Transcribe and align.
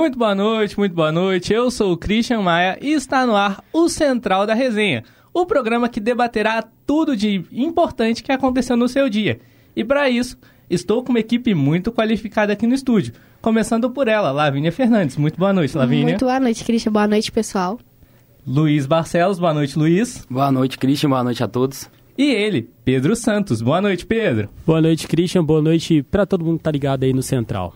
Muito 0.00 0.18
boa 0.18 0.34
noite, 0.34 0.78
muito 0.78 0.94
boa 0.94 1.12
noite. 1.12 1.52
Eu 1.52 1.70
sou 1.70 1.92
o 1.92 1.96
Christian 1.96 2.40
Maia 2.40 2.78
e 2.80 2.94
está 2.94 3.26
no 3.26 3.36
ar 3.36 3.62
o 3.70 3.86
Central 3.86 4.46
da 4.46 4.54
Resenha, 4.54 5.04
o 5.30 5.44
programa 5.44 5.90
que 5.90 6.00
debaterá 6.00 6.64
tudo 6.86 7.14
de 7.14 7.44
importante 7.52 8.22
que 8.22 8.32
aconteceu 8.32 8.78
no 8.78 8.88
seu 8.88 9.10
dia. 9.10 9.38
E 9.76 9.84
para 9.84 10.08
isso, 10.08 10.38
estou 10.70 11.04
com 11.04 11.10
uma 11.10 11.20
equipe 11.20 11.52
muito 11.52 11.92
qualificada 11.92 12.54
aqui 12.54 12.66
no 12.66 12.74
estúdio. 12.74 13.12
Começando 13.42 13.90
por 13.90 14.08
ela, 14.08 14.30
Lavínia 14.30 14.72
Fernandes. 14.72 15.18
Muito 15.18 15.38
boa 15.38 15.52
noite, 15.52 15.76
Lavínia. 15.76 16.06
Muito 16.06 16.24
boa 16.24 16.40
noite, 16.40 16.64
Christian. 16.64 16.92
Boa 16.92 17.06
noite, 17.06 17.30
pessoal. 17.30 17.78
Luiz 18.46 18.86
Barcelos. 18.86 19.38
Boa 19.38 19.52
noite, 19.52 19.78
Luiz. 19.78 20.26
Boa 20.30 20.50
noite, 20.50 20.78
Christian. 20.78 21.10
Boa 21.10 21.22
noite 21.22 21.44
a 21.44 21.46
todos. 21.46 21.90
E 22.16 22.24
ele, 22.24 22.70
Pedro 22.86 23.14
Santos. 23.14 23.60
Boa 23.60 23.82
noite, 23.82 24.06
Pedro. 24.06 24.48
Boa 24.66 24.80
noite, 24.80 25.06
Christian. 25.06 25.44
Boa 25.44 25.60
noite 25.60 26.02
para 26.02 26.24
todo 26.24 26.42
mundo 26.42 26.56
que 26.56 26.64
tá 26.64 26.70
ligado 26.70 27.02
aí 27.02 27.12
no 27.12 27.22
Central. 27.22 27.74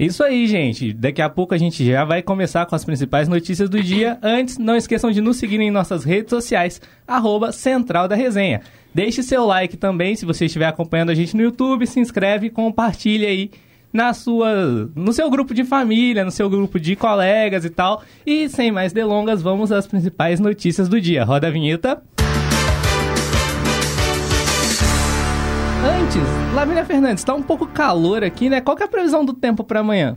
Isso 0.00 0.24
aí, 0.24 0.46
gente. 0.46 0.94
Daqui 0.94 1.20
a 1.20 1.28
pouco 1.28 1.52
a 1.52 1.58
gente 1.58 1.84
já 1.84 2.06
vai 2.06 2.22
começar 2.22 2.64
com 2.64 2.74
as 2.74 2.86
principais 2.86 3.28
notícias 3.28 3.68
do 3.68 3.82
dia. 3.82 4.18
Antes, 4.22 4.56
não 4.56 4.74
esqueçam 4.74 5.10
de 5.10 5.20
nos 5.20 5.36
seguir 5.36 5.60
em 5.60 5.70
nossas 5.70 6.04
redes 6.04 6.30
sociais, 6.30 6.80
arroba 7.06 7.52
Central 7.52 8.08
da 8.08 8.16
Resenha. 8.16 8.62
Deixe 8.94 9.22
seu 9.22 9.44
like 9.44 9.76
também, 9.76 10.16
se 10.16 10.24
você 10.24 10.46
estiver 10.46 10.66
acompanhando 10.66 11.10
a 11.10 11.14
gente 11.14 11.36
no 11.36 11.42
YouTube, 11.42 11.86
se 11.86 12.00
inscreve 12.00 12.46
e 12.46 12.50
compartilha 12.50 13.28
aí 13.28 13.50
na 13.92 14.14
sua, 14.14 14.90
no 14.96 15.12
seu 15.12 15.28
grupo 15.28 15.52
de 15.52 15.64
família, 15.64 16.24
no 16.24 16.30
seu 16.30 16.48
grupo 16.48 16.80
de 16.80 16.96
colegas 16.96 17.66
e 17.66 17.70
tal. 17.70 18.02
E 18.24 18.48
sem 18.48 18.72
mais 18.72 18.94
delongas, 18.94 19.42
vamos 19.42 19.70
às 19.70 19.86
principais 19.86 20.40
notícias 20.40 20.88
do 20.88 20.98
dia. 20.98 21.24
Roda 21.24 21.48
a 21.48 21.50
vinheta. 21.50 22.02
Antes, 26.10 26.54
Lavínia 26.56 26.84
Fernandes, 26.84 27.22
tá 27.22 27.32
um 27.32 27.42
pouco 27.42 27.68
calor 27.68 28.24
aqui, 28.24 28.50
né? 28.50 28.60
Qual 28.60 28.76
que 28.76 28.82
é 28.82 28.86
a 28.86 28.88
previsão 28.88 29.24
do 29.24 29.32
tempo 29.32 29.62
para 29.62 29.78
amanhã? 29.78 30.16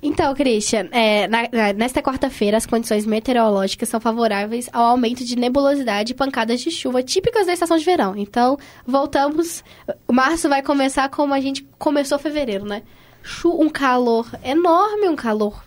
Então, 0.00 0.32
Christian, 0.32 0.86
é, 0.92 1.26
na, 1.26 1.48
na, 1.50 1.72
nesta 1.72 2.00
quarta-feira, 2.00 2.56
as 2.56 2.66
condições 2.66 3.04
meteorológicas 3.04 3.88
são 3.88 4.00
favoráveis 4.00 4.70
ao 4.72 4.84
aumento 4.84 5.24
de 5.24 5.34
nebulosidade 5.34 6.12
e 6.12 6.14
pancadas 6.14 6.60
de 6.60 6.70
chuva 6.70 7.02
típicas 7.02 7.48
da 7.48 7.52
estação 7.52 7.76
de 7.76 7.84
verão. 7.84 8.16
Então, 8.16 8.56
voltamos. 8.86 9.64
Março 10.08 10.48
vai 10.48 10.62
começar 10.62 11.08
como 11.08 11.34
a 11.34 11.40
gente 11.40 11.66
começou 11.80 12.16
fevereiro, 12.16 12.64
né? 12.64 12.82
Chu 13.20 13.60
um 13.60 13.68
calor 13.68 14.30
enorme, 14.44 15.08
um 15.08 15.16
calor 15.16 15.64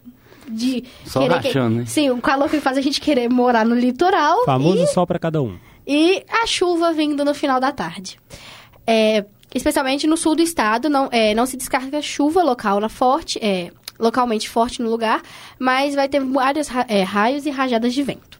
de. 0.47 0.85
Só 1.03 1.27
rachando, 1.27 1.75
que... 1.75 1.79
né? 1.81 1.85
Sim, 1.87 2.09
um 2.11 2.21
calor 2.21 2.49
que 2.49 2.61
faz 2.61 2.77
a 2.77 2.81
gente 2.81 3.01
querer 3.01 3.29
morar 3.29 3.65
no 3.65 3.75
litoral. 3.75 4.45
Famoso 4.45 4.83
e... 4.83 4.87
sol 4.87 5.05
para 5.05 5.19
cada 5.19 5.41
um. 5.41 5.57
E 5.85 6.23
a 6.29 6.47
chuva 6.47 6.93
vindo 6.93 7.25
no 7.25 7.33
final 7.33 7.59
da 7.59 7.73
tarde. 7.73 8.17
É, 8.89 9.25
especialmente 9.57 10.07
no 10.07 10.15
sul 10.15 10.35
do 10.35 10.41
estado, 10.41 10.89
não, 10.89 11.09
é, 11.11 11.33
não 11.33 11.45
se 11.45 11.57
descarga 11.57 12.01
chuva 12.01 12.41
local 12.43 12.79
na 12.79 12.89
forte, 12.89 13.39
é, 13.41 13.71
localmente 13.99 14.49
forte 14.49 14.81
no 14.81 14.89
lugar, 14.89 15.21
mas 15.59 15.95
vai 15.95 16.07
ter 16.07 16.19
vários 16.19 16.69
é, 16.87 17.03
raios 17.03 17.45
e 17.45 17.49
rajadas 17.49 17.93
de 17.93 18.03
vento. 18.03 18.39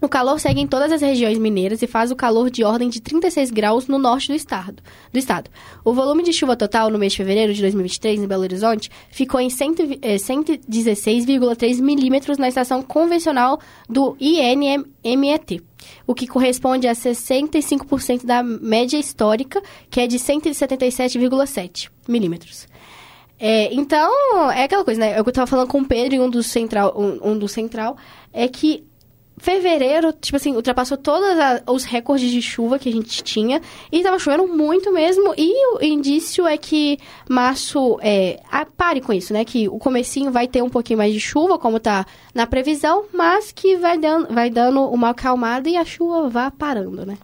O 0.00 0.08
calor 0.08 0.38
segue 0.38 0.60
em 0.60 0.66
todas 0.66 0.92
as 0.92 1.00
regiões 1.00 1.36
mineiras 1.38 1.82
e 1.82 1.88
faz 1.88 2.12
o 2.12 2.16
calor 2.16 2.50
de 2.50 2.62
ordem 2.62 2.88
de 2.88 3.00
36 3.00 3.50
graus 3.50 3.88
no 3.88 3.98
norte 3.98 4.28
do 4.28 4.34
estado. 4.34 4.80
Do 5.12 5.18
estado. 5.18 5.50
O 5.84 5.92
volume 5.92 6.22
de 6.22 6.32
chuva 6.32 6.54
total 6.56 6.88
no 6.88 6.98
mês 6.98 7.10
de 7.12 7.18
fevereiro 7.18 7.52
de 7.52 7.60
2023 7.60 8.20
em 8.20 8.28
Belo 8.28 8.44
Horizonte 8.44 8.88
ficou 9.10 9.40
em 9.40 9.48
116,3 9.48 11.80
milímetros 11.80 12.38
na 12.38 12.46
estação 12.48 12.80
convencional 12.80 13.58
do 13.88 14.16
INMET, 14.20 15.60
o 16.06 16.14
que 16.14 16.28
corresponde 16.28 16.86
a 16.86 16.92
65% 16.92 18.24
da 18.24 18.40
média 18.42 18.98
histórica, 18.98 19.62
que 19.90 20.00
é 20.00 20.06
de 20.06 20.18
177,7 20.18 21.90
milímetros. 22.06 22.68
É, 23.40 23.72
então, 23.72 24.12
é 24.50 24.64
aquela 24.64 24.84
coisa, 24.84 25.00
né? 25.00 25.18
Eu 25.18 25.22
estava 25.22 25.46
falando 25.46 25.68
com 25.68 25.80
o 25.80 25.84
Pedro 25.84 26.22
um 26.22 26.30
do 26.30 26.42
central, 26.42 26.92
um, 26.96 27.32
um 27.32 27.38
do 27.38 27.48
central, 27.48 27.96
é 28.32 28.48
que 28.48 28.84
fevereiro, 29.38 30.12
tipo 30.12 30.36
assim, 30.36 30.54
ultrapassou 30.54 30.96
todos 30.96 31.28
os 31.66 31.84
recordes 31.84 32.30
de 32.30 32.42
chuva 32.42 32.78
que 32.78 32.88
a 32.88 32.92
gente 32.92 33.22
tinha. 33.22 33.60
E 33.90 34.02
tava 34.02 34.18
chovendo 34.18 34.46
muito 34.46 34.92
mesmo. 34.92 35.34
E 35.36 35.76
o 35.76 35.82
indício 35.82 36.46
é 36.46 36.56
que 36.56 36.98
março, 37.28 37.98
é, 38.02 38.40
ah, 38.50 38.66
pare 38.66 39.00
com 39.00 39.12
isso, 39.12 39.32
né? 39.32 39.44
Que 39.44 39.68
o 39.68 39.78
comecinho 39.78 40.30
vai 40.30 40.46
ter 40.46 40.62
um 40.62 40.70
pouquinho 40.70 40.98
mais 40.98 41.12
de 41.12 41.20
chuva, 41.20 41.58
como 41.58 41.80
tá 41.80 42.06
na 42.34 42.46
previsão, 42.46 43.04
mas 43.12 43.52
que 43.52 43.76
vai 43.76 43.98
dando, 43.98 44.32
vai 44.34 44.50
dando 44.50 44.82
uma 44.82 45.10
acalmada 45.10 45.68
e 45.68 45.76
a 45.76 45.84
chuva 45.84 46.28
vá 46.28 46.50
parando, 46.50 47.06
né? 47.06 47.18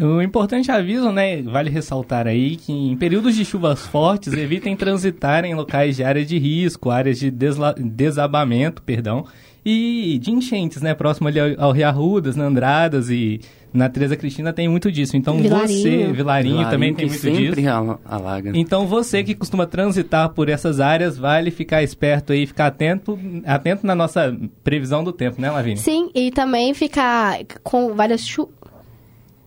O 0.00 0.22
importante 0.22 0.70
aviso, 0.70 1.10
né, 1.10 1.42
vale 1.42 1.68
ressaltar 1.70 2.28
aí 2.28 2.54
que 2.54 2.72
em 2.72 2.96
períodos 2.96 3.34
de 3.34 3.44
chuvas 3.44 3.84
fortes, 3.84 4.32
evitem 4.32 4.76
transitar 4.76 5.44
em 5.44 5.56
locais 5.56 5.96
de 5.96 6.04
área 6.04 6.24
de 6.24 6.38
risco, 6.38 6.88
áreas 6.88 7.18
de 7.18 7.32
desabamento, 7.32 8.80
perdão, 8.80 9.26
e 9.64 10.18
de 10.20 10.30
enchentes, 10.30 10.82
né? 10.82 10.94
Próximo 10.94 11.28
ali 11.28 11.38
ao, 11.56 11.72
Rio 11.72 11.86
Arrudas, 11.88 12.36
na 12.36 12.44
Andradas 12.44 13.10
e 13.10 13.40
na 13.72 13.88
Teresa 13.88 14.16
Cristina 14.16 14.52
tem 14.52 14.68
muito 14.68 14.90
disso. 14.90 15.16
Então 15.16 15.38
Vilarinho. 15.38 15.68
você, 15.68 15.90
Vilarinho, 15.90 16.14
Vilarinho 16.14 16.70
também 16.70 16.94
tem 16.94 17.06
muito 17.06 17.20
sempre 17.20 17.62
disso. 17.62 17.98
alaga. 18.04 18.52
Então 18.54 18.86
você 18.86 19.22
que 19.22 19.34
costuma 19.34 19.66
transitar 19.66 20.30
por 20.30 20.48
essas 20.48 20.80
áreas, 20.80 21.18
vale 21.18 21.50
ficar 21.50 21.82
esperto 21.82 22.32
aí, 22.32 22.46
ficar 22.46 22.66
atento, 22.66 23.18
atento 23.44 23.86
na 23.86 23.94
nossa 23.94 24.36
previsão 24.64 25.04
do 25.04 25.12
tempo, 25.12 25.40
né, 25.40 25.50
Lavínia? 25.50 25.76
Sim, 25.76 26.10
e 26.14 26.30
também 26.30 26.72
ficar 26.72 27.38
com 27.62 27.94
várias 27.94 28.22
chuvas. 28.22 28.54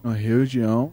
Na 0.03 0.13
região, 0.13 0.91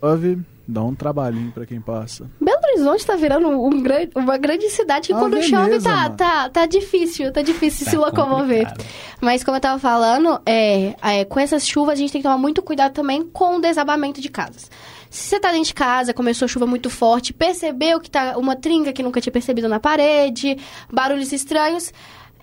chove 0.00 0.38
Dá 0.66 0.82
um 0.82 0.94
trabalhinho 0.94 1.52
para 1.52 1.66
quem 1.66 1.80
passa. 1.80 2.26
Horizonte 2.74 3.06
tá 3.06 3.16
virando 3.16 3.48
um 3.48 3.82
grande, 3.82 4.10
uma 4.14 4.36
grande 4.36 4.68
cidade 4.68 5.08
que 5.08 5.14
ah, 5.14 5.18
quando 5.18 5.32
beleza, 5.32 5.48
chove 5.48 5.80
tá, 5.80 6.10
tá, 6.10 6.50
tá 6.50 6.66
difícil, 6.66 7.32
tá 7.32 7.42
difícil 7.42 7.84
tá 7.84 7.90
se 7.90 7.96
locomover. 7.96 8.68
Complicado. 8.68 8.84
Mas 9.20 9.44
como 9.44 9.56
eu 9.56 9.60
tava 9.60 9.78
falando, 9.78 10.40
é, 10.44 10.94
é, 11.02 11.24
com 11.24 11.40
essas 11.40 11.66
chuvas 11.66 11.94
a 11.94 11.96
gente 11.96 12.12
tem 12.12 12.20
que 12.20 12.26
tomar 12.26 12.38
muito 12.38 12.62
cuidado 12.62 12.92
também 12.92 13.24
com 13.24 13.56
o 13.56 13.60
desabamento 13.60 14.20
de 14.20 14.28
casas. 14.28 14.70
Se 15.08 15.28
você 15.28 15.40
tá 15.40 15.50
dentro 15.52 15.68
de 15.68 15.74
casa, 15.74 16.12
começou 16.12 16.46
a 16.46 16.48
chuva 16.48 16.66
muito 16.66 16.90
forte, 16.90 17.32
percebeu 17.32 18.00
que 18.00 18.10
tá 18.10 18.36
uma 18.36 18.56
trinca 18.56 18.92
que 18.92 19.02
nunca 19.02 19.20
tinha 19.20 19.32
percebido 19.32 19.68
na 19.68 19.78
parede, 19.78 20.58
barulhos 20.92 21.32
estranhos, 21.32 21.92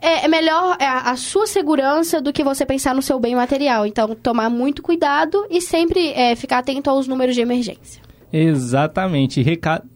é, 0.02 0.25
é 0.25 0.28
melhor 0.28 0.78
é, 0.80 0.86
a 0.86 1.16
sua 1.16 1.46
segurança 1.46 2.22
do 2.22 2.34
que 2.34 2.44
você 2.44 2.66
pensar 2.66 2.96
no 2.96 3.02
seu 3.02 3.20
bem 3.20 3.36
material. 3.36 3.86
Então, 3.86 4.16
tomar 4.16 4.50
muito 4.50 4.81
cuidado 4.81 5.46
e 5.50 5.62
sempre 5.62 6.12
é, 6.14 6.36
ficar 6.36 6.59
atento 6.59 6.90
aos 6.90 7.08
números 7.08 7.36
de 7.36 7.41
emergência. 7.41 8.02
Exatamente. 8.34 9.41
Recado, 9.41 9.91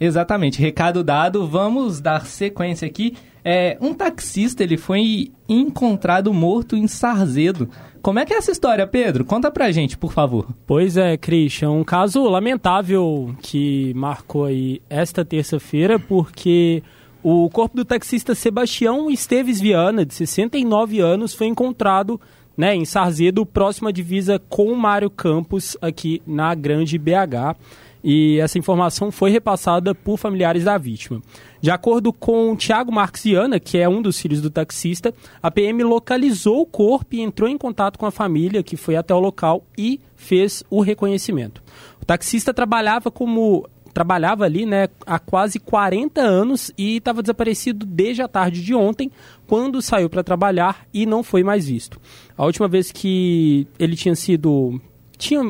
exatamente. 0.00 0.60
Recado 0.60 1.04
dado. 1.04 1.46
Vamos 1.46 2.00
dar 2.00 2.26
sequência 2.26 2.88
aqui. 2.88 3.14
É, 3.44 3.78
um 3.80 3.94
taxista 3.94 4.62
ele 4.62 4.76
foi 4.76 5.30
encontrado 5.48 6.32
morto 6.32 6.76
em 6.76 6.86
Sarzedo. 6.86 7.68
Como 8.02 8.18
é 8.18 8.24
que 8.24 8.32
é 8.32 8.38
essa 8.38 8.50
história, 8.50 8.86
Pedro? 8.86 9.24
Conta 9.24 9.50
pra 9.50 9.70
gente, 9.70 9.96
por 9.96 10.12
favor. 10.12 10.48
Pois 10.66 10.96
é, 10.96 11.16
Christian, 11.16 11.70
um 11.70 11.84
caso 11.84 12.22
lamentável 12.24 13.34
que 13.42 13.92
marcou 13.94 14.46
aí 14.46 14.80
esta 14.88 15.24
terça-feira, 15.24 15.98
porque 15.98 16.82
o 17.22 17.50
corpo 17.50 17.76
do 17.76 17.84
taxista 17.84 18.34
Sebastião 18.34 19.10
Esteves 19.10 19.60
Viana, 19.60 20.04
de 20.06 20.14
69 20.14 21.00
anos, 21.00 21.34
foi 21.34 21.46
encontrado 21.46 22.18
né, 22.56 22.74
em 22.74 22.84
Sarzedo, 22.84 23.44
próxima 23.44 23.92
divisa 23.92 24.38
com 24.48 24.72
o 24.72 24.76
Mário 24.76 25.10
Campos, 25.10 25.76
aqui 25.80 26.22
na 26.26 26.54
Grande 26.54 26.98
BH. 26.98 27.56
E 28.02 28.38
essa 28.40 28.58
informação 28.58 29.10
foi 29.10 29.30
repassada 29.30 29.94
por 29.94 30.16
familiares 30.16 30.64
da 30.64 30.78
vítima. 30.78 31.20
De 31.60 31.70
acordo 31.70 32.12
com 32.12 32.56
Tiago 32.56 32.90
Marxiana, 32.90 33.60
que 33.60 33.76
é 33.78 33.88
um 33.88 34.00
dos 34.00 34.18
filhos 34.20 34.40
do 34.40 34.50
taxista, 34.50 35.12
a 35.42 35.50
PM 35.50 35.82
localizou 35.82 36.62
o 36.62 36.66
corpo 36.66 37.14
e 37.14 37.20
entrou 37.20 37.48
em 37.48 37.58
contato 37.58 37.98
com 37.98 38.06
a 38.06 38.10
família, 38.10 38.62
que 38.62 38.76
foi 38.76 38.96
até 38.96 39.14
o 39.14 39.20
local 39.20 39.64
e 39.76 40.00
fez 40.16 40.64
o 40.70 40.80
reconhecimento. 40.80 41.62
O 42.00 42.04
taxista 42.04 42.54
trabalhava 42.54 43.10
como 43.10 43.68
trabalhava 43.92 44.44
ali 44.44 44.64
né, 44.64 44.88
há 45.04 45.18
quase 45.18 45.58
40 45.58 46.20
anos 46.20 46.72
e 46.78 46.96
estava 46.96 47.22
desaparecido 47.22 47.84
desde 47.84 48.22
a 48.22 48.28
tarde 48.28 48.62
de 48.62 48.74
ontem, 48.74 49.10
quando 49.46 49.82
saiu 49.82 50.08
para 50.08 50.22
trabalhar 50.22 50.86
e 50.94 51.04
não 51.04 51.22
foi 51.22 51.42
mais 51.42 51.66
visto. 51.66 52.00
A 52.36 52.44
última 52.44 52.68
vez 52.68 52.92
que 52.92 53.66
ele 53.78 53.96
tinha 53.96 54.14
sido. 54.14 54.80
tinha 55.18 55.42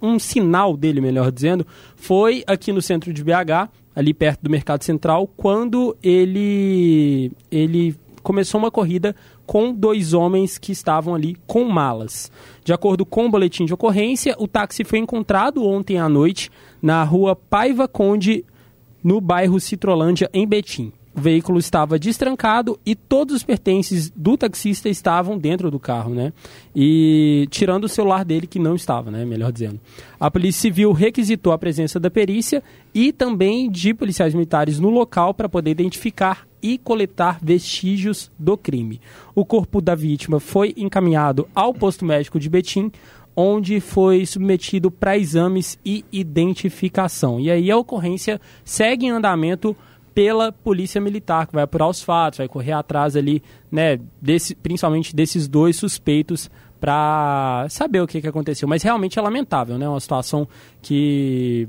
um 0.00 0.18
sinal 0.18 0.76
dele, 0.76 1.00
melhor 1.00 1.30
dizendo, 1.30 1.66
foi 1.96 2.44
aqui 2.46 2.72
no 2.72 2.82
centro 2.82 3.12
de 3.12 3.22
BH, 3.22 3.70
ali 3.94 4.12
perto 4.12 4.42
do 4.42 4.50
Mercado 4.50 4.82
Central, 4.82 5.28
quando 5.36 5.96
ele, 6.02 7.32
ele 7.50 7.96
começou 8.22 8.58
uma 8.58 8.70
corrida 8.70 9.14
com 9.46 9.72
dois 9.72 10.12
homens 10.14 10.58
que 10.58 10.72
estavam 10.72 11.14
ali 11.14 11.36
com 11.46 11.64
malas. 11.64 12.30
De 12.64 12.72
acordo 12.72 13.04
com 13.04 13.26
o 13.26 13.30
boletim 13.30 13.64
de 13.64 13.74
ocorrência, 13.74 14.34
o 14.38 14.48
táxi 14.48 14.84
foi 14.84 14.98
encontrado 14.98 15.64
ontem 15.64 15.98
à 15.98 16.08
noite 16.08 16.50
na 16.82 17.04
rua 17.04 17.36
Paiva 17.36 17.86
Conde, 17.86 18.44
no 19.02 19.20
bairro 19.20 19.60
Citrolândia, 19.60 20.30
em 20.32 20.46
Betim. 20.46 20.92
O 21.16 21.20
veículo 21.20 21.58
estava 21.58 21.98
destrancado 21.98 22.78
e 22.84 22.94
todos 22.94 23.36
os 23.36 23.42
pertences 23.42 24.10
do 24.10 24.36
taxista 24.36 24.88
estavam 24.88 25.38
dentro 25.38 25.70
do 25.70 25.78
carro, 25.78 26.12
né? 26.12 26.32
E 26.74 27.46
tirando 27.50 27.84
o 27.84 27.88
celular 27.88 28.24
dele 28.24 28.46
que 28.46 28.58
não 28.58 28.74
estava, 28.74 29.10
né? 29.10 29.24
Melhor 29.24 29.52
dizendo. 29.52 29.80
A 30.18 30.30
Polícia 30.30 30.62
Civil 30.62 30.92
requisitou 30.92 31.52
a 31.52 31.58
presença 31.58 32.00
da 32.00 32.10
perícia 32.10 32.62
e 32.92 33.12
também 33.12 33.70
de 33.70 33.94
policiais 33.94 34.34
militares 34.34 34.80
no 34.80 34.90
local 34.90 35.32
para 35.32 35.48
poder 35.48 35.70
identificar 35.70 36.46
e 36.60 36.78
coletar 36.78 37.38
vestígios 37.42 38.32
do 38.38 38.56
crime. 38.56 39.00
O 39.34 39.44
corpo 39.44 39.80
da 39.80 39.94
vítima 39.94 40.40
foi 40.40 40.74
encaminhado 40.76 41.46
ao 41.54 41.72
posto 41.72 42.04
médico 42.04 42.40
de 42.40 42.48
Betim, 42.48 42.90
onde 43.36 43.80
foi 43.80 44.24
submetido 44.24 44.90
para 44.90 45.18
exames 45.18 45.78
e 45.84 46.04
identificação. 46.10 47.38
E 47.38 47.50
aí 47.50 47.70
a 47.70 47.76
ocorrência 47.76 48.40
segue 48.64 49.06
em 49.06 49.10
andamento 49.10 49.76
pela 50.14 50.52
polícia 50.52 51.00
militar, 51.00 51.46
que 51.46 51.52
vai 51.52 51.64
apurar 51.64 51.88
os 51.88 52.02
fatos, 52.02 52.38
vai 52.38 52.48
correr 52.48 52.72
atrás 52.72 53.16
ali, 53.16 53.42
né, 53.70 53.98
desse, 54.22 54.54
principalmente 54.54 55.14
desses 55.14 55.48
dois 55.48 55.76
suspeitos 55.76 56.48
para 56.80 57.66
saber 57.68 58.00
o 58.00 58.06
que, 58.06 58.20
que 58.20 58.28
aconteceu. 58.28 58.68
Mas 58.68 58.82
realmente 58.82 59.18
é 59.18 59.22
lamentável, 59.22 59.78
né? 59.78 59.88
Uma 59.88 60.00
situação 60.00 60.46
que 60.82 61.66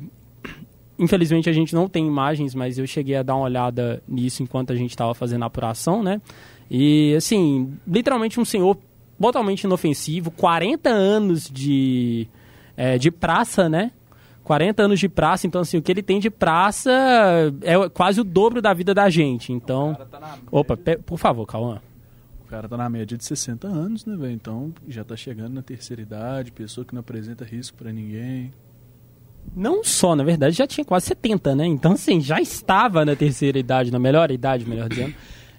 infelizmente 0.97 1.49
a 1.49 1.53
gente 1.53 1.73
não 1.73 1.87
tem 1.87 2.05
imagens, 2.05 2.55
mas 2.55 2.77
eu 2.77 2.87
cheguei 2.87 3.15
a 3.15 3.23
dar 3.23 3.35
uma 3.35 3.45
olhada 3.45 4.01
nisso 4.07 4.43
enquanto 4.43 4.71
a 4.71 4.75
gente 4.75 4.91
estava 4.91 5.13
fazendo 5.13 5.43
a 5.43 5.45
apuração, 5.47 6.03
né? 6.03 6.21
E 6.69 7.13
assim, 7.15 7.73
literalmente 7.87 8.39
um 8.39 8.45
senhor 8.45 8.77
totalmente 9.19 9.63
inofensivo, 9.63 10.31
40 10.31 10.89
anos 10.89 11.49
de, 11.49 12.27
é, 12.75 12.97
de 12.97 13.09
praça, 13.09 13.69
né? 13.69 13.91
40 14.45 14.83
anos 14.83 14.99
de 14.99 15.09
praça, 15.09 15.47
então 15.47 15.61
assim, 15.61 15.77
o 15.77 15.81
que 15.81 15.91
ele 15.91 16.03
tem 16.03 16.19
de 16.19 16.29
praça 16.29 16.91
é 17.61 17.89
quase 17.89 18.21
o 18.21 18.23
dobro 18.23 18.61
da 18.61 18.73
vida 18.73 18.93
da 18.93 19.09
gente. 19.09 19.51
Então. 19.51 19.95
Tá 19.95 20.37
Opa, 20.51 20.77
por 21.05 21.17
favor, 21.17 21.45
Cauã. 21.45 21.81
O 22.45 22.47
cara 22.47 22.69
tá 22.69 22.77
na 22.77 22.87
média 22.87 23.17
de 23.17 23.25
60 23.25 23.67
anos, 23.67 24.05
né, 24.05 24.15
velho? 24.15 24.31
Então 24.31 24.71
já 24.87 25.03
tá 25.03 25.17
chegando 25.17 25.53
na 25.53 25.63
terceira 25.63 26.01
idade, 26.01 26.51
pessoa 26.51 26.85
que 26.85 26.93
não 26.93 26.99
apresenta 26.99 27.43
risco 27.43 27.75
para 27.75 27.91
ninguém. 27.91 28.53
Não 29.55 29.83
só, 29.83 30.15
na 30.15 30.23
verdade, 30.23 30.55
já 30.55 30.67
tinha 30.67 30.85
quase 30.85 31.07
70, 31.07 31.55
né? 31.55 31.65
Então, 31.65 31.93
assim, 31.93 32.21
já 32.21 32.39
estava 32.39 33.03
na 33.03 33.15
terceira 33.15 33.59
idade, 33.59 33.91
na 33.91 33.99
melhor 33.99 34.31
idade, 34.31 34.67
melhor 34.67 34.89
dizendo. 34.89 35.13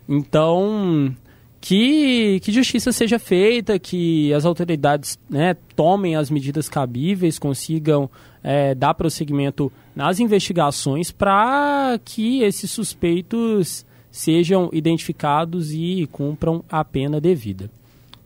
Então, 0.08 1.14
que, 1.60 2.40
que 2.40 2.52
justiça 2.52 2.92
seja 2.92 3.18
feita, 3.18 3.78
que 3.78 4.32
as 4.32 4.44
autoridades 4.44 5.18
né, 5.28 5.54
tomem 5.74 6.14
as 6.14 6.30
medidas 6.30 6.68
cabíveis, 6.68 7.38
consigam 7.38 8.10
é, 8.46 8.76
dar 8.76 8.94
prosseguimento 8.94 9.72
nas 9.94 10.20
investigações 10.20 11.10
para 11.10 11.98
que 12.04 12.42
esses 12.42 12.70
suspeitos 12.70 13.84
sejam 14.08 14.70
identificados 14.72 15.72
e 15.72 16.08
cumpram 16.12 16.64
a 16.70 16.84
pena 16.84 17.20
devida. 17.20 17.68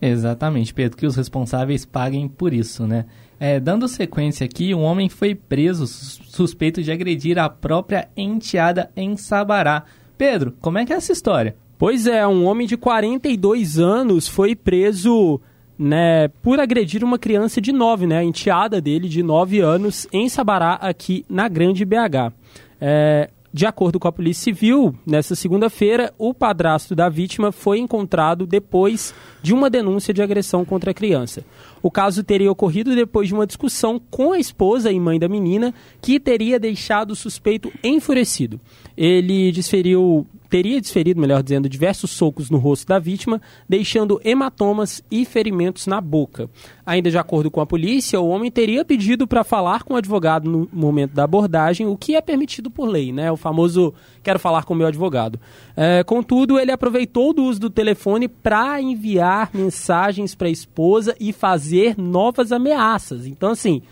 Exatamente, 0.01 0.75
Pedro, 0.75 0.99
que 0.99 1.07
os 1.07 1.17
responsáveis 1.17 1.87
paguem 1.87 2.29
por 2.29 2.53
isso, 2.53 2.87
né? 2.87 3.07
É, 3.39 3.59
dando 3.59 3.89
sequência 3.89 4.45
aqui, 4.45 4.75
um 4.75 4.83
homem 4.83 5.09
foi 5.09 5.35
preso 5.35 5.87
suspeito 5.87 6.83
de 6.83 6.93
agredir 6.93 7.39
a 7.39 7.49
própria 7.49 8.09
enteada 8.15 8.91
em 8.95 9.17
Sabará. 9.17 9.85
Pedro, 10.19 10.55
como 10.61 10.77
é 10.77 10.85
que 10.85 10.93
é 10.93 10.97
essa 10.97 11.13
história? 11.13 11.57
Pois 11.79 12.07
é, 12.07 12.27
um 12.27 12.45
homem 12.45 12.67
de 12.67 12.77
42 12.77 13.79
anos 13.79 14.29
foi 14.29 14.55
preso 14.55 15.41
né, 15.81 16.29
por 16.43 16.61
agredir 16.61 17.03
uma 17.03 17.19
criança 17.19 17.59
de 17.59 17.73
9, 17.73 18.07
né, 18.07 18.19
a 18.19 18.25
enteada 18.25 18.83
dele 18.83 19.09
de 19.09 19.23
9 19.23 19.61
anos, 19.61 20.07
em 20.13 20.29
Sabará, 20.29 20.75
aqui 20.75 21.25
na 21.27 21.49
Grande 21.49 21.87
BH. 21.87 22.35
É, 22.79 23.31
de 23.51 23.65
acordo 23.65 23.99
com 23.99 24.07
a 24.07 24.13
Polícia 24.13 24.45
Civil, 24.45 24.95
nessa 25.07 25.35
segunda-feira, 25.35 26.13
o 26.19 26.35
padrasto 26.35 26.95
da 26.95 27.09
vítima 27.09 27.51
foi 27.51 27.79
encontrado 27.79 28.47
depois 28.47 29.15
de 29.43 29.55
uma 29.55 29.71
denúncia 29.71 30.13
de 30.13 30.21
agressão 30.21 30.67
contra 30.67 30.91
a 30.91 30.95
criança. 30.95 31.47
O 31.83 31.91
caso 31.91 32.23
teria 32.23 32.53
ocorrido 32.53 32.95
depois 32.95 33.29
de 33.29 33.35
uma 33.35 33.47
discussão 33.47 33.99
com 34.11 34.33
a 34.33 34.39
esposa 34.39 34.93
e 34.93 35.01
mãe 35.01 35.19
da 35.19 35.31
menina, 35.31 35.73
que 36.03 36.21
teria 36.21 36.61
deixado 36.61 37.13
o 37.13 37.17
suspeito 37.17 37.73
enfurecido. 37.83 38.61
Ele 38.95 39.51
desferiu 39.51 40.27
teria 40.51 40.81
desferido, 40.81 41.21
melhor 41.21 41.43
dizendo, 41.43 41.69
diversos 41.69 42.11
socos 42.11 42.51
no 42.51 42.59
rosto 42.59 42.87
da 42.89 42.99
vítima, 42.99 43.41
deixando 43.69 44.21
hematomas 44.25 45.03
e 45.09 45.25
ferimentos 45.25 45.87
na 45.87 46.01
boca. 46.01 46.51
Ainda 46.85 47.09
de 47.09 47.17
acordo 47.17 47.51
com 47.53 47.61
a 47.61 47.67
polícia, 47.67 48.21
o 48.21 48.29
homem 48.29 48.51
teria 48.51 48.85
pedido 48.85 49.29
para 49.29 49.45
falar 49.45 49.85
com 49.85 49.95
o 49.95 49.97
advogado 49.97 50.51
no 50.51 50.69
momento 50.73 51.13
da 51.13 51.23
abordagem, 51.23 51.87
o 51.87 51.97
que 51.97 52.17
é 52.17 52.21
permitido 52.21 52.69
por 52.69 52.89
lei, 52.89 53.13
né? 53.13 53.31
O 53.31 53.37
famoso 53.37 53.95
quero 54.25 54.41
falar 54.41 54.65
com 54.65 54.75
o 54.75 54.77
meu 54.77 54.89
advogado. 54.89 55.39
É, 55.77 56.03
contudo, 56.03 56.59
ele 56.59 56.73
aproveitou 56.73 57.33
do 57.33 57.45
uso 57.45 57.61
do 57.61 57.71
telefone 57.71 58.27
para 58.27 58.83
enviar 58.83 59.51
mensagens 59.55 60.35
para 60.35 60.49
a 60.49 60.51
esposa 60.51 61.15
e 61.21 61.33
fazer 61.33 61.97
novas 61.97 62.51
ameaças. 62.51 63.25
Então, 63.25 63.51
assim, 63.51 63.83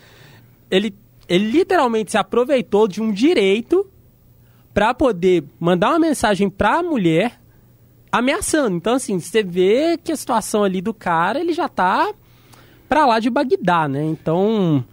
ele, 0.68 0.92
ele 1.28 1.52
literalmente 1.52 2.10
se 2.10 2.18
aproveitou 2.18 2.88
de 2.88 3.00
um 3.00 3.12
direito 3.12 3.86
para 4.78 4.94
poder 4.94 5.42
mandar 5.58 5.88
uma 5.88 5.98
mensagem 5.98 6.48
para 6.48 6.78
a 6.78 6.82
mulher 6.84 7.40
ameaçando. 8.12 8.76
Então, 8.76 8.94
assim, 8.94 9.18
você 9.18 9.42
vê 9.42 9.98
que 9.98 10.12
a 10.12 10.16
situação 10.16 10.62
ali 10.62 10.80
do 10.80 10.94
cara, 10.94 11.40
ele 11.40 11.52
já 11.52 11.68
tá 11.68 12.14
para 12.88 13.04
lá 13.04 13.18
de 13.18 13.28
Bagdá, 13.28 13.88
né? 13.88 14.04
Então, 14.04 14.84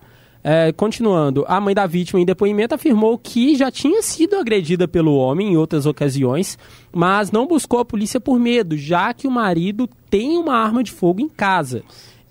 é, 0.44 0.72
continuando, 0.72 1.46
a 1.48 1.62
mãe 1.62 1.76
da 1.76 1.86
vítima 1.86 2.20
em 2.20 2.26
depoimento 2.26 2.74
afirmou 2.74 3.16
que 3.16 3.56
já 3.56 3.70
tinha 3.70 4.02
sido 4.02 4.38
agredida 4.38 4.88
pelo 4.88 5.16
homem 5.16 5.50
em 5.52 5.56
outras 5.56 5.86
ocasiões, 5.86 6.58
mas 6.92 7.32
não 7.32 7.46
buscou 7.46 7.80
a 7.80 7.86
polícia 7.86 8.20
por 8.20 8.40
medo, 8.40 8.76
já 8.76 9.14
que 9.14 9.28
o 9.28 9.32
marido 9.32 9.88
tem 10.10 10.36
uma 10.36 10.56
arma 10.56 10.82
de 10.84 10.92
fogo 10.92 11.22
em 11.22 11.30
casa. 11.30 11.84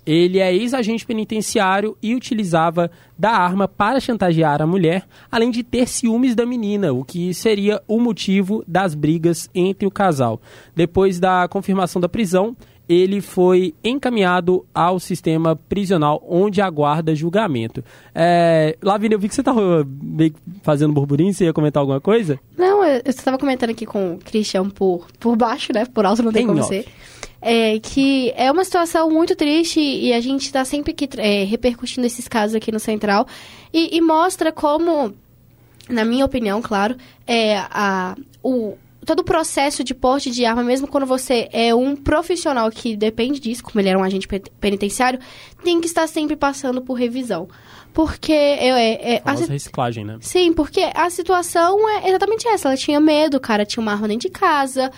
Ele 0.05 0.39
é 0.39 0.53
ex-agente 0.53 1.05
penitenciário 1.05 1.97
e 2.01 2.13
utilizava 2.13 2.91
da 3.17 3.31
arma 3.31 3.67
para 3.67 3.99
chantagear 3.99 4.61
a 4.61 4.67
mulher, 4.67 5.07
além 5.31 5.49
de 5.49 5.63
ter 5.63 5.87
ciúmes 5.87 6.35
da 6.35 6.45
menina, 6.45 6.93
o 6.93 7.03
que 7.03 7.33
seria 7.33 7.81
o 7.87 7.99
motivo 7.99 8.63
das 8.67 8.93
brigas 8.93 9.49
entre 9.53 9.87
o 9.87 9.91
casal. 9.91 10.39
Depois 10.75 11.19
da 11.19 11.47
confirmação 11.47 11.99
da 12.01 12.09
prisão, 12.09 12.55
ele 12.87 13.19
foi 13.19 13.73
encaminhado 13.83 14.65
ao 14.73 14.99
sistema 14.99 15.55
prisional, 15.55 16.23
onde 16.27 16.61
aguarda 16.61 17.15
julgamento. 17.15 17.83
É, 18.13 18.77
Lavínia, 18.81 19.15
eu 19.15 19.19
vi 19.19 19.27
que 19.27 19.35
você 19.35 19.41
estava 19.41 19.85
fazendo 20.61 20.93
burburinho, 20.93 21.33
você 21.33 21.45
ia 21.45 21.53
comentar 21.53 21.81
alguma 21.81 21.99
coisa? 21.99 22.39
Não, 22.57 22.83
eu 22.83 23.01
estava 23.05 23.37
comentando 23.37 23.71
aqui 23.71 23.85
com 23.85 24.13
o 24.13 24.17
Christian 24.17 24.69
por, 24.69 25.07
por 25.19 25.35
baixo, 25.35 25.73
né? 25.73 25.85
Por 25.85 26.05
alto 26.05 26.21
não 26.21 26.31
tem, 26.31 26.45
tem 26.45 26.55
como 26.55 26.63
ser 26.63 26.85
é, 27.47 27.77
que 27.77 28.33
é 28.35 28.51
uma 28.51 28.63
situação 28.63 29.07
muito 29.11 29.35
triste 29.35 29.79
e 29.79 30.11
a 30.11 30.19
gente 30.19 30.41
está 30.47 30.65
sempre 30.65 30.93
aqui, 30.93 31.07
é, 31.17 31.43
repercutindo 31.43 32.07
esses 32.07 32.27
casos 32.27 32.55
aqui 32.55 32.71
no 32.71 32.79
Central 32.79 33.27
e, 33.71 33.95
e, 33.95 34.01
mostra 34.01 34.51
como, 34.51 35.13
na 35.87 36.03
minha 36.03 36.25
opinião, 36.25 36.59
claro, 36.59 36.97
é, 37.27 37.59
a, 37.69 38.17
o, 38.41 38.75
todo 39.05 39.19
o 39.19 39.23
processo 39.23 39.83
de 39.83 39.93
porte 39.93 40.31
de 40.31 40.43
arma, 40.43 40.63
mesmo 40.63 40.87
quando 40.87 41.05
você 41.05 41.47
é 41.53 41.73
um 41.75 41.95
profissional 41.95 42.71
que 42.71 42.97
depende 42.97 43.39
disso, 43.39 43.63
como 43.63 43.79
ele 43.79 43.89
era 43.89 43.99
um 43.99 44.03
agente 44.03 44.27
penitenciário, 44.59 45.19
tem 45.63 45.79
que 45.79 45.85
estar 45.85 46.07
sempre 46.07 46.35
passando 46.35 46.81
por 46.81 46.95
revisão. 46.95 47.47
Porque 47.95 48.33
é, 48.33 49.13
é, 49.15 49.21
a 49.23 49.31
reciclagem, 49.31 50.03
né? 50.03 50.17
Sim, 50.19 50.51
porque 50.51 50.81
a 50.93 51.09
situação 51.09 51.87
é 51.87 52.09
exatamente 52.09 52.45
essa. 52.45 52.67
Ela 52.67 52.75
tinha 52.75 52.99
medo, 52.99 53.37
o 53.37 53.39
cara 53.39 53.65
tinha 53.65 53.81
uma 53.81 53.93
arma 53.93 54.05
dentro 54.05 54.27
de 54.27 54.33
casa, 54.37 54.91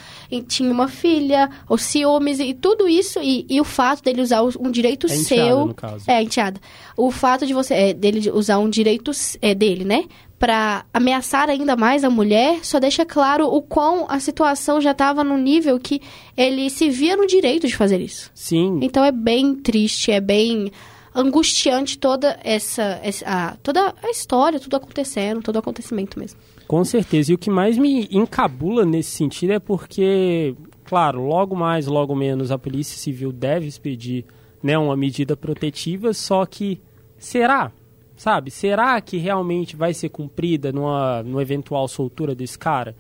tinha 0.48 0.72
uma 0.72 0.88
filha, 0.88 1.48
os 1.70 1.84
ciúmes 1.84 2.40
e 2.40 2.56
tudo 2.56 2.90
isso. 2.90 3.20
E, 3.22 3.46
e 3.48 3.62
o 3.62 3.64
fato 3.64 4.02
dele 4.02 4.20
usar 4.20 4.42
um 4.42 4.72
direito 4.72 5.06
é 5.06 5.10
seu. 5.12 5.68
No 5.68 5.76
caso. 5.76 6.10
É, 6.10 6.24
enteada. 6.24 6.60
O 6.98 7.12
fato 7.12 7.46
de 7.46 7.54
você. 7.54 7.76
É, 7.76 7.94
dele 7.94 8.32
usar 8.32 8.58
um 8.58 8.68
direito 8.68 9.12
é, 9.44 9.54
dele, 9.54 9.86
né? 9.86 10.06
para 10.40 10.86
ameaçar 10.94 11.50
ainda 11.50 11.76
mais 11.76 12.04
a 12.04 12.12
mulher, 12.12 12.60
só 12.64 12.80
deixa 12.80 13.04
claro 13.04 13.48
o 13.48 13.60
quão 13.60 14.06
a 14.08 14.20
situação 14.20 14.80
já 14.80 14.92
estava 14.92 15.24
no 15.24 15.36
nível 15.36 15.80
que 15.80 16.00
ele 16.36 16.70
se 16.70 16.90
via 16.92 17.18
no 17.18 17.26
direito 17.26 17.68
de 17.68 17.76
fazer 17.76 18.00
isso. 18.00 18.30
Sim. 18.36 18.80
Então 18.84 19.04
é 19.04 19.12
bem 19.12 19.56
triste, 19.56 20.12
é 20.12 20.22
bem 20.22 20.72
angustiante 21.18 21.98
toda 21.98 22.40
essa, 22.44 23.00
essa 23.02 23.58
toda 23.64 23.94
a 24.04 24.10
história, 24.10 24.60
tudo 24.60 24.76
acontecendo, 24.76 25.42
todo 25.42 25.56
o 25.56 25.60
acontecimento 25.60 26.20
mesmo. 26.20 26.40
Com 26.68 26.84
certeza. 26.86 27.32
E 27.32 27.36
o 27.36 27.38
que 27.38 27.50
mais 27.50 27.78
me 27.78 28.08
encabula 28.12 28.86
nesse 28.86 29.12
sentido 29.12 29.54
é 29.54 29.60
porque, 29.60 30.56
claro, 30.84 31.26
logo 31.26 31.56
mais, 31.56 31.88
logo 31.88 32.16
menos, 32.16 32.52
a 32.52 32.58
Polícia 32.58 32.98
Civil 32.98 33.32
deve 33.32 33.66
expedir 33.66 34.26
né, 34.62 34.78
uma 34.78 34.96
medida 34.96 35.36
protetiva, 35.36 36.14
só 36.14 36.46
que 36.46 36.80
será? 37.18 37.72
Sabe? 38.16 38.52
Será 38.52 39.00
que 39.02 39.18
realmente 39.18 39.76
vai 39.76 39.94
ser 39.94 40.10
cumprida 40.10 40.72
numa, 40.72 41.24
numa 41.24 41.42
eventual 41.42 41.88
soltura 41.88 42.36
desse 42.36 42.58
cara? 42.58 42.96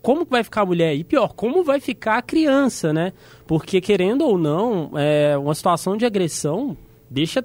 Como 0.00 0.24
vai 0.24 0.42
ficar 0.42 0.62
a 0.62 0.66
mulher? 0.66 0.94
E 0.94 1.04
pior, 1.04 1.34
como 1.34 1.62
vai 1.62 1.80
ficar 1.80 2.18
a 2.18 2.22
criança, 2.22 2.92
né? 2.92 3.12
Porque, 3.46 3.80
querendo 3.80 4.24
ou 4.24 4.38
não, 4.38 4.92
é, 4.96 5.36
uma 5.36 5.54
situação 5.54 5.96
de 5.96 6.06
agressão 6.06 6.76
deixa, 7.14 7.44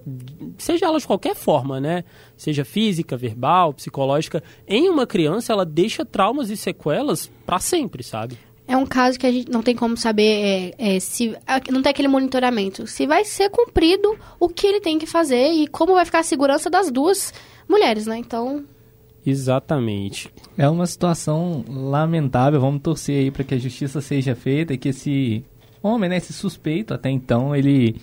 seja 0.58 0.88
ela 0.88 1.00
de 1.00 1.06
qualquer 1.06 1.36
forma, 1.36 1.80
né? 1.80 2.04
Seja 2.36 2.66
física, 2.66 3.16
verbal, 3.16 3.74
psicológica, 3.74 4.44
em 4.68 4.90
uma 4.90 5.06
criança 5.06 5.54
ela 5.54 5.66
deixa 5.66 6.04
traumas 6.04 6.50
e 6.50 6.58
sequelas 6.58 7.32
para 7.46 7.60
sempre, 7.60 8.04
sabe? 8.04 8.38
É 8.68 8.76
um 8.78 8.86
caso 8.86 9.18
que 9.20 9.26
a 9.26 9.32
gente 9.32 9.52
não 9.52 9.64
tem 9.64 9.76
como 9.76 9.98
saber 9.98 10.74
é, 10.78 10.96
é, 10.96 11.00
se. 11.00 11.36
Não 11.72 11.82
tem 11.82 11.90
aquele 11.90 12.08
monitoramento. 12.08 12.86
Se 12.86 13.08
vai 13.08 13.26
ser 13.26 13.50
cumprido 13.50 14.16
o 14.40 14.48
que 14.48 14.68
ele 14.68 14.80
tem 14.80 15.00
que 15.00 15.08
fazer 15.08 15.52
e 15.54 15.68
como 15.68 15.96
vai 15.96 16.06
ficar 16.06 16.20
a 16.20 16.24
segurança 16.24 16.70
das 16.70 16.92
duas 16.92 17.34
mulheres, 17.68 18.06
né? 18.06 18.18
Então. 18.18 18.64
Exatamente. 19.26 20.32
É 20.56 20.70
uma 20.70 20.86
situação 20.86 21.66
lamentável. 21.68 22.62
Vamos 22.62 22.82
torcer 22.84 23.18
aí 23.20 23.32
para 23.32 23.44
que 23.44 23.56
a 23.56 23.58
justiça 23.58 24.02
seja 24.02 24.36
feita 24.36 24.74
e 24.74 24.78
que 24.78 24.90
esse 24.90 25.44
homem, 25.82 26.08
né, 26.08 26.18
esse 26.18 26.34
suspeito 26.34 26.94
até 26.94 27.10
então, 27.10 27.56
ele 27.56 27.96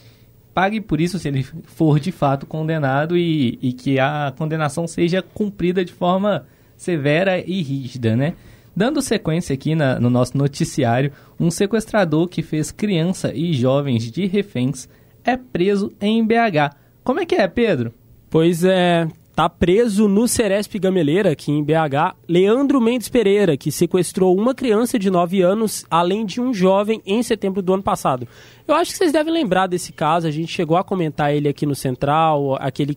pague 0.56 0.80
por 0.80 1.02
isso 1.02 1.18
se 1.18 1.28
ele 1.28 1.42
for 1.42 2.00
de 2.00 2.10
fato 2.10 2.46
condenado 2.46 3.14
e, 3.14 3.58
e 3.60 3.74
que 3.74 3.98
a 3.98 4.32
condenação 4.38 4.86
seja 4.86 5.20
cumprida 5.20 5.84
de 5.84 5.92
forma 5.92 6.46
severa 6.78 7.38
e 7.38 7.60
rígida, 7.60 8.16
né? 8.16 8.32
Dando 8.74 9.02
sequência 9.02 9.52
aqui 9.52 9.74
na, 9.74 10.00
no 10.00 10.08
nosso 10.08 10.38
noticiário, 10.38 11.12
um 11.38 11.50
sequestrador 11.50 12.26
que 12.26 12.42
fez 12.42 12.70
criança 12.70 13.34
e 13.34 13.52
jovens 13.52 14.10
de 14.10 14.24
reféns 14.24 14.88
é 15.22 15.36
preso 15.36 15.92
em 16.00 16.24
BH. 16.24 16.74
Como 17.04 17.20
é 17.20 17.26
que 17.26 17.34
é, 17.34 17.46
Pedro? 17.46 17.92
Pois 18.30 18.64
é, 18.64 19.06
tá 19.36 19.50
preso 19.50 20.08
no 20.08 20.26
Ceresp 20.26 20.78
Gameleira, 20.78 21.32
aqui 21.32 21.52
em 21.52 21.62
BH, 21.62 22.16
Leandro 22.26 22.80
Mendes 22.80 23.10
Pereira, 23.10 23.54
que 23.54 23.70
sequestrou 23.70 24.34
uma 24.34 24.54
criança 24.54 24.98
de 24.98 25.10
9 25.10 25.42
anos, 25.42 25.84
além 25.90 26.24
de 26.24 26.40
um 26.40 26.54
jovem, 26.54 27.02
em 27.04 27.22
setembro 27.22 27.60
do 27.60 27.74
ano 27.74 27.82
passado. 27.82 28.26
Eu 28.66 28.74
acho 28.74 28.92
que 28.92 28.96
vocês 28.96 29.12
devem 29.12 29.34
lembrar 29.34 29.66
desse 29.66 29.92
caso, 29.92 30.26
a 30.26 30.30
gente 30.30 30.50
chegou 30.50 30.78
a 30.78 30.82
comentar 30.82 31.34
ele 31.34 31.50
aqui 31.50 31.66
no 31.66 31.74
Central, 31.74 32.56
aquele 32.58 32.96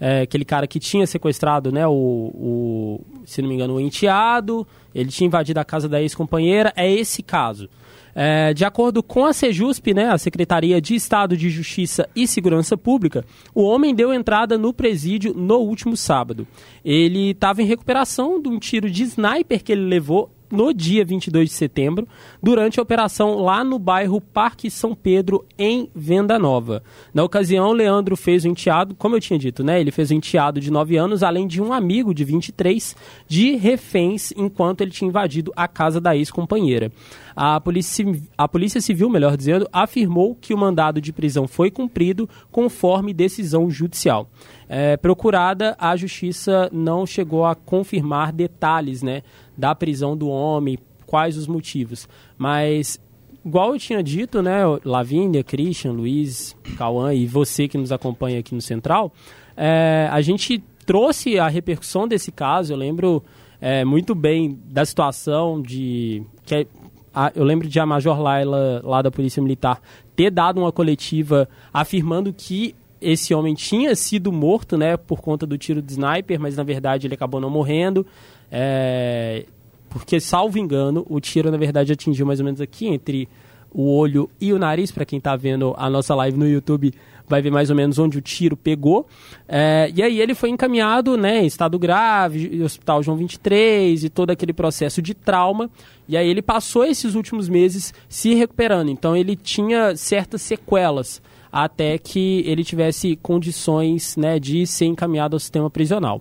é, 0.00 0.22
aquele 0.22 0.44
cara 0.44 0.66
que 0.66 0.80
tinha 0.80 1.06
sequestrado, 1.06 1.70
né, 1.70 1.86
o, 1.86 1.92
o, 1.92 3.00
se 3.26 3.42
não 3.42 3.48
me 3.48 3.54
engano, 3.54 3.74
o 3.74 3.80
enteado, 3.80 4.66
ele 4.94 5.10
tinha 5.10 5.26
invadido 5.26 5.60
a 5.60 5.64
casa 5.64 5.88
da 5.88 6.00
ex-companheira, 6.00 6.72
é 6.76 6.90
esse 6.90 7.22
caso. 7.22 7.68
É, 8.14 8.54
de 8.54 8.64
acordo 8.64 9.02
com 9.02 9.24
a 9.24 9.32
Sejusp, 9.32 9.92
né, 9.92 10.08
a 10.08 10.18
Secretaria 10.18 10.80
de 10.80 10.94
Estado 10.94 11.36
de 11.36 11.50
Justiça 11.50 12.08
e 12.14 12.26
Segurança 12.26 12.76
Pública, 12.76 13.24
o 13.54 13.62
homem 13.62 13.94
deu 13.94 14.12
entrada 14.12 14.56
no 14.56 14.72
presídio 14.72 15.34
no 15.34 15.56
último 15.56 15.96
sábado. 15.96 16.46
Ele 16.84 17.30
estava 17.30 17.62
em 17.62 17.66
recuperação 17.66 18.40
de 18.40 18.48
um 18.48 18.58
tiro 18.58 18.88
de 18.90 19.02
sniper 19.02 19.62
que 19.62 19.72
ele 19.72 19.86
levou 19.86 20.30
no 20.54 20.72
dia 20.72 21.04
22 21.04 21.48
de 21.48 21.54
setembro, 21.54 22.06
durante 22.42 22.78
a 22.78 22.82
operação 22.82 23.38
lá 23.38 23.64
no 23.64 23.78
bairro 23.78 24.20
Parque 24.20 24.70
São 24.70 24.94
Pedro, 24.94 25.44
em 25.58 25.90
Venda 25.94 26.38
Nova. 26.38 26.82
Na 27.12 27.24
ocasião, 27.24 27.72
Leandro 27.72 28.16
fez 28.16 28.44
o 28.44 28.48
enteado, 28.48 28.94
como 28.94 29.16
eu 29.16 29.20
tinha 29.20 29.38
dito, 29.38 29.64
né? 29.64 29.80
Ele 29.80 29.90
fez 29.90 30.10
o 30.10 30.14
enteado 30.14 30.60
de 30.60 30.70
9 30.70 30.96
anos, 30.96 31.22
além 31.22 31.46
de 31.46 31.60
um 31.60 31.72
amigo 31.72 32.14
de 32.14 32.24
23, 32.24 32.96
de 33.26 33.56
reféns, 33.56 34.32
enquanto 34.36 34.80
ele 34.82 34.92
tinha 34.92 35.08
invadido 35.08 35.52
a 35.56 35.66
casa 35.66 36.00
da 36.00 36.16
ex-companheira. 36.16 36.92
A 37.36 37.60
polícia, 37.60 38.04
a 38.38 38.46
polícia 38.46 38.80
Civil, 38.80 39.10
melhor 39.10 39.36
dizendo, 39.36 39.68
afirmou 39.72 40.34
que 40.34 40.54
o 40.54 40.58
mandado 40.58 41.00
de 41.00 41.12
prisão 41.12 41.48
foi 41.48 41.70
cumprido 41.70 42.28
conforme 42.50 43.12
decisão 43.12 43.70
judicial. 43.70 44.28
É, 44.68 44.96
procurada, 44.96 45.76
a 45.78 45.96
justiça 45.96 46.68
não 46.72 47.06
chegou 47.06 47.44
a 47.44 47.54
confirmar 47.54 48.32
detalhes 48.32 49.02
né, 49.02 49.22
da 49.56 49.74
prisão 49.74 50.16
do 50.16 50.28
homem, 50.28 50.78
quais 51.06 51.36
os 51.36 51.46
motivos. 51.46 52.08
Mas, 52.38 53.00
igual 53.44 53.72
eu 53.72 53.78
tinha 53.78 54.02
dito, 54.02 54.42
né, 54.42 54.62
Lavínia, 54.84 55.42
Christian, 55.42 55.92
Luiz, 55.92 56.56
Cauã 56.76 57.12
e 57.12 57.26
você 57.26 57.68
que 57.68 57.78
nos 57.78 57.92
acompanha 57.92 58.40
aqui 58.40 58.54
no 58.54 58.60
Central, 58.60 59.12
é, 59.56 60.08
a 60.10 60.20
gente 60.20 60.62
trouxe 60.84 61.38
a 61.38 61.48
repercussão 61.48 62.06
desse 62.06 62.30
caso. 62.30 62.72
Eu 62.72 62.76
lembro 62.76 63.22
é, 63.60 63.84
muito 63.84 64.14
bem 64.14 64.58
da 64.66 64.84
situação 64.84 65.60
de. 65.60 66.22
que 66.44 66.54
é, 66.54 66.66
a, 67.14 67.30
eu 67.34 67.44
lembro 67.44 67.68
de 67.68 67.78
a 67.78 67.86
Major 67.86 68.20
Laila, 68.20 68.82
lá 68.84 69.00
da 69.00 69.10
Polícia 69.10 69.42
Militar, 69.42 69.80
ter 70.16 70.30
dado 70.30 70.60
uma 70.60 70.72
coletiva 70.72 71.48
afirmando 71.72 72.32
que 72.32 72.74
esse 73.00 73.34
homem 73.34 73.54
tinha 73.54 73.94
sido 73.94 74.32
morto, 74.32 74.76
né, 74.76 74.96
por 74.96 75.20
conta 75.20 75.46
do 75.46 75.58
tiro 75.58 75.82
de 75.82 75.92
sniper, 75.92 76.40
mas 76.40 76.56
na 76.56 76.62
verdade 76.62 77.06
ele 77.06 77.14
acabou 77.14 77.40
não 77.40 77.50
morrendo. 77.50 78.06
É, 78.50 79.44
porque, 79.90 80.18
salvo 80.18 80.58
engano, 80.58 81.06
o 81.08 81.20
tiro 81.20 81.50
na 81.50 81.56
verdade 81.56 81.92
atingiu 81.92 82.26
mais 82.26 82.40
ou 82.40 82.44
menos 82.44 82.60
aqui 82.60 82.86
entre 82.86 83.28
o 83.70 83.96
olho 83.96 84.28
e 84.40 84.52
o 84.52 84.58
nariz. 84.58 84.90
Para 84.90 85.04
quem 85.04 85.18
está 85.18 85.36
vendo 85.36 85.74
a 85.76 85.88
nossa 85.90 86.14
live 86.14 86.36
no 86.36 86.48
YouTube, 86.48 86.92
vai 87.28 87.40
ver 87.40 87.50
mais 87.50 87.70
ou 87.70 87.76
menos 87.76 87.98
onde 87.98 88.18
o 88.18 88.20
tiro 88.20 88.56
pegou. 88.56 89.06
É, 89.48 89.90
e 89.94 90.02
aí 90.02 90.20
ele 90.20 90.34
foi 90.34 90.50
encaminhado, 90.50 91.16
né, 91.16 91.42
em 91.42 91.46
estado 91.46 91.78
grave, 91.78 92.62
Hospital 92.62 93.02
João 93.02 93.16
23 93.16 94.04
e 94.04 94.10
todo 94.10 94.30
aquele 94.30 94.52
processo 94.52 95.00
de 95.00 95.14
trauma. 95.14 95.70
E 96.08 96.16
aí 96.16 96.28
ele 96.28 96.42
passou 96.42 96.84
esses 96.84 97.14
últimos 97.14 97.48
meses 97.48 97.94
se 98.08 98.34
recuperando. 98.34 98.90
Então 98.90 99.16
ele 99.16 99.36
tinha 99.36 99.96
certas 99.96 100.42
sequelas 100.42 101.22
até 101.50 101.96
que 101.98 102.42
ele 102.46 102.64
tivesse 102.64 103.16
condições, 103.16 104.16
né, 104.16 104.40
de 104.40 104.66
ser 104.66 104.86
encaminhado 104.86 105.36
ao 105.36 105.40
sistema 105.40 105.70
prisional. 105.70 106.20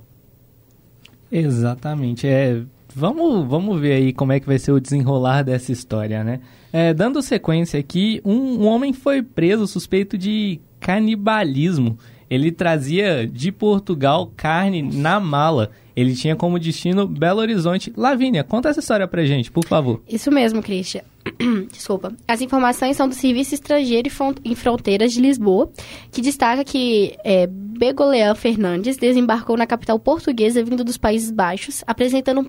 Exatamente. 1.31 2.27
É, 2.27 2.61
vamos, 2.95 3.47
vamos 3.47 3.79
ver 3.79 3.93
aí 3.93 4.13
como 4.13 4.31
é 4.31 4.39
que 4.39 4.45
vai 4.45 4.59
ser 4.59 4.71
o 4.71 4.79
desenrolar 4.79 5.43
dessa 5.43 5.71
história, 5.71 6.23
né? 6.23 6.39
É, 6.71 6.93
dando 6.93 7.21
sequência 7.21 7.79
aqui, 7.79 8.21
um, 8.25 8.63
um 8.63 8.65
homem 8.65 8.93
foi 8.93 9.21
preso 9.21 9.67
suspeito 9.67 10.17
de 10.17 10.59
canibalismo. 10.79 11.97
Ele 12.29 12.51
trazia 12.51 13.27
de 13.27 13.51
Portugal 13.51 14.31
carne 14.35 14.81
na 14.81 15.19
mala. 15.19 15.71
Ele 15.95 16.15
tinha 16.15 16.35
como 16.35 16.59
destino 16.59 17.07
Belo 17.07 17.39
Horizonte. 17.39 17.93
Lavínia, 17.95 18.43
conta 18.43 18.69
essa 18.69 18.79
história 18.79 19.07
pra 19.07 19.25
gente, 19.25 19.51
por 19.51 19.65
favor. 19.65 20.01
Isso 20.07 20.31
mesmo, 20.31 20.61
Christian. 20.61 21.01
Desculpa. 21.71 22.13
As 22.27 22.41
informações 22.41 22.97
são 22.97 23.07
do 23.07 23.15
Serviço 23.15 23.53
Estrangeiro 23.53 24.09
em 24.43 24.55
Fronteiras 24.55 25.13
de 25.13 25.21
Lisboa, 25.21 25.71
que 26.11 26.21
destaca 26.21 26.63
que 26.63 27.15
é, 27.23 27.47
Begolean 27.47 28.35
Fernandes 28.35 28.97
desembarcou 28.97 29.57
na 29.57 29.65
capital 29.65 29.97
portuguesa 29.99 30.63
vindo 30.63 30.83
dos 30.83 30.97
Países 30.97 31.31
Baixos, 31.31 31.83
apresentando 31.87 32.39
um 32.39 32.45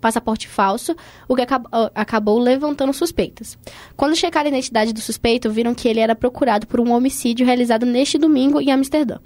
passaporte 0.00 0.48
falso, 0.48 0.94
o 1.28 1.34
que 1.34 1.42
acabou 1.94 2.38
levantando 2.38 2.92
suspeitas. 2.92 3.58
Quando 3.96 4.16
checaram 4.16 4.46
a 4.46 4.50
identidade 4.50 4.92
do 4.92 5.00
suspeito, 5.00 5.50
viram 5.50 5.74
que 5.74 5.88
ele 5.88 6.00
era 6.00 6.14
procurado 6.14 6.66
por 6.66 6.80
um 6.80 6.92
homicídio 6.92 7.46
realizado 7.46 7.86
neste 7.86 8.18
domingo 8.18 8.60
em 8.60 8.70
Amsterdã. 8.70 9.18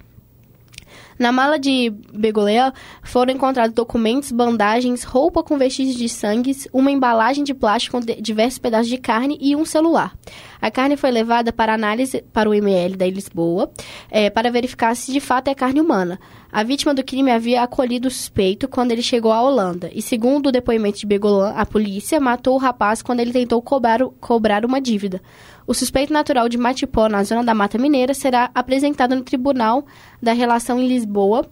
Na 1.19 1.31
mala 1.31 1.57
de 1.57 1.91
Begolea 2.13 2.73
foram 3.01 3.33
encontrados 3.33 3.73
documentos, 3.73 4.31
bandagens, 4.31 5.03
roupa 5.03 5.41
com 5.43 5.57
vestígios 5.57 5.95
de 5.95 6.07
sangue, 6.07 6.55
uma 6.71 6.91
embalagem 6.91 7.43
de 7.43 7.53
plástico 7.53 7.99
com 7.99 8.21
diversos 8.21 8.59
pedaços 8.59 8.87
de 8.87 8.97
carne 8.97 9.37
e 9.41 9.55
um 9.55 9.65
celular. 9.65 10.15
A 10.61 10.69
carne 10.69 10.97
foi 10.97 11.11
levada 11.11 11.51
para 11.51 11.73
análise 11.73 12.23
para 12.33 12.49
o 12.49 12.53
ML 12.53 12.95
da 12.95 13.07
Lisboa 13.07 13.71
é, 14.09 14.29
para 14.29 14.51
verificar 14.51 14.95
se 14.95 15.11
de 15.11 15.19
fato 15.19 15.47
é 15.47 15.55
carne 15.55 15.81
humana. 15.81 16.19
A 16.51 16.63
vítima 16.63 16.93
do 16.93 17.03
crime 17.03 17.29
havia 17.29 17.61
acolhido 17.61 18.07
o 18.07 18.11
suspeito 18.11 18.67
quando 18.67 18.91
ele 18.91 19.01
chegou 19.01 19.31
à 19.31 19.41
Holanda 19.41 19.89
e, 19.93 20.01
segundo 20.01 20.47
o 20.47 20.51
depoimento 20.51 20.97
de 20.97 21.05
Begolan, 21.05 21.53
a 21.55 21.65
polícia 21.65 22.19
matou 22.19 22.55
o 22.55 22.59
rapaz 22.59 23.01
quando 23.01 23.19
ele 23.19 23.33
tentou 23.33 23.61
cobrar, 23.61 23.99
cobrar 24.19 24.65
uma 24.65 24.79
dívida. 24.79 25.21
O 25.65 25.73
suspeito 25.73 26.13
natural 26.13 26.47
de 26.47 26.57
Matipó, 26.57 27.09
na 27.09 27.23
zona 27.23 27.43
da 27.43 27.53
Mata 27.53 27.77
Mineira, 27.77 28.13
será 28.13 28.49
apresentado 28.55 29.15
no 29.15 29.23
Tribunal 29.23 29.85
da 30.21 30.31
Relação 30.31 30.79
em 30.79 30.87
Lisboa 30.87 31.45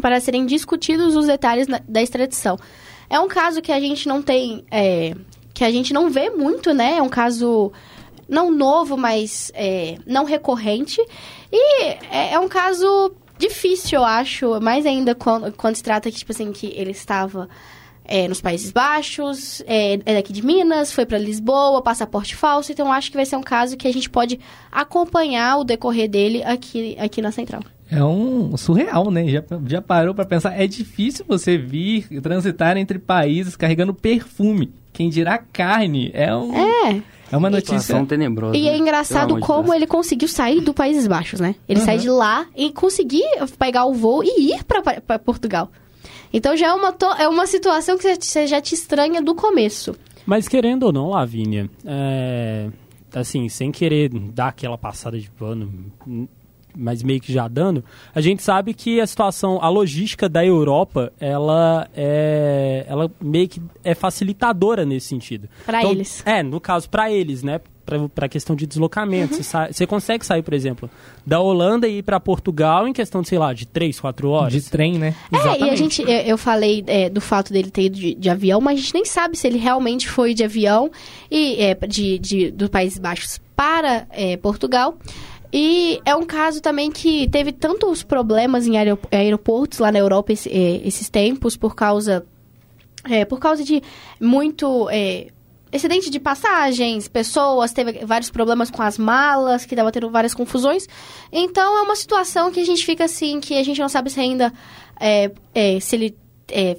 para 0.00 0.20
serem 0.20 0.46
discutidos 0.46 1.16
os 1.16 1.26
detalhes 1.26 1.66
da 1.66 2.02
extradição. 2.02 2.56
É 3.10 3.18
um 3.18 3.28
caso 3.28 3.60
que 3.60 3.72
a 3.72 3.80
gente 3.80 4.06
não 4.06 4.22
tem, 4.22 4.64
é, 4.70 5.14
que 5.52 5.64
a 5.64 5.70
gente 5.70 5.92
não 5.92 6.10
vê 6.10 6.30
muito, 6.30 6.72
né? 6.72 6.98
É 6.98 7.02
um 7.02 7.08
caso 7.08 7.72
não 8.28 8.50
novo, 8.50 8.96
mas 8.96 9.50
é, 9.54 9.96
não 10.06 10.24
recorrente. 10.24 11.00
E 11.50 11.82
é, 11.82 12.32
é, 12.32 12.38
um 12.38 12.48
caso 12.48 13.12
difícil, 13.38 13.98
eu 13.98 14.04
acho, 14.04 14.60
mais 14.60 14.86
ainda 14.86 15.14
quando, 15.14 15.52
quando 15.52 15.76
se 15.76 15.82
trata 15.82 16.10
que, 16.10 16.18
tipo 16.18 16.32
assim, 16.32 16.52
que 16.52 16.66
ele 16.76 16.90
estava 16.90 17.48
é, 18.04 18.28
nos 18.28 18.40
Países 18.40 18.70
Baixos, 18.70 19.62
é, 19.66 19.94
é 20.04 20.14
daqui 20.14 20.32
de 20.32 20.44
Minas, 20.44 20.92
foi 20.92 21.04
para 21.04 21.18
Lisboa, 21.18 21.82
passaporte 21.82 22.34
falso. 22.34 22.72
Então, 22.72 22.92
acho 22.92 23.10
que 23.10 23.16
vai 23.16 23.26
ser 23.26 23.36
um 23.36 23.42
caso 23.42 23.76
que 23.76 23.88
a 23.88 23.92
gente 23.92 24.08
pode 24.08 24.38
acompanhar 24.70 25.58
o 25.58 25.64
decorrer 25.64 26.08
dele 26.08 26.42
aqui, 26.44 26.96
aqui 26.98 27.20
na 27.20 27.32
Central. 27.32 27.62
É 27.90 28.02
um 28.02 28.56
surreal, 28.56 29.10
né? 29.10 29.28
Já, 29.28 29.44
já 29.66 29.80
parou 29.80 30.14
para 30.14 30.24
pensar? 30.24 30.60
É 30.60 30.66
difícil 30.66 31.24
você 31.26 31.56
vir 31.56 32.20
transitar 32.20 32.76
entre 32.76 32.98
países 32.98 33.54
carregando 33.54 33.94
perfume. 33.94 34.72
Quem 34.92 35.08
dirá 35.08 35.38
carne? 35.38 36.10
É 36.12 36.34
um. 36.34 36.52
É. 36.54 37.02
É 37.36 37.38
uma 37.38 37.50
notícia 37.50 38.04
tenebrosa. 38.06 38.56
E 38.56 38.68
é 38.68 38.76
engraçado 38.76 39.38
como 39.40 39.72
ele 39.72 39.86
conseguiu 39.86 40.28
sair 40.28 40.60
do 40.60 40.72
Países 40.72 41.06
Baixos, 41.06 41.38
né? 41.38 41.54
Ele 41.68 41.80
uhum. 41.80 41.86
sai 41.86 41.98
de 41.98 42.08
lá 42.08 42.46
e 42.56 42.72
conseguir 42.72 43.24
pegar 43.58 43.84
o 43.84 43.92
voo 43.92 44.24
e 44.24 44.54
ir 44.54 44.64
para 44.64 45.18
Portugal. 45.18 45.70
Então 46.32 46.56
já 46.56 46.68
é 46.68 46.72
uma, 46.72 46.94
é 47.18 47.28
uma 47.28 47.46
situação 47.46 47.96
que 47.96 48.14
você 48.14 48.46
já 48.46 48.60
te 48.60 48.74
estranha 48.74 49.22
do 49.22 49.34
começo. 49.34 49.94
Mas 50.24 50.48
querendo 50.48 50.84
ou 50.84 50.92
não, 50.92 51.10
Lavínia, 51.10 51.70
é, 51.84 52.68
assim, 53.14 53.48
sem 53.48 53.70
querer 53.70 54.10
dar 54.10 54.48
aquela 54.48 54.76
passada 54.76 55.18
de 55.18 55.30
pano, 55.30 55.92
mas 56.76 57.02
meio 57.02 57.20
que 57.20 57.32
já 57.32 57.48
dando, 57.48 57.82
a 58.14 58.20
gente 58.20 58.42
sabe 58.42 58.74
que 58.74 59.00
a 59.00 59.06
situação, 59.06 59.58
a 59.62 59.68
logística 59.68 60.28
da 60.28 60.44
Europa, 60.44 61.12
ela 61.18 61.88
é, 61.96 62.84
ela 62.88 63.10
meio 63.20 63.48
que 63.48 63.60
é 63.82 63.94
facilitadora 63.94 64.84
nesse 64.84 65.06
sentido. 65.08 65.48
Para 65.64 65.78
Então, 65.80 65.90
eles. 65.92 66.22
É, 66.26 66.42
no 66.42 66.60
caso, 66.60 66.88
para 66.90 67.10
eles, 67.10 67.42
né? 67.42 67.60
Para 68.12 68.26
a 68.26 68.28
questão 68.28 68.56
de 68.56 68.66
deslocamento. 68.66 69.34
Uhum. 69.34 69.36
Você, 69.38 69.42
sai- 69.44 69.72
você 69.72 69.86
consegue 69.86 70.26
sair, 70.26 70.42
por 70.42 70.52
exemplo, 70.54 70.90
da 71.24 71.38
Holanda 71.38 71.86
e 71.86 71.98
ir 71.98 72.02
para 72.02 72.18
Portugal 72.18 72.88
em 72.88 72.92
questão 72.92 73.22
de, 73.22 73.28
sei 73.28 73.38
lá, 73.38 73.52
de 73.52 73.64
3, 73.64 74.00
4 74.00 74.28
horas. 74.28 74.52
De 74.52 74.60
trem, 74.68 74.98
né? 74.98 75.14
É, 75.30 75.34
e 75.34 75.36
a 75.36 75.40
Exatamente. 75.40 75.76
gente, 75.76 76.02
eu, 76.02 76.36
falei 76.36 76.82
é, 76.88 77.08
do 77.08 77.20
fato 77.20 77.52
dele 77.52 77.70
ter 77.70 77.82
ido 77.84 77.96
de, 77.96 78.14
de 78.16 78.28
avião, 78.28 78.60
mas 78.60 78.78
a 78.80 78.82
gente 78.82 78.94
nem 78.94 79.04
sabe 79.04 79.36
se 79.38 79.46
ele 79.46 79.58
realmente 79.58 80.08
foi 80.08 80.34
de 80.34 80.42
avião 80.42 80.90
e 81.30 81.62
é, 81.62 81.74
de, 81.86 82.18
de, 82.18 82.50
dos 82.50 82.68
Países 82.68 82.98
Baixos 82.98 83.40
para 83.54 84.04
é, 84.10 84.36
Portugal. 84.36 84.98
E 85.52 86.00
é 86.04 86.14
um 86.14 86.24
caso 86.24 86.60
também 86.60 86.90
que 86.90 87.28
teve 87.28 87.52
tantos 87.52 88.02
problemas 88.02 88.66
em 88.66 88.76
aerop- 88.76 89.06
aeroportos 89.12 89.78
lá 89.78 89.90
na 89.92 89.98
Europa 89.98 90.32
esse- 90.32 90.50
é, 90.50 90.86
esses 90.86 91.08
tempos 91.08 91.56
por 91.56 91.74
causa 91.74 92.26
é, 93.08 93.24
por 93.24 93.38
causa 93.38 93.62
de 93.62 93.80
muito 94.20 94.88
é, 94.90 95.28
excedente 95.70 96.10
de 96.10 96.18
passagens, 96.18 97.06
pessoas, 97.06 97.72
teve 97.72 98.04
vários 98.04 98.30
problemas 98.30 98.68
com 98.70 98.82
as 98.82 98.98
malas, 98.98 99.64
que 99.64 99.76
tava 99.76 99.92
tendo 99.92 100.10
várias 100.10 100.34
confusões. 100.34 100.88
Então 101.30 101.78
é 101.78 101.82
uma 101.82 101.94
situação 101.94 102.50
que 102.50 102.58
a 102.58 102.64
gente 102.64 102.84
fica 102.84 103.04
assim, 103.04 103.38
que 103.38 103.54
a 103.54 103.62
gente 103.62 103.80
não 103.80 103.88
sabe 103.88 104.10
se 104.10 104.18
ainda 104.18 104.52
é, 104.98 105.30
é, 105.54 105.78
se 105.78 105.94
ele 105.94 106.16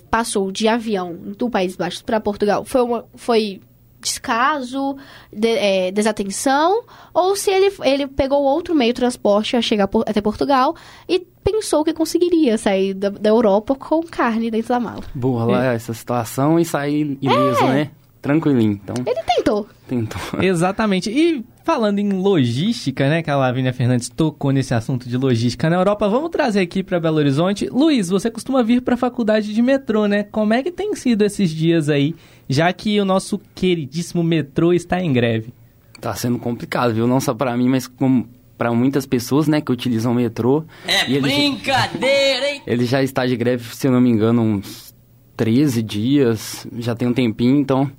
passou 0.09 0.51
de 0.51 0.67
avião 0.67 1.13
do 1.13 1.49
País 1.49 1.75
Baixo 1.75 2.03
para 2.03 2.19
Portugal. 2.19 2.65
Foi, 2.65 2.81
uma, 2.81 3.05
foi 3.15 3.61
descaso, 4.07 4.97
de- 5.31 5.47
é, 5.47 5.91
desatenção, 5.91 6.83
ou 7.13 7.35
se 7.35 7.51
ele, 7.51 7.73
ele 7.83 8.07
pegou 8.07 8.41
outro 8.43 8.73
meio 8.75 8.93
de 8.93 8.99
transporte 8.99 9.55
a 9.55 9.61
chegar 9.61 9.87
por- 9.87 10.03
até 10.07 10.21
Portugal 10.21 10.75
e 11.07 11.19
pensou 11.43 11.83
que 11.83 11.93
conseguiria 11.93 12.57
sair 12.57 12.93
da, 12.93 13.09
da 13.09 13.29
Europa 13.29 13.75
com 13.75 14.01
carne 14.03 14.51
dentro 14.51 14.69
da 14.69 14.79
mala. 14.79 15.03
Burlar 15.13 15.75
essa 15.75 15.93
situação 15.93 16.59
e 16.59 16.65
sair 16.65 17.17
ileso, 17.21 17.63
É. 17.63 17.67
né? 17.73 17.91
Tranquilinho. 18.21 18.71
Então, 18.83 18.95
Ele 19.05 19.21
tentou. 19.23 19.67
tentou. 19.87 20.19
Exatamente. 20.41 21.09
E 21.09 21.45
falando 21.63 21.99
em 21.99 22.11
logística, 22.11 23.07
né, 23.07 23.21
que 23.21 23.29
a 23.29 23.37
Lavínia 23.37 23.71
Fernandes 23.71 24.09
tocou 24.09 24.51
nesse 24.51 24.73
assunto 24.73 25.07
de 25.07 25.15
logística 25.15 25.69
na 25.69 25.75
Europa, 25.77 26.09
vamos 26.09 26.29
trazer 26.31 26.59
aqui 26.59 26.83
para 26.83 26.99
Belo 26.99 27.17
Horizonte. 27.17 27.69
Luiz, 27.69 28.09
você 28.09 28.29
costuma 28.31 28.63
vir 28.63 28.81
para 28.81 28.95
a 28.95 28.97
faculdade 28.97 29.53
de 29.53 29.61
metrô, 29.61 30.07
né? 30.07 30.23
Como 30.23 30.53
é 30.53 30.63
que 30.63 30.71
tem 30.71 30.93
sido 30.95 31.21
esses 31.23 31.49
dias 31.51 31.87
aí, 31.89 32.15
já 32.49 32.71
que 32.73 32.99
o 32.99 33.05
nosso 33.05 33.39
queridíssimo 33.55 34.23
metrô 34.23 34.73
está 34.73 35.01
em 35.01 35.11
greve? 35.13 35.53
Tá 35.99 36.13
sendo 36.15 36.37
complicado, 36.39 36.93
viu? 36.93 37.07
Não 37.07 37.19
só 37.19 37.33
pra 37.33 37.55
mim, 37.57 37.67
mas 37.69 37.87
como 37.87 38.29
pra 38.57 38.71
muitas 38.73 39.05
pessoas, 39.05 39.47
né, 39.47 39.61
que 39.61 39.71
utilizam 39.71 40.11
o 40.11 40.15
metrô. 40.15 40.63
É 40.87 41.07
E 41.09 41.13
ele- 41.15 41.21
brincadeira, 41.21 42.49
hein? 42.51 42.61
Ele 42.65 42.85
já 42.85 43.03
está 43.03 43.25
de 43.25 43.35
greve, 43.35 43.75
se 43.75 43.87
eu 43.87 43.91
não 43.91 44.01
me 44.01 44.09
engano, 44.09 44.41
uns 44.41 44.95
13 45.35 45.81
dias, 45.83 46.65
já 46.77 46.95
tem 46.95 47.07
um 47.07 47.13
tempinho, 47.13 47.55
então 47.59 47.91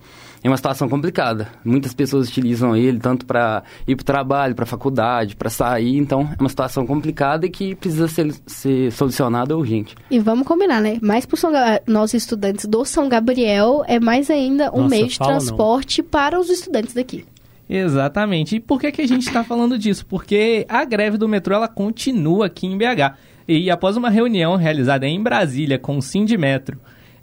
é 0.42 0.48
uma 0.48 0.56
situação 0.56 0.88
complicada. 0.88 1.48
Muitas 1.64 1.92
pessoas 1.94 2.28
utilizam 2.28 2.76
ele 2.76 2.98
tanto 2.98 3.26
para 3.26 3.62
ir 3.86 3.96
para 3.96 4.02
o 4.02 4.04
trabalho, 4.06 4.54
para 4.54 4.62
a 4.64 4.66
faculdade, 4.66 5.34
para 5.36 5.50
sair, 5.50 5.96
então 5.96 6.28
é 6.38 6.40
uma 6.40 6.48
situação 6.48 6.86
complicada 6.86 7.46
e 7.46 7.50
que 7.50 7.74
precisa 7.74 8.06
ser, 8.08 8.32
ser 8.46 8.92
solucionada 8.92 9.56
urgente. 9.56 9.94
E 10.10 10.18
vamos 10.18 10.46
combinar, 10.46 10.80
né? 10.80 10.98
Mais 11.02 11.26
Ga- 11.26 11.80
nós 11.86 12.14
estudantes 12.14 12.66
do 12.66 12.84
São 12.84 13.08
Gabriel, 13.08 13.82
é 13.86 13.98
mais 13.98 14.30
ainda 14.30 14.70
um 14.72 14.82
Nossa, 14.82 14.88
meio 14.88 15.06
de 15.08 15.16
fala 15.16 15.32
não. 15.32 15.38
transporte 15.38 16.02
para 16.02 16.38
os 16.38 16.48
estudantes 16.48 16.94
daqui. 16.94 17.24
Exatamente. 17.68 18.56
E 18.56 18.60
por 18.60 18.80
que, 18.80 18.90
que 18.90 19.02
a 19.02 19.06
gente 19.06 19.26
está 19.26 19.44
falando 19.44 19.78
disso? 19.78 20.06
Porque 20.06 20.64
a 20.68 20.84
greve 20.84 21.18
do 21.18 21.28
metrô 21.28 21.54
ela 21.54 21.68
continua 21.68 22.46
aqui 22.46 22.66
em 22.66 22.78
BH. 22.78 23.14
E 23.46 23.70
após 23.70 23.96
uma 23.96 24.10
reunião 24.10 24.56
realizada 24.56 25.06
em 25.06 25.22
Brasília 25.22 25.78
com 25.78 25.96
o 25.98 26.02
Sindimetro, 26.02 26.78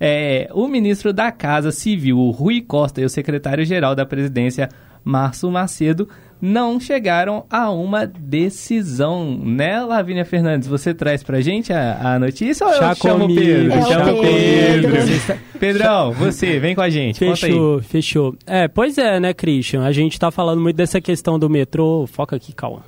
é, 0.07 0.47
o 0.53 0.67
ministro 0.67 1.11
da 1.11 1.31
Casa 1.31 1.71
Civil, 1.71 2.19
o 2.19 2.29
Rui 2.29 2.61
Costa, 2.61 3.01
e 3.01 3.05
o 3.05 3.09
secretário-geral 3.09 3.95
da 3.95 4.05
presidência, 4.05 4.69
Márcio 5.03 5.49
Macedo, 5.49 6.07
não 6.39 6.79
chegaram 6.79 7.43
a 7.49 7.71
uma 7.71 8.05
decisão, 8.05 9.35
né, 9.43 9.81
Lavínia 9.81 10.23
Fernandes? 10.23 10.67
Você 10.67 10.93
traz 10.93 11.23
pra 11.23 11.41
gente 11.41 11.73
a, 11.73 12.13
a 12.13 12.19
notícia 12.19 12.67
ou 12.67 12.71
eu 12.71 12.79
Já 12.79 12.93
chamo 12.93 13.21
comigo, 13.21 13.41
Pedro? 13.41 13.73
É 13.73 13.79
o 13.79 13.87
Chama 13.87 14.11
o 14.11 14.21
Pedro. 14.21 14.91
Pedro. 14.91 15.39
Pedrão, 15.59 16.11
você, 16.11 16.59
vem 16.59 16.75
com 16.75 16.81
a 16.81 16.89
gente. 16.91 17.17
Fechou, 17.17 17.81
fechou. 17.81 18.35
É, 18.45 18.67
pois 18.67 18.99
é, 18.99 19.19
né, 19.19 19.33
Christian? 19.33 19.83
A 19.83 19.91
gente 19.91 20.19
tá 20.19 20.29
falando 20.29 20.61
muito 20.61 20.75
dessa 20.75 21.01
questão 21.01 21.39
do 21.39 21.49
metrô. 21.49 22.05
Foca 22.05 22.35
aqui, 22.35 22.53
calma. 22.53 22.85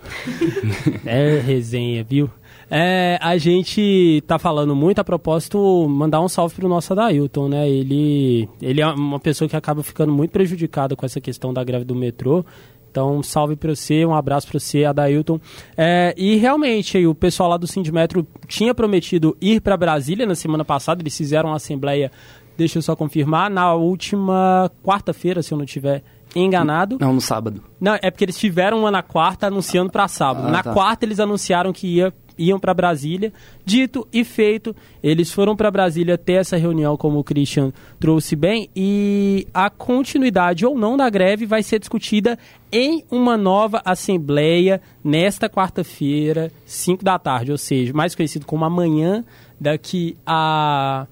é 1.04 1.40
resenha, 1.40 2.04
viu? 2.08 2.30
É, 2.70 3.18
a 3.22 3.38
gente 3.38 4.22
tá 4.28 4.38
falando 4.38 4.76
muito 4.76 5.00
a 5.00 5.04
propósito, 5.04 5.88
mandar 5.90 6.20
um 6.22 6.28
salve 6.28 6.56
pro 6.56 6.68
nosso 6.68 6.92
Adailton, 6.94 7.48
né? 7.48 7.70
Ele, 7.70 8.48
ele 8.62 8.82
é 8.82 8.88
uma 8.88 9.20
pessoa 9.20 9.48
que 9.48 9.56
acaba 9.56 9.82
ficando 9.82 10.12
muito 10.12 10.32
prejudicada 10.32 10.96
com 10.96 11.06
essa 11.06 11.22
questão 11.22 11.54
da 11.54 11.64
greve 11.64 11.86
do 11.86 11.96
metrô. 11.96 12.46
Então, 12.92 13.22
salve 13.22 13.56
para 13.56 13.76
você, 13.76 14.06
um 14.06 14.16
abraço 14.16 14.48
para 14.48 14.60
você, 14.60 14.84
Adailton. 14.84 15.40
É, 15.78 16.14
e 16.18 16.36
realmente, 16.38 17.06
o 17.06 17.14
pessoal 17.14 17.50
lá 17.50 17.58
do 17.58 17.68
Sindmetro 17.68 18.26
tinha 18.48 18.74
prometido 18.74 19.38
ir 19.40 19.62
para 19.62 19.78
Brasília 19.78 20.26
na 20.26 20.36
semana 20.36 20.66
passada, 20.66 21.02
eles 21.02 21.16
fizeram 21.16 21.50
uma 21.50 21.58
assembleia, 21.58 22.12
deixa 22.58 22.80
eu 22.80 22.82
só 22.82 22.96
confirmar, 22.96 23.52
na 23.52 23.74
última 23.74 24.72
quarta-feira, 24.84 25.44
se 25.44 25.54
eu 25.54 25.58
não 25.58 25.66
estiver 25.66 26.04
enganado. 26.36 26.98
Não, 27.00 27.14
no 27.14 27.22
sábado. 27.22 27.62
Não, 27.80 27.98
é 28.02 28.10
porque 28.10 28.26
eles 28.26 28.38
tiveram 28.38 28.80
uma 28.80 28.92
na 28.92 29.04
quarta 29.04 29.48
anunciando 29.48 29.92
para 29.92 30.08
sábado. 30.08 30.48
Ah, 30.48 30.52
na 30.52 30.64
tá. 30.64 30.74
quarta 30.74 31.06
eles 31.06 31.20
anunciaram 31.20 31.72
que 31.72 31.88
ia, 31.88 32.14
iam 32.38 32.60
para 32.60 32.74
Brasília. 32.74 33.32
Dito 33.66 34.08
e 34.12 34.24
feito, 34.24 34.76
eles 35.02 35.32
foram 35.32 35.56
para 35.56 35.72
Brasília 35.72 36.18
ter 36.18 36.34
essa 36.34 36.58
reunião, 36.58 36.98
como 36.98 37.20
o 37.20 37.24
Christian 37.24 37.72
trouxe 38.00 38.36
bem, 38.36 38.70
e 38.76 39.48
a 39.54 39.70
continuidade 39.70 40.66
ou 40.66 40.78
não 40.78 40.98
da 40.98 41.10
greve 41.10 41.46
vai 41.46 41.64
ser 41.64 41.80
discutida 41.80 42.38
em 42.72 43.04
uma 43.10 43.38
nova 43.38 43.82
assembleia 43.86 44.82
nesta 45.04 45.50
quarta-feira, 45.50 46.52
5 46.66 47.04
da 47.04 47.18
tarde, 47.18 47.52
ou 47.52 47.58
seja, 47.58 47.94
mais 47.94 48.14
conhecido 48.14 48.46
como 48.46 48.66
amanhã, 48.66 49.24
daqui 49.60 50.16
a 50.26 51.08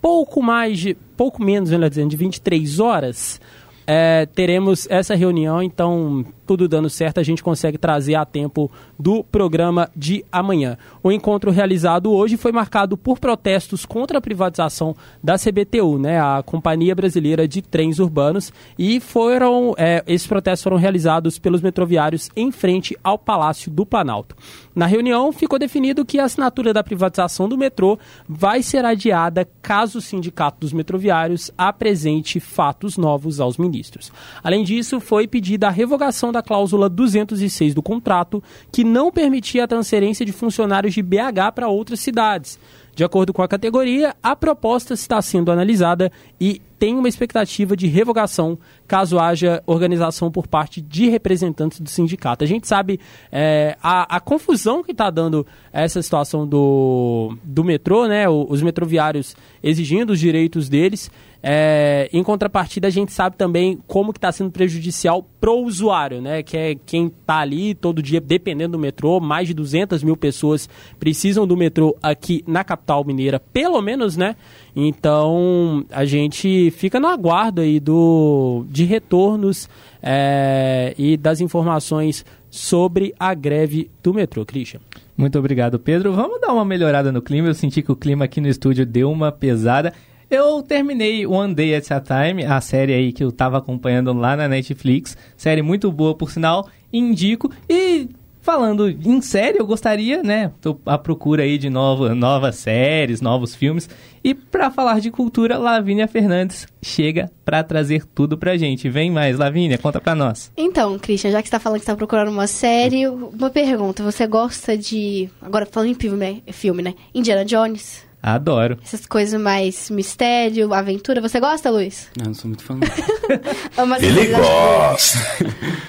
pouco 0.00 0.42
mais 0.42 0.78
de, 0.78 0.94
pouco 1.16 1.42
menos, 1.42 1.70
melhor 1.70 1.88
dizendo, 1.88 2.10
de 2.10 2.16
23 2.16 2.80
horas. 2.80 3.40
É, 3.86 4.26
teremos 4.26 4.86
essa 4.88 5.14
reunião, 5.14 5.62
então, 5.62 6.24
tudo 6.50 6.66
dando 6.66 6.90
certo, 6.90 7.20
a 7.20 7.22
gente 7.22 7.44
consegue 7.44 7.78
trazer 7.78 8.16
a 8.16 8.24
tempo 8.24 8.68
do 8.98 9.22
programa 9.22 9.88
de 9.94 10.24
amanhã. 10.32 10.76
O 11.00 11.12
encontro 11.12 11.52
realizado 11.52 12.10
hoje 12.12 12.36
foi 12.36 12.50
marcado 12.50 12.96
por 12.96 13.20
protestos 13.20 13.86
contra 13.86 14.18
a 14.18 14.20
privatização 14.20 14.96
da 15.22 15.36
CBTU, 15.38 15.96
né, 15.96 16.20
a 16.20 16.42
Companhia 16.44 16.92
Brasileira 16.92 17.46
de 17.46 17.62
Trens 17.62 18.00
Urbanos, 18.00 18.52
e 18.76 18.98
foram 18.98 19.76
é, 19.78 20.02
esses 20.08 20.26
protestos 20.26 20.64
foram 20.64 20.76
realizados 20.76 21.38
pelos 21.38 21.62
metroviários 21.62 22.28
em 22.34 22.50
frente 22.50 22.98
ao 23.04 23.16
Palácio 23.16 23.70
do 23.70 23.86
Planalto. 23.86 24.34
Na 24.74 24.86
reunião, 24.86 25.32
ficou 25.32 25.58
definido 25.58 26.04
que 26.04 26.18
a 26.18 26.24
assinatura 26.24 26.72
da 26.72 26.82
privatização 26.82 27.48
do 27.48 27.58
metrô 27.58 27.98
vai 28.28 28.62
ser 28.62 28.84
adiada 28.84 29.48
caso 29.60 29.98
o 29.98 30.00
Sindicato 30.00 30.60
dos 30.60 30.72
Metroviários 30.72 31.50
apresente 31.56 32.40
fatos 32.40 32.96
novos 32.96 33.40
aos 33.40 33.56
ministros. 33.56 34.10
Além 34.42 34.64
disso, 34.64 34.98
foi 34.98 35.28
pedida 35.28 35.68
a 35.68 35.70
revogação 35.70 36.32
da 36.32 36.39
cláusula 36.42 36.88
206 36.88 37.74
do 37.74 37.82
contrato, 37.82 38.42
que 38.72 38.84
não 38.84 39.10
permitia 39.10 39.64
a 39.64 39.68
transferência 39.68 40.24
de 40.24 40.32
funcionários 40.32 40.94
de 40.94 41.02
BH 41.02 41.52
para 41.54 41.68
outras 41.68 42.00
cidades. 42.00 42.58
De 42.94 43.04
acordo 43.04 43.32
com 43.32 43.42
a 43.42 43.48
categoria, 43.48 44.14
a 44.22 44.34
proposta 44.34 44.94
está 44.94 45.22
sendo 45.22 45.50
analisada 45.50 46.10
e 46.40 46.60
tem 46.78 46.96
uma 46.96 47.08
expectativa 47.08 47.76
de 47.76 47.86
revogação 47.86 48.58
caso 48.88 49.18
haja 49.18 49.62
organização 49.66 50.30
por 50.30 50.46
parte 50.46 50.80
de 50.80 51.08
representantes 51.08 51.80
do 51.80 51.88
sindicato. 51.88 52.42
A 52.42 52.46
gente 52.46 52.66
sabe 52.66 52.98
é, 53.30 53.76
a, 53.82 54.16
a 54.16 54.20
confusão 54.20 54.82
que 54.82 54.92
está 54.92 55.10
dando 55.10 55.46
essa 55.72 56.02
situação 56.02 56.46
do, 56.46 57.36
do 57.44 57.62
metrô, 57.62 58.06
né? 58.06 58.28
Os 58.28 58.62
metroviários 58.62 59.36
exigindo 59.62 60.10
os 60.10 60.18
direitos 60.18 60.68
deles. 60.68 61.10
É, 61.42 62.08
em 62.12 62.22
contrapartida, 62.22 62.88
a 62.88 62.90
gente 62.90 63.12
sabe 63.12 63.36
também 63.36 63.78
como 63.86 64.12
que 64.12 64.18
está 64.18 64.30
sendo 64.30 64.50
prejudicial 64.50 65.26
pro 65.40 65.54
usuário, 65.54 66.20
né? 66.20 66.42
Que 66.42 66.56
é 66.56 66.74
quem 66.74 67.06
está 67.06 67.38
ali 67.38 67.74
todo 67.74 68.02
dia 68.02 68.20
dependendo 68.20 68.72
do 68.72 68.78
metrô. 68.78 69.20
Mais 69.20 69.48
de 69.48 69.54
200 69.54 70.02
mil 70.02 70.16
pessoas 70.16 70.68
precisam 70.98 71.46
do 71.46 71.56
metrô 71.56 71.96
aqui 72.02 72.44
na 72.46 72.62
capital 72.62 73.04
mineira, 73.04 73.40
pelo 73.40 73.80
menos, 73.80 74.16
né? 74.16 74.36
Então, 74.76 75.84
a 75.90 76.04
gente 76.04 76.70
fica 76.72 77.00
no 77.00 77.08
aguardo 77.08 77.62
aí 77.62 77.80
do, 77.80 78.64
de 78.68 78.84
retornos 78.84 79.68
é, 80.02 80.94
e 80.98 81.16
das 81.16 81.40
informações 81.40 82.24
sobre 82.50 83.14
a 83.18 83.32
greve 83.32 83.90
do 84.02 84.12
metrô, 84.12 84.44
Christian. 84.44 84.80
Muito 85.16 85.38
obrigado, 85.38 85.78
Pedro. 85.78 86.12
Vamos 86.12 86.40
dar 86.40 86.52
uma 86.52 86.64
melhorada 86.64 87.12
no 87.12 87.22
clima. 87.22 87.48
Eu 87.48 87.54
senti 87.54 87.82
que 87.82 87.92
o 87.92 87.96
clima 87.96 88.24
aqui 88.24 88.40
no 88.40 88.48
estúdio 88.48 88.84
deu 88.84 89.10
uma 89.10 89.30
pesada. 89.30 89.92
Eu 90.30 90.62
terminei 90.62 91.26
One 91.26 91.52
Day 91.52 91.74
at 91.74 91.90
a 91.90 92.00
Time, 92.00 92.44
a 92.44 92.60
série 92.60 92.94
aí 92.94 93.12
que 93.12 93.24
eu 93.24 93.32
tava 93.32 93.58
acompanhando 93.58 94.12
lá 94.12 94.36
na 94.36 94.46
Netflix. 94.46 95.16
Série 95.36 95.60
muito 95.60 95.90
boa, 95.90 96.14
por 96.14 96.30
sinal. 96.30 96.68
Indico. 96.92 97.50
E 97.68 98.08
falando 98.40 98.88
em 98.88 99.20
série, 99.20 99.58
eu 99.58 99.66
gostaria, 99.66 100.22
né? 100.22 100.52
Tô 100.60 100.78
à 100.86 100.96
procura 100.96 101.42
aí 101.42 101.58
de 101.58 101.68
novo, 101.68 102.14
novas 102.14 102.54
séries, 102.54 103.20
novos 103.20 103.56
filmes. 103.56 103.90
E 104.22 104.32
para 104.32 104.70
falar 104.70 105.00
de 105.00 105.10
cultura, 105.10 105.58
Lavínia 105.58 106.06
Fernandes 106.06 106.64
chega 106.80 107.28
para 107.44 107.64
trazer 107.64 108.04
tudo 108.14 108.38
pra 108.38 108.56
gente. 108.56 108.88
Vem 108.88 109.10
mais, 109.10 109.36
Lavínia, 109.36 109.78
conta 109.78 110.00
pra 110.00 110.14
nós. 110.14 110.52
Então, 110.56 110.96
Christian, 110.96 111.32
já 111.32 111.42
que 111.42 111.48
você 111.48 111.52
tá 111.52 111.58
falando 111.58 111.80
que 111.80 111.86
tá 111.86 111.96
procurando 111.96 112.30
uma 112.30 112.46
série, 112.46 113.08
uma 113.08 113.50
pergunta. 113.50 114.04
Você 114.04 114.28
gosta 114.28 114.78
de. 114.78 115.28
Agora 115.42 115.66
falando 115.66 115.90
em 115.90 115.94
filme, 115.94 116.18
né? 116.18 116.36
Filme, 116.52 116.84
né? 116.84 116.94
Indiana 117.12 117.44
Jones? 117.44 118.08
Adoro. 118.22 118.78
Essas 118.84 119.06
coisas 119.06 119.40
mais 119.40 119.88
mistério, 119.90 120.74
aventura. 120.74 121.20
Você 121.20 121.40
gosta, 121.40 121.70
Luiz? 121.70 122.08
Não, 122.18 122.26
não 122.26 122.34
sou 122.34 122.48
muito 122.48 122.62
fã. 122.62 122.78
Ele 124.02 124.26
gosta. 124.26 125.18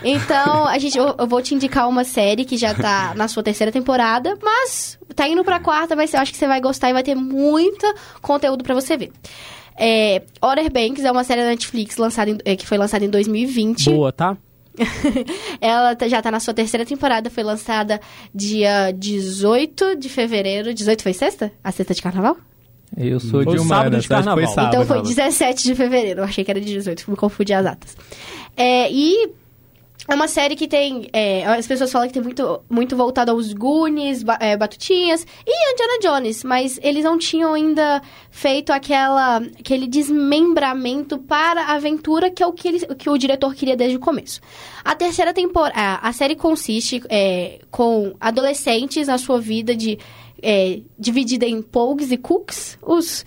Então, 0.04 0.66
a 0.68 0.78
gente, 0.78 0.98
eu, 0.98 1.14
eu 1.18 1.28
vou 1.28 1.42
te 1.42 1.54
indicar 1.54 1.88
uma 1.90 2.04
série 2.04 2.46
que 2.46 2.58
já 2.58 2.74
tá 2.74 3.14
na 3.16 3.28
sua 3.28 3.44
terceira 3.44 3.72
temporada, 3.72 4.38
mas 4.42 4.98
tá 5.16 5.28
indo 5.28 5.44
pra 5.44 5.60
quarta, 5.60 5.96
vai 5.96 6.08
ser, 6.08 6.18
eu 6.18 6.22
acho 6.22 6.32
que 6.32 6.38
você 6.38 6.48
vai 6.48 6.62
gostar 6.62 6.90
e 6.90 6.94
vai 6.94 7.04
ter 7.04 7.16
muito 7.16 7.86
conteúdo 8.22 8.64
pra 8.64 8.74
você 8.74 8.96
ver. 8.96 9.12
É, 9.78 10.22
Outer 10.42 10.72
Banks 10.72 11.04
é 11.04 11.12
uma 11.12 11.24
série 11.24 11.42
da 11.42 11.48
Netflix 11.50 11.98
lançada 11.98 12.30
em- 12.30 12.38
é, 12.46 12.56
que 12.56 12.68
foi 12.68 12.78
lançada 12.78 13.04
em 13.04 13.10
2020. 13.10 13.90
Boa, 13.90 14.12
tá? 14.12 14.38
Ela 15.60 15.96
tá- 15.96 16.08
já 16.08 16.22
tá 16.22 16.32
na 16.32 16.40
sua 16.40 16.54
terceira 16.54 16.86
temporada, 16.86 17.30
foi 17.30 17.44
lançada 17.44 18.00
dia 18.34 18.92
18 18.92 19.96
de 19.96 20.10
fevereiro. 20.10 20.74
18 20.74 21.04
foi 21.04 21.14
sexta? 21.14 21.52
A 21.64 21.72
sexta 21.72 21.94
de 21.94 22.02
carnaval? 22.02 22.38
Eu 22.98 23.20
sou 23.22 23.44
Foi 23.44 23.56
de 23.56 23.60
sábado 23.64 23.88
humanas, 23.88 24.04
de 24.04 24.10
carnaval. 24.10 24.46
foi 24.46 24.54
sábado. 24.54 24.74
então 24.74 24.86
foi 24.86 25.02
17 25.02 25.64
de 25.64 25.76
fevereiro. 25.76 26.20
Eu 26.22 26.24
achei 26.26 26.44
que 26.44 26.52
era 26.52 26.60
de 26.60 26.66
18, 26.74 27.10
me 27.10 27.16
confundi 27.16 27.54
as 27.54 27.64
datas. 27.64 27.96
É, 28.58 28.92
e 28.92 29.30
é 30.08 30.16
uma 30.16 30.28
série 30.28 30.56
que 30.56 30.68
tem. 30.68 31.08
é, 31.14 31.46
as 31.46 31.68
pessoas 31.68 31.92
falam 31.92 32.08
que 32.08 32.14
tem 32.14 32.22
muito, 32.24 32.62
muito 32.70 32.96
voltado 32.98 33.32
aos 33.32 33.54
Goonies, 33.54 34.24
ba- 34.24 34.38
é, 34.42 34.58
Batutinhas 34.58 35.26
e 35.46 35.72
Indiana 35.74 36.00
Jones, 36.02 36.44
mas 36.44 36.80
eles 36.82 37.04
não 37.04 37.18
tinham 37.18 37.54
ainda 37.54 38.02
feito 38.30 38.74
aquela, 38.74 39.38
aquele 39.38 39.88
desmembramento 39.88 41.18
para 41.20 41.62
a 41.66 41.74
aventura, 41.74 42.30
que 42.32 42.42
é 42.42 42.48
o 42.48 42.52
que, 42.52 42.68
eles, 42.68 42.86
que 42.98 43.10
o 43.10 43.18
diretor 43.18 43.54
queria 43.54 43.76
desde 43.78 43.98
o 43.98 44.00
começo. 44.00 44.42
A 44.84 44.96
terceira 44.96 45.34
temporada. 45.34 46.00
A 46.02 46.12
série 46.14 46.36
consiste 46.36 47.02
é, 47.08 47.60
com 47.70 48.14
adolescentes 48.20 49.08
na 49.08 49.18
sua 49.18 49.40
vida 49.40 49.76
de. 49.76 49.98
É, 50.44 50.80
dividida 50.98 51.46
em 51.46 51.62
Pogues 51.62 52.12
e 52.12 52.18
Cooks. 52.18 52.76
Os. 52.82 53.24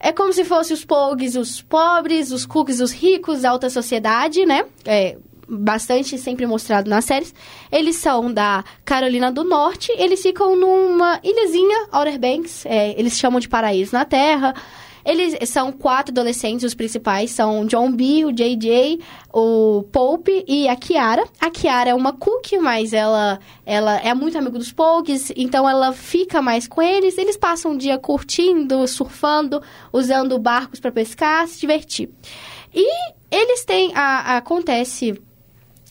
É 0.00 0.10
como 0.10 0.32
se 0.32 0.44
fossem 0.44 0.74
os 0.74 0.84
Pogues, 0.84 1.36
os 1.36 1.62
pobres, 1.62 2.32
os 2.32 2.44
Cooks, 2.44 2.80
os 2.80 2.90
ricos, 2.90 3.42
da 3.42 3.50
alta 3.50 3.70
sociedade, 3.70 4.44
né? 4.44 4.64
É, 4.84 5.16
bastante 5.50 6.16
sempre 6.16 6.46
mostrado 6.46 6.88
nas 6.88 7.04
séries. 7.04 7.34
Eles 7.72 7.96
são 7.96 8.32
da 8.32 8.64
Carolina 8.84 9.32
do 9.32 9.42
Norte, 9.44 9.90
eles 9.96 10.22
ficam 10.22 10.54
numa 10.56 11.18
ilhazinha, 11.24 11.88
Outer 11.92 12.18
Banks, 12.18 12.64
é, 12.66 12.98
eles 12.98 13.18
chamam 13.18 13.40
de 13.40 13.48
paraíso 13.48 13.92
na 13.92 14.04
Terra. 14.04 14.54
Eles 15.02 15.48
são 15.48 15.72
quatro 15.72 16.12
adolescentes, 16.12 16.62
os 16.62 16.74
principais 16.74 17.30
são 17.30 17.64
John 17.64 17.90
B, 17.90 18.26
o 18.26 18.30
JJ, 18.32 19.00
o 19.32 19.82
Pope 19.90 20.44
e 20.46 20.68
a 20.68 20.76
Kiara. 20.76 21.24
A 21.40 21.48
Kiara 21.50 21.88
é 21.88 21.94
uma 21.94 22.12
cookie, 22.12 22.58
mas 22.58 22.92
ela, 22.92 23.40
ela 23.64 23.96
é 23.96 24.12
muito 24.12 24.36
amigo 24.36 24.58
dos 24.58 24.70
Pogues, 24.70 25.32
então 25.34 25.66
ela 25.66 25.94
fica 25.94 26.42
mais 26.42 26.68
com 26.68 26.82
eles. 26.82 27.16
Eles 27.16 27.34
passam 27.38 27.72
o 27.72 27.78
dia 27.78 27.96
curtindo, 27.98 28.86
surfando, 28.86 29.62
usando 29.90 30.38
barcos 30.38 30.78
para 30.78 30.92
pescar, 30.92 31.48
se 31.48 31.58
divertir. 31.58 32.10
E 32.74 32.86
eles 33.30 33.64
têm. 33.64 33.92
A, 33.94 34.34
a- 34.34 34.36
acontece. 34.36 35.18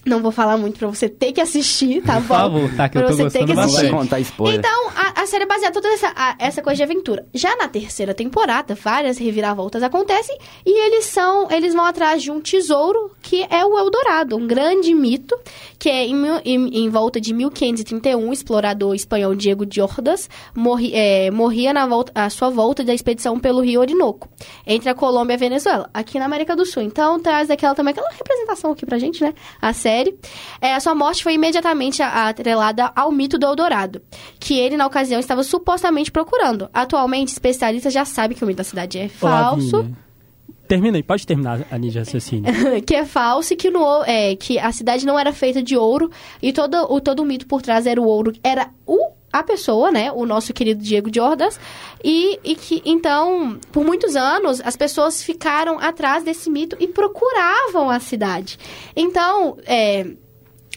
Não 0.10 0.22
vou 0.22 0.32
falar 0.32 0.58
muito 0.58 0.80
pra 0.80 0.88
você 0.88 1.08
ter 1.08 1.32
que 1.32 1.40
assistir, 1.40 2.02
tá 2.02 2.16
Por 2.16 2.22
bom? 2.24 2.36
favor, 2.36 2.76
tá? 2.76 2.90
Que 2.90 2.98
eu 2.98 3.02
Pra 3.04 3.12
tô 3.12 3.18
você 3.18 3.30
ter 3.40 3.46
que 3.46 3.52
assistir. 3.52 3.92
contar 3.92 4.20
spoiler. 4.20 4.60
Então, 4.60 4.90
a, 4.96 5.22
a 5.22 5.26
série 5.28 5.44
é 5.44 5.48
baseada 5.48 5.74
toda 5.74 5.88
essa, 5.90 6.12
a- 6.16 6.36
essa 6.40 6.62
coisa 6.62 6.78
de 6.78 6.84
aventura. 6.84 7.26
Já 7.34 7.56
na 7.56 7.68
terceira 7.68 8.14
temporada, 8.14 8.74
várias 8.76 9.18
reviravoltas 9.18 9.84
acontecem 9.84 10.38
e 10.66 10.88
eles 10.88 11.06
são, 11.06 11.50
eles 11.52 11.74
vão 11.74 11.86
atrás 11.86 12.24
de 12.24 12.32
um 12.32 12.42
tesouro 12.42 13.12
que 13.22 13.46
é 13.50 13.64
o 13.66 13.78
Eldorado, 13.78 14.36
um 14.36 14.48
grande 14.48 14.94
mito 14.94 15.38
que 15.78 15.90
é 15.90 16.06
em, 16.06 16.16
em- 16.44 16.84
em 16.86 16.90
volta 16.90 17.22
de 17.22 17.34
1531, 17.34 18.30
o 18.30 18.34
explorador 18.34 18.96
espanhol 18.96 19.36
Diego 19.36 19.66
de 19.66 19.82
Ordas 19.82 20.30
morri, 20.56 20.92
é, 20.94 21.30
morria 21.32 21.72
na 21.74 21.86
volta, 21.86 22.12
a 22.16 22.30
sua 22.30 22.50
volta 22.50 22.84
da 22.84 22.94
expedição 22.94 23.40
pelo 23.40 23.62
Rio 23.62 23.80
Orinoco, 23.80 24.28
entre 24.66 24.90
a 24.90 24.96
Colômbia 24.96 25.34
e 25.34 25.36
a 25.36 25.40
Venezuela, 25.40 25.90
aqui 25.94 26.18
na 26.18 26.26
América 26.26 26.56
do 26.56 26.66
Sul. 26.66 26.84
Então, 26.84 27.20
traz 27.20 27.48
daquela 27.48 27.76
também 27.76 27.92
aquela 27.92 28.10
representação 28.12 28.72
aqui 28.72 28.86
pra 28.86 28.98
gente, 28.98 29.22
né? 29.24 29.34
A 29.62 29.74
série. 29.74 29.99
É, 30.62 30.74
a 30.74 30.80
sua 30.80 30.96
morte 30.96 31.24
foi 31.24 31.34
imediatamente 31.34 32.02
atrelada 32.02 32.92
ao 32.96 33.12
mito 33.12 33.38
do 33.38 33.46
Eldorado, 33.46 34.02
que 34.40 34.58
ele, 34.58 34.78
na 34.78 34.86
ocasião, 34.86 35.20
estava 35.20 35.44
supostamente 35.44 36.12
procurando. 36.12 36.70
Atualmente, 36.74 37.30
especialistas 37.30 37.94
já 37.94 38.06
sabem 38.06 38.38
que 38.38 38.44
o 38.44 38.48
mito 38.48 38.58
da 38.58 38.64
cidade 38.64 38.98
é 38.98 39.08
falso. 39.08 39.78
Lavínia. 39.78 40.10
Termina 40.70 40.98
aí, 40.98 41.04
pode 41.04 41.26
terminar 41.26 41.66
a 41.72 41.78
ninja 41.80 42.02
raciocínio. 42.02 42.54
que 42.86 42.94
é 42.94 43.04
falso 43.04 43.54
e 43.54 43.56
que, 43.56 43.72
no, 43.72 44.04
é, 44.04 44.36
que 44.36 44.60
a 44.60 44.72
cidade 44.72 45.04
não 45.04 45.18
era 45.18 45.34
feita 45.34 45.64
de 45.64 45.76
ouro 45.76 46.12
e 46.44 46.54
todo 46.54 46.76
o, 46.94 47.02
todo 47.02 47.22
o 47.22 47.26
mito 47.26 47.48
por 47.48 47.60
trás 47.60 47.88
era 47.88 48.00
o 48.00 48.06
ouro, 48.06 48.34
era 48.44 48.70
o 48.86 49.19
a 49.32 49.44
pessoa, 49.44 49.92
né, 49.92 50.12
o 50.12 50.26
nosso 50.26 50.54
querido 50.54 50.82
Diego 50.82 51.10
de 51.12 51.20
Ordas, 51.20 51.60
e, 52.04 52.40
e 52.44 52.56
que, 52.56 52.82
então, 52.86 53.60
por 53.72 53.84
muitos 53.86 54.16
anos, 54.16 54.62
as 54.64 54.76
pessoas 54.76 55.22
ficaram 55.22 55.80
atrás 55.80 56.24
desse 56.24 56.50
mito 56.50 56.76
e 56.80 56.88
procuravam 56.88 57.90
a 57.90 58.00
cidade. 58.00 58.58
Então, 58.96 59.58
é, 59.66 60.06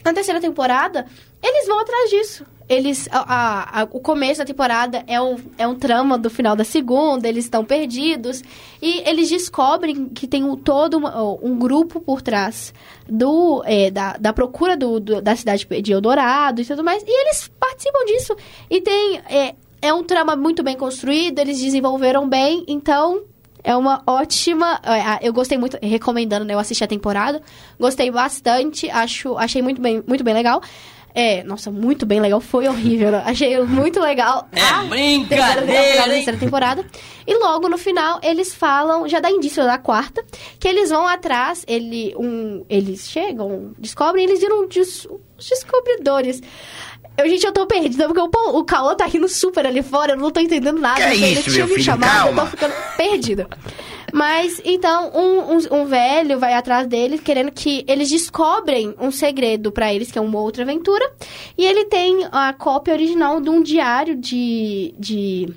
na 0.03 0.13
terceira 0.13 0.39
temporada, 0.39 1.05
eles 1.41 1.67
vão 1.67 1.79
atrás 1.79 2.09
disso. 2.09 2.45
Eles, 2.73 3.07
a- 3.11 3.81
a- 3.81 3.87
o 3.91 3.99
começo 3.99 4.39
da 4.39 4.45
temporada 4.45 5.03
é 5.07 5.21
um, 5.21 5.37
é 5.57 5.67
um 5.67 5.75
trama 5.75 6.17
do 6.17 6.29
final 6.29 6.55
da 6.55 6.63
segunda, 6.63 7.27
eles 7.27 7.45
estão 7.45 7.63
perdidos. 7.63 8.41
E 8.81 9.07
eles 9.07 9.29
descobrem 9.29 10.05
que 10.09 10.27
tem 10.27 10.43
um, 10.43 10.55
todo 10.55 10.97
uma- 10.97 11.21
um 11.41 11.57
grupo 11.57 11.99
por 12.01 12.21
trás 12.21 12.73
do, 13.07 13.61
é, 13.65 13.91
da, 13.91 14.13
da 14.17 14.33
procura 14.33 14.75
do, 14.75 14.99
do- 14.99 15.21
da 15.21 15.35
cidade 15.35 15.67
de 15.81 15.91
Eldorado 15.93 16.61
e 16.61 16.65
tudo 16.65 16.83
mais. 16.83 17.03
E 17.05 17.21
eles 17.25 17.49
participam 17.59 18.05
disso. 18.05 18.35
E 18.69 18.81
tem. 18.81 19.19
É, 19.29 19.55
é 19.81 19.93
um 19.93 20.03
trama 20.03 20.35
muito 20.35 20.63
bem 20.63 20.77
construído, 20.77 21.39
eles 21.39 21.59
desenvolveram 21.61 22.27
bem, 22.29 22.63
então 22.69 23.23
é 23.61 23.75
uma 23.75 24.01
ótima. 24.07 24.79
é, 24.83 25.27
Eu 25.27 25.33
gostei 25.33 25.57
muito, 25.57 25.77
recomendando, 25.81 26.45
né? 26.45 26.53
Eu 26.53 26.59
assisti 26.59 26.83
a 26.83 26.87
temporada. 26.87 27.41
Gostei 27.79 28.09
bastante. 28.09 28.89
Acho, 28.89 29.37
achei 29.37 29.61
muito 29.61 29.81
bem, 29.81 30.01
muito 30.07 30.23
bem 30.23 30.33
legal. 30.33 30.61
É, 31.15 31.43
nossa, 31.43 31.69
muito 31.69 32.05
bem 32.05 32.19
legal. 32.19 32.41
Foi 32.41 32.67
horrível. 32.67 33.11
né? 33.11 33.21
Achei 33.25 33.59
muito 33.61 33.99
legal. 33.99 34.47
É 34.51 34.61
brincadeira, 35.59 35.97
da 35.97 36.03
terceira 36.13 36.39
temporada. 36.39 36.85
E 37.27 37.35
logo 37.37 37.69
no 37.69 37.77
final, 37.77 38.19
eles 38.23 38.53
falam, 38.53 39.07
já 39.07 39.19
dá 39.19 39.29
indício 39.29 39.63
da 39.63 39.77
quarta, 39.77 40.23
que 40.59 40.67
eles 40.67 40.89
vão 40.89 41.07
atrás, 41.07 41.63
ele, 41.67 42.15
um, 42.17 42.65
eles 42.69 43.07
chegam, 43.09 43.73
descobrem, 43.77 44.25
eles 44.25 44.39
viram 44.39 44.67
des- 44.67 45.05
os 45.37 45.47
descobridores. 45.49 46.41
Eu, 47.15 47.29
gente, 47.29 47.45
eu 47.45 47.51
tô 47.51 47.67
perdida, 47.67 48.07
porque 48.07 48.19
o, 48.19 48.57
o 48.57 48.63
Cauã 48.65 48.95
tá 48.95 49.05
rindo 49.05 49.29
super 49.29 49.67
ali 49.67 49.83
fora, 49.83 50.13
eu 50.13 50.17
não 50.17 50.31
tô 50.31 50.39
entendendo 50.39 50.79
nada. 50.79 50.95
Que 50.99 51.03
é 51.03 51.15
então 51.15 51.27
ele 51.27 51.39
isso, 51.41 51.51
tinha 51.51 51.67
me 51.67 51.83
chamado, 51.83 52.29
eu 52.29 52.35
tô 52.35 52.45
ficando 52.47 52.73
perdida. 52.97 53.47
Mas, 54.13 54.61
então, 54.63 55.09
um, 55.15 55.55
um, 55.55 55.81
um 55.81 55.85
velho 55.87 56.39
vai 56.39 56.53
atrás 56.53 56.85
deles, 56.85 57.19
querendo 57.19 57.51
que 57.51 57.83
eles 57.87 58.11
descobrem 58.11 58.93
um 58.99 59.09
segredo 59.09 59.71
pra 59.71 59.91
eles, 59.91 60.11
que 60.11 60.19
é 60.19 60.21
uma 60.21 60.39
outra 60.39 60.61
aventura. 60.61 61.11
E 61.57 61.65
ele 61.65 61.85
tem 61.85 62.27
a 62.31 62.53
cópia 62.53 62.93
original 62.93 63.41
de 63.41 63.49
um 63.49 63.63
diário 63.63 64.15
de... 64.15 64.93
de, 64.99 65.49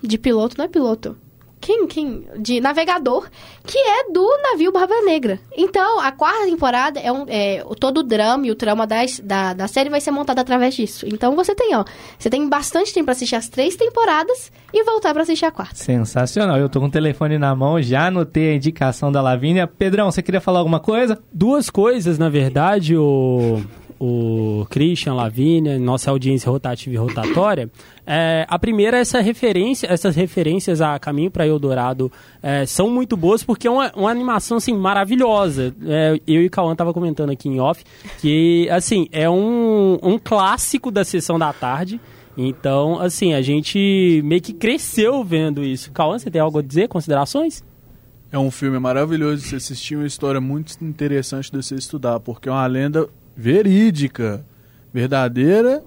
de 0.00 0.16
piloto, 0.16 0.56
não 0.56 0.66
é 0.66 0.68
piloto? 0.68 1.18
Quem, 1.66 1.84
quem? 1.88 2.24
De 2.38 2.60
navegador, 2.60 3.28
que 3.66 3.76
é 3.76 4.08
do 4.12 4.24
navio 4.40 4.70
Barba 4.70 4.94
Negra. 5.04 5.40
Então, 5.56 5.98
a 5.98 6.12
quarta 6.12 6.44
temporada 6.44 7.00
é 7.00 7.10
um. 7.10 7.24
É, 7.26 7.60
o- 7.66 7.74
todo 7.74 7.98
o 7.98 8.02
drama 8.04 8.46
e 8.46 8.52
o 8.52 8.54
trama 8.54 8.86
das, 8.86 9.18
da, 9.18 9.52
da 9.52 9.66
série 9.66 9.90
vai 9.90 10.00
ser 10.00 10.12
montado 10.12 10.38
através 10.38 10.76
disso. 10.76 11.06
Então 11.08 11.34
você 11.34 11.56
tem, 11.56 11.74
ó. 11.74 11.84
Você 12.16 12.30
tem 12.30 12.48
bastante 12.48 12.94
tempo 12.94 13.06
pra 13.06 13.12
assistir 13.12 13.34
as 13.34 13.48
três 13.48 13.74
temporadas 13.74 14.52
e 14.72 14.84
voltar 14.84 15.12
pra 15.12 15.24
assistir 15.24 15.44
a 15.44 15.50
quarta. 15.50 15.74
Sensacional. 15.74 16.56
Eu 16.56 16.68
tô 16.68 16.78
com 16.78 16.86
o 16.86 16.90
telefone 16.90 17.36
na 17.36 17.52
mão, 17.56 17.82
já 17.82 18.06
anotei 18.06 18.52
a 18.52 18.54
indicação 18.54 19.10
da 19.10 19.20
Lavínia. 19.20 19.66
Pedrão, 19.66 20.08
você 20.08 20.22
queria 20.22 20.40
falar 20.40 20.60
alguma 20.60 20.78
coisa? 20.78 21.18
Duas 21.32 21.68
coisas, 21.68 22.16
na 22.16 22.28
verdade, 22.28 22.96
o, 22.96 23.60
o 23.98 24.66
Christian, 24.68 25.14
Lavínia, 25.14 25.78
nossa 25.78 26.10
audiência 26.10 26.50
rotativa 26.50 26.94
e 26.94 26.98
rotatória. 26.98 27.70
É, 28.06 28.46
a 28.48 28.58
primeira, 28.58 28.98
essa 28.98 29.20
referência, 29.20 29.86
essas 29.90 30.14
referências 30.14 30.80
a 30.80 30.98
Caminho 30.98 31.30
para 31.30 31.46
Eldorado 31.46 32.12
é, 32.42 32.66
são 32.66 32.90
muito 32.90 33.16
boas 33.16 33.42
porque 33.42 33.66
é 33.66 33.70
uma, 33.70 33.92
uma 33.96 34.10
animação 34.10 34.58
assim, 34.58 34.74
maravilhosa. 34.74 35.74
É, 35.84 36.20
eu 36.26 36.42
e 36.42 36.46
o 36.46 36.50
Cauã 36.50 36.74
tava 36.76 36.92
comentando 36.92 37.30
aqui 37.30 37.48
em 37.48 37.58
off 37.58 37.82
que 38.20 38.68
assim, 38.70 39.08
é 39.10 39.28
um, 39.28 39.98
um 40.02 40.18
clássico 40.18 40.90
da 40.90 41.04
sessão 41.04 41.38
da 41.38 41.52
tarde. 41.52 42.00
Então, 42.36 43.00
assim, 43.00 43.32
a 43.32 43.40
gente 43.40 44.20
meio 44.22 44.42
que 44.42 44.52
cresceu 44.52 45.24
vendo 45.24 45.64
isso. 45.64 45.90
Cauã, 45.90 46.18
você 46.18 46.30
tem 46.30 46.40
algo 46.40 46.58
a 46.58 46.62
dizer? 46.62 46.86
Considerações? 46.86 47.64
É 48.30 48.38
um 48.38 48.50
filme 48.50 48.78
maravilhoso 48.78 49.42
de 49.42 49.48
se 49.48 49.56
assistir, 49.56 49.96
uma 49.96 50.06
história 50.06 50.40
muito 50.40 50.76
interessante 50.84 51.50
de 51.50 51.62
se 51.62 51.74
estudar, 51.74 52.20
porque 52.20 52.48
é 52.48 52.52
uma 52.52 52.66
lenda 52.66 53.08
verídica. 53.36 54.44
Verdadeira 54.92 55.82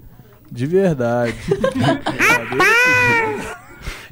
de 0.52 0.66
verdade. 0.66 1.36
Verdadeira 2.58 2.79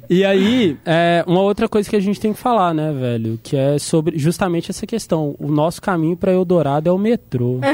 E 0.09 0.23
aí, 0.23 0.77
é, 0.85 1.23
uma 1.27 1.41
outra 1.41 1.67
coisa 1.67 1.89
que 1.89 1.95
a 1.95 1.99
gente 1.99 2.19
tem 2.19 2.31
que 2.33 2.39
falar, 2.39 2.73
né, 2.73 2.93
velho? 2.93 3.39
Que 3.43 3.57
é 3.57 3.77
sobre 3.77 4.17
justamente 4.17 4.71
essa 4.71 4.85
questão. 4.87 5.35
O 5.39 5.47
nosso 5.51 5.81
caminho 5.81 6.15
pra 6.15 6.31
Eldorado 6.31 6.89
é 6.89 6.91
o 6.91 6.97
metrô. 6.97 7.59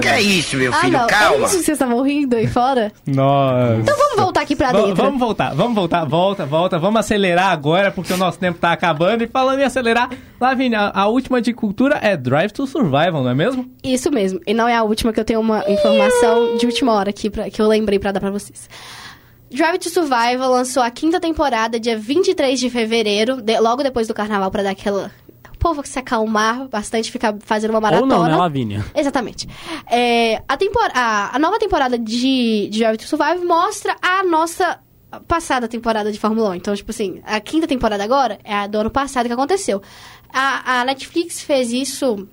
Que 0.00 0.08
é 0.08 0.20
isso, 0.20 0.56
meu 0.56 0.72
Ah, 0.72 0.76
filho? 0.76 0.92
não. 0.92 1.04
É 1.04 1.08
Calma. 1.08 1.46
isso 1.46 1.58
que 1.58 1.64
vocês 1.64 1.68
estavam 1.68 2.02
rindo 2.02 2.36
aí 2.36 2.46
fora? 2.46 2.90
Nossa. 3.06 3.76
Então 3.80 3.96
vamos 3.96 4.16
voltar 4.16 4.40
aqui 4.42 4.56
pra 4.56 4.72
dentro. 4.72 4.94
vamos 4.94 5.18
voltar, 5.20 5.54
vamos 5.54 5.74
voltar, 5.74 6.04
volta, 6.04 6.46
volta, 6.46 6.78
vamos 6.78 7.00
acelerar 7.00 7.50
agora, 7.50 7.90
porque 7.90 8.12
o 8.12 8.16
nosso 8.16 8.38
tempo 8.38 8.58
tá 8.58 8.72
acabando. 8.72 9.22
E 9.24 9.26
falando 9.26 9.60
em 9.60 9.64
acelerar, 9.64 10.10
Lavínia, 10.40 10.80
a, 10.80 11.02
a 11.02 11.08
última 11.08 11.40
de 11.40 11.52
cultura 11.52 11.98
é 12.02 12.16
Drive 12.16 12.50
to 12.52 12.66
Survival, 12.66 13.22
não 13.22 13.28
é 13.30 13.34
mesmo? 13.34 13.68
Isso 13.82 14.10
mesmo. 14.10 14.40
E 14.46 14.52
não 14.54 14.66
é 14.68 14.74
a 14.76 14.82
última 14.82 15.12
que 15.12 15.20
eu 15.20 15.24
tenho 15.24 15.40
uma 15.40 15.62
informação 15.70 16.56
de 16.56 16.66
última 16.66 16.92
hora 16.92 17.10
aqui 17.10 17.28
pra, 17.30 17.48
que 17.50 17.60
eu 17.60 17.68
lembrei 17.68 17.98
pra 17.98 18.12
dar 18.12 18.20
pra 18.20 18.30
vocês. 18.30 18.68
Drive 19.54 19.78
to 19.78 19.88
Survival 19.90 20.50
lançou 20.50 20.82
a 20.82 20.90
quinta 20.90 21.20
temporada 21.20 21.78
dia 21.78 21.96
23 21.98 22.58
de 22.58 22.68
fevereiro, 22.70 23.40
de- 23.40 23.58
logo 23.60 23.82
depois 23.82 24.08
do 24.08 24.14
carnaval, 24.14 24.50
pra 24.50 24.62
dar 24.62 24.70
aquela. 24.70 25.10
O 25.54 25.58
povo 25.58 25.82
se 25.86 25.98
acalmar 25.98 26.68
bastante, 26.68 27.10
ficar 27.10 27.34
fazendo 27.40 27.70
uma 27.70 27.78
Ou 27.78 27.82
maratona. 27.82 28.14
não, 28.16 28.24
né, 28.26 28.36
Lavínia? 28.36 28.84
Exatamente. 28.94 29.48
É, 29.90 30.42
a, 30.46 30.56
tempor- 30.58 30.90
a- 30.92 31.34
a 31.34 31.38
nova 31.38 31.58
temporada 31.58 31.98
de, 31.98 32.68
de 32.70 32.78
Drive 32.80 32.98
to 32.98 33.04
Survive 33.06 33.44
mostra 33.46 33.96
a 34.02 34.22
nossa 34.24 34.78
passada 35.26 35.66
temporada 35.68 36.10
de 36.12 36.18
Fórmula 36.18 36.50
1. 36.50 36.54
Então, 36.56 36.74
tipo 36.74 36.90
assim, 36.90 37.22
a 37.24 37.40
quinta 37.40 37.66
temporada 37.66 38.02
agora 38.04 38.38
é 38.44 38.52
a 38.54 38.66
do 38.66 38.76
ano 38.78 38.90
passado 38.90 39.26
que 39.26 39.32
aconteceu. 39.32 39.80
A, 40.32 40.80
a 40.80 40.84
Netflix 40.84 41.40
fez 41.40 41.72
isso 41.72 42.28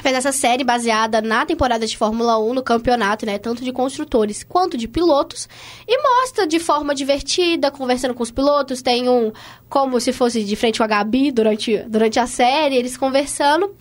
fez 0.00 0.14
essa 0.14 0.32
série 0.32 0.62
baseada 0.62 1.20
na 1.20 1.46
temporada 1.46 1.86
de 1.86 1.96
Fórmula 1.96 2.38
1 2.38 2.54
no 2.54 2.62
campeonato, 2.62 3.24
né, 3.26 3.38
tanto 3.38 3.64
de 3.64 3.72
construtores 3.72 4.44
quanto 4.44 4.76
de 4.76 4.86
pilotos, 4.86 5.48
e 5.86 6.02
mostra 6.02 6.46
de 6.46 6.58
forma 6.58 6.94
divertida, 6.94 7.70
conversando 7.70 8.14
com 8.14 8.22
os 8.22 8.30
pilotos, 8.30 8.82
tem 8.82 9.08
um 9.08 9.32
como 9.68 10.00
se 10.00 10.12
fosse 10.12 10.44
de 10.44 10.56
frente 10.56 10.78
com 10.78 10.84
a 10.84 10.86
Gabi 10.86 11.32
durante, 11.32 11.78
durante 11.88 12.20
a 12.20 12.26
série, 12.26 12.76
eles 12.76 12.96
conversando. 12.96 13.74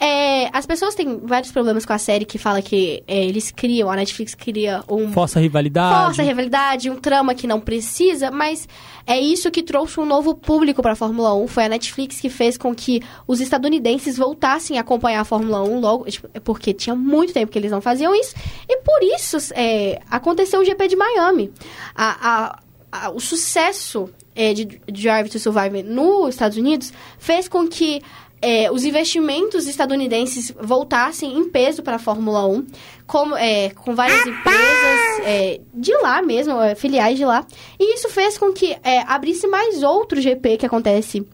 É, 0.00 0.48
as 0.56 0.64
pessoas 0.66 0.94
têm 0.94 1.18
vários 1.24 1.50
problemas 1.50 1.84
com 1.84 1.92
a 1.92 1.98
série 1.98 2.24
que 2.24 2.38
fala 2.38 2.62
que 2.62 3.02
é, 3.06 3.24
eles 3.24 3.50
criam, 3.50 3.90
a 3.90 3.96
Netflix 3.96 4.34
cria 4.34 4.82
um 4.88 5.10
Força 5.12 5.40
rivalidade. 5.40 6.04
força, 6.06 6.22
rivalidade, 6.22 6.88
um 6.88 6.96
trama 6.96 7.34
que 7.34 7.46
não 7.46 7.60
precisa, 7.60 8.30
mas 8.30 8.68
é 9.06 9.18
isso 9.18 9.50
que 9.50 9.62
trouxe 9.62 9.98
um 9.98 10.06
novo 10.06 10.34
público 10.34 10.80
para 10.82 10.92
a 10.92 10.96
Fórmula 10.96 11.34
1. 11.34 11.48
Foi 11.48 11.64
a 11.64 11.68
Netflix 11.68 12.20
que 12.20 12.28
fez 12.28 12.56
com 12.56 12.74
que 12.74 13.02
os 13.26 13.40
estadunidenses 13.40 14.16
voltassem 14.16 14.78
a 14.78 14.82
acompanhar 14.82 15.20
a 15.20 15.24
Fórmula 15.24 15.62
1 15.64 15.80
logo, 15.80 16.04
tipo, 16.10 16.28
é 16.32 16.38
porque 16.40 16.72
tinha 16.72 16.94
muito 16.94 17.32
tempo 17.32 17.50
que 17.50 17.58
eles 17.58 17.70
não 17.72 17.80
faziam 17.80 18.14
isso, 18.14 18.34
e 18.68 18.76
por 18.78 19.02
isso 19.02 19.36
é, 19.54 20.00
aconteceu 20.10 20.60
o 20.60 20.64
GP 20.64 20.86
de 20.88 20.96
Miami. 20.96 21.50
A- 21.94 22.60
a- 22.92 23.10
o 23.10 23.20
sucesso 23.20 24.08
é, 24.34 24.54
de 24.54 24.64
Drive 24.86 25.28
to 25.28 25.38
Survive 25.38 25.82
nos 25.82 26.30
Estados 26.30 26.56
Unidos 26.56 26.90
fez 27.18 27.48
com 27.48 27.66
que 27.68 28.00
é, 28.40 28.70
os 28.70 28.84
investimentos 28.84 29.66
estadunidenses 29.66 30.52
voltassem 30.60 31.36
em 31.36 31.48
peso 31.48 31.82
para 31.82 31.96
a 31.96 31.98
Fórmula 31.98 32.46
1, 32.46 32.66
como, 33.06 33.36
é, 33.36 33.70
com 33.70 33.94
várias 33.94 34.20
empresas 34.26 35.20
é, 35.24 35.60
de 35.74 35.92
lá 35.96 36.22
mesmo, 36.22 36.60
é, 36.60 36.74
filiais 36.74 37.18
de 37.18 37.24
lá. 37.24 37.44
E 37.78 37.94
isso 37.94 38.08
fez 38.08 38.38
com 38.38 38.52
que 38.52 38.76
é, 38.84 39.00
abrisse 39.06 39.46
mais 39.48 39.82
outro 39.82 40.20
GP 40.20 40.56
que 40.58 40.66
acontece 40.66 41.26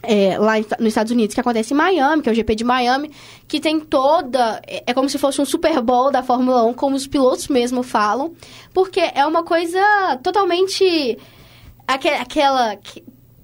é, 0.00 0.38
lá 0.38 0.54
nos 0.78 0.88
Estados 0.88 1.10
Unidos, 1.10 1.34
que 1.34 1.40
acontece 1.40 1.74
em 1.74 1.76
Miami, 1.76 2.22
que 2.22 2.28
é 2.28 2.32
o 2.32 2.34
GP 2.34 2.54
de 2.54 2.62
Miami, 2.62 3.10
que 3.48 3.58
tem 3.58 3.80
toda. 3.80 4.62
É, 4.64 4.84
é 4.86 4.94
como 4.94 5.08
se 5.08 5.18
fosse 5.18 5.40
um 5.40 5.44
Super 5.44 5.80
Bowl 5.82 6.12
da 6.12 6.22
Fórmula 6.22 6.62
1, 6.66 6.74
como 6.74 6.94
os 6.94 7.06
pilotos 7.08 7.48
mesmo 7.48 7.82
falam, 7.82 8.32
porque 8.72 9.00
é 9.00 9.26
uma 9.26 9.42
coisa 9.42 9.80
totalmente. 10.22 11.18
aque- 11.86 12.08
aquela. 12.10 12.76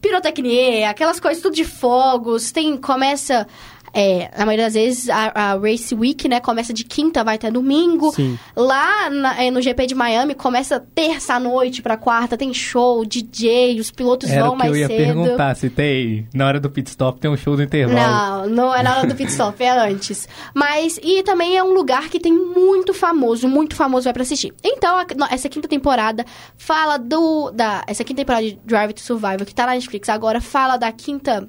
Pirotecnia, 0.05 0.91
aquelas 0.91 1.19
coisas 1.19 1.43
tudo 1.43 1.55
de 1.55 1.65
fogos, 1.65 2.53
tem. 2.53 2.77
começa. 2.77 3.49
É, 3.95 4.29
na 4.37 4.45
maioria 4.45 4.65
das 4.67 4.75
vezes, 4.75 5.09
a, 5.09 5.31
a 5.35 5.55
Race 5.57 5.95
Week, 5.95 6.27
né, 6.29 6.41
começa 6.41 6.73
de 6.73 6.83
quinta, 6.85 7.23
vai 7.23 7.37
até 7.37 7.51
domingo. 7.51 8.13
Sim. 8.13 8.37
Lá 8.57 9.09
na- 9.09 9.41
é, 9.43 9.51
no 9.53 9.63
GP 9.63 9.87
de 9.87 9.95
Miami, 9.95 10.35
começa 10.35 10.81
terça-noite 10.95 11.81
pra 11.81 11.97
quarta, 11.97 12.37
tem 12.37 12.53
show, 12.53 13.05
DJ, 13.05 13.79
os 13.81 13.91
pilotos 13.91 14.29
Era 14.31 14.47
vão 14.47 14.57
mais 14.57 14.71
eu 14.71 14.77
ia 14.77 14.87
cedo. 14.89 14.97
perguntar, 14.97 15.55
se 15.55 15.71
tem, 15.71 16.27
na 16.35 16.47
hora 16.47 16.59
do 16.59 16.69
pit 16.69 16.89
stop 16.91 17.21
tem 17.21 17.31
um 17.31 17.37
show 17.37 17.55
do 17.57 17.63
intervalo. 17.63 18.49
Não, 18.49 18.49
não 18.49 18.75
é 18.75 18.83
na 18.83 18.99
hora 18.99 19.07
do 19.07 19.15
pit 19.15 19.31
stop, 19.31 19.63
é 19.63 19.71
antes. 19.71 20.29
Mas, 20.53 20.99
e 21.03 21.23
também 21.23 21.57
é 21.57 21.63
um 21.63 21.73
lugar 21.73 22.09
que 22.09 22.19
tem 22.19 22.33
muito 22.33 22.93
famoso, 22.93 23.47
muito 23.49 23.77
famoso 23.77 24.05
vai 24.05 24.13
pra 24.13 24.23
assistir. 24.23 24.53
Então, 24.63 24.99
a- 24.99 25.07
essa 25.31 25.49
quinta 25.49 25.69
temporada 25.69 26.25
fala 26.57 26.97
do, 26.99 27.51
da, 27.53 27.85
essa 27.87 28.03
quinta 28.03 28.23
temporada 28.23 28.45
de 28.47 28.59
Drive 28.65 28.93
to 28.93 29.01
Survival, 29.01 29.47
que 29.47 29.55
tá 29.55 29.67
na 29.67 29.73
Netflix 29.75 30.09
agora, 30.09 30.41
fala 30.41 30.77
da 30.77 30.91
quinta... 30.91 31.47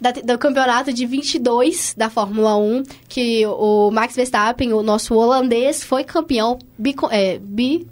Da- 0.00 0.12
do 0.12 0.38
campeonato 0.38 0.92
de 0.92 1.04
22 1.06 1.94
da 1.96 2.08
Fórmula 2.08 2.56
1, 2.56 2.82
que 3.08 3.44
o 3.46 3.90
Max 3.90 4.14
Verstappen, 4.14 4.72
o 4.72 4.82
nosso 4.82 5.14
holandês, 5.14 5.82
foi 5.84 6.04
campeão 6.04 6.58
bico, 6.78 7.08
é, 7.10 7.38
bi 7.38 7.86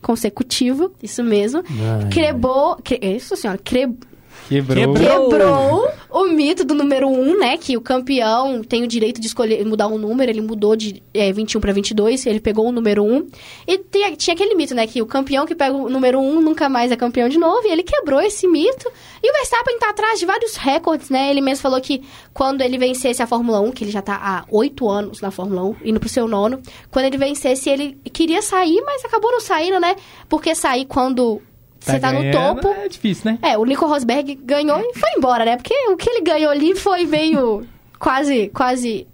consecutivo, 0.00 0.92
isso 1.02 1.22
mesmo. 1.22 1.62
Ai. 1.68 2.08
Crebou, 2.10 2.76
cre, 2.82 2.98
isso 3.02 3.36
senhora, 3.36 3.58
cre, 3.62 3.88
Quebrou. 4.50 4.94
Quebrou. 4.94 5.88
o 6.10 6.24
mito 6.26 6.64
do 6.64 6.74
número 6.74 7.08
1, 7.08 7.20
um, 7.20 7.38
né? 7.38 7.56
Que 7.56 7.76
o 7.76 7.80
campeão 7.80 8.62
tem 8.64 8.82
o 8.82 8.86
direito 8.86 9.20
de 9.20 9.28
escolher 9.28 9.64
mudar 9.64 9.86
um 9.86 9.96
número. 9.96 10.28
Ele 10.30 10.40
mudou 10.40 10.74
de 10.74 11.00
é, 11.14 11.32
21 11.32 11.60
para 11.60 11.72
22, 11.72 12.26
ele 12.26 12.40
pegou 12.40 12.66
o 12.66 12.72
número 12.72 13.04
1. 13.04 13.14
Um, 13.16 13.28
e 13.66 13.78
tem- 13.78 14.14
tinha 14.16 14.34
aquele 14.34 14.56
mito, 14.56 14.74
né? 14.74 14.86
Que 14.88 15.00
o 15.00 15.06
campeão 15.06 15.46
que 15.46 15.54
pega 15.54 15.74
o 15.74 15.88
número 15.88 16.18
1 16.18 16.36
um 16.38 16.40
nunca 16.40 16.68
mais 16.68 16.90
é 16.90 16.96
campeão 16.96 17.28
de 17.28 17.38
novo. 17.38 17.64
E 17.64 17.70
ele 17.70 17.84
quebrou 17.84 18.20
esse 18.20 18.48
mito. 18.48 18.90
E 19.22 19.30
o 19.30 19.32
Verstappen 19.34 19.78
tá 19.78 19.90
atrás 19.90 20.18
de 20.18 20.26
vários 20.26 20.56
recordes, 20.56 21.10
né? 21.10 21.30
Ele 21.30 21.40
mesmo 21.40 21.62
falou 21.62 21.80
que 21.80 22.02
quando 22.34 22.60
ele 22.62 22.76
vencesse 22.76 23.22
a 23.22 23.26
Fórmula 23.28 23.60
1, 23.60 23.70
que 23.70 23.84
ele 23.84 23.92
já 23.92 24.02
tá 24.02 24.14
há 24.20 24.44
oito 24.50 24.88
anos 24.88 25.20
na 25.20 25.30
Fórmula 25.30 25.62
1, 25.62 25.76
indo 25.84 26.00
pro 26.00 26.08
seu 26.08 26.26
nono, 26.26 26.60
quando 26.90 27.04
ele 27.04 27.16
vencesse, 27.16 27.70
ele 27.70 27.96
queria 28.12 28.42
sair, 28.42 28.82
mas 28.84 29.04
acabou 29.04 29.30
não 29.30 29.40
saindo, 29.40 29.78
né? 29.78 29.94
Porque 30.28 30.54
sair 30.56 30.86
quando 30.86 31.40
você 31.80 31.98
tá 31.98 32.12
no 32.12 32.30
topo. 32.30 32.68
É 32.68 32.88
difícil, 32.88 33.32
né? 33.32 33.38
É, 33.42 33.56
o 33.56 33.64
Nico 33.64 33.86
Rosberg 33.86 34.34
ganhou 34.34 34.78
e 34.78 34.98
foi 34.98 35.10
embora, 35.16 35.44
né? 35.44 35.56
Porque 35.56 35.74
o 35.88 35.96
que 35.96 36.08
ele 36.08 36.20
ganhou 36.22 36.50
ali 36.50 36.74
foi 36.74 37.06
meio 37.06 37.66
quase, 37.98 38.48
quase. 38.48 39.06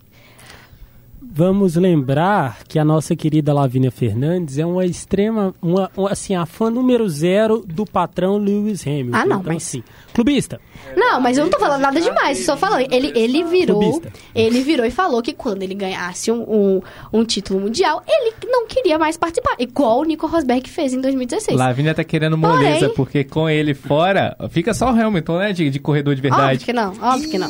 Vamos 1.39 1.77
lembrar 1.77 2.61
que 2.67 2.79
a 2.79 2.85
nossa 2.85 3.15
querida 3.15 3.53
Lavínia 3.53 3.91
Fernandes 3.91 4.57
é 4.57 4.65
uma 4.65 4.87
extrema, 4.87 5.55
uma, 5.61 5.91
uma, 5.95 6.11
assim, 6.11 6.35
a 6.35 6.47
fã 6.47 6.71
número 6.71 7.07
zero 7.11 7.63
do 7.67 7.85
patrão 7.85 8.39
Lewis 8.39 8.87
Hamilton. 8.87 9.11
Ah, 9.19 9.27
não, 9.27 9.41
então, 9.41 9.53
mas- 9.53 9.63
assim, 9.63 9.83
clubista. 10.15 10.59
Não, 10.97 11.21
mas 11.21 11.37
eu 11.37 11.45
não 11.45 11.51
tô 11.51 11.59
falando 11.59 11.83
nada 11.83 12.01
demais, 12.01 12.39
só 12.47 12.57
falando. 12.57 12.87
Ele, 12.91 13.13
ele 13.15 13.45
virou. 13.45 13.79
Clubista. 13.81 14.11
Ele 14.35 14.63
virou 14.63 14.87
e 14.87 14.91
falou 14.91 15.21
que 15.21 15.35
quando 15.35 15.63
ele 15.63 15.75
ganhasse 15.75 16.33
um, 16.33 16.41
um, 16.43 16.83
um 17.13 17.23
título 17.23 17.61
mundial, 17.61 18.03
ele 18.09 18.33
não 18.47 18.67
queria 18.67 18.99
mais 18.99 19.19
participar. 19.19 19.57
Igual 19.59 20.01
o 20.01 20.05
Nico 20.05 20.27
Rosberg 20.27 20.67
fez 20.71 20.95
em 20.95 21.03
2016. 21.03 21.59
Lavínia 21.59 21.93
tá 21.95 22.03
querendo 22.03 22.39
moleza, 22.39 22.79
Porém- 22.89 22.95
porque 22.95 23.25
com 23.25 23.47
ele 23.47 23.75
fora, 23.75 24.35
fica 24.49 24.73
só 24.73 24.87
o 24.87 24.99
Hamilton, 24.99 25.37
né? 25.39 25.53
De, 25.53 25.69
de 25.69 25.79
corredor 25.79 26.15
de 26.15 26.21
Óbvio 26.27 26.35
verdade. 26.39 26.65
que 26.65 26.73
não, 26.73 26.95
óbvio 27.03 27.29
que 27.31 27.37
não. 27.39 27.49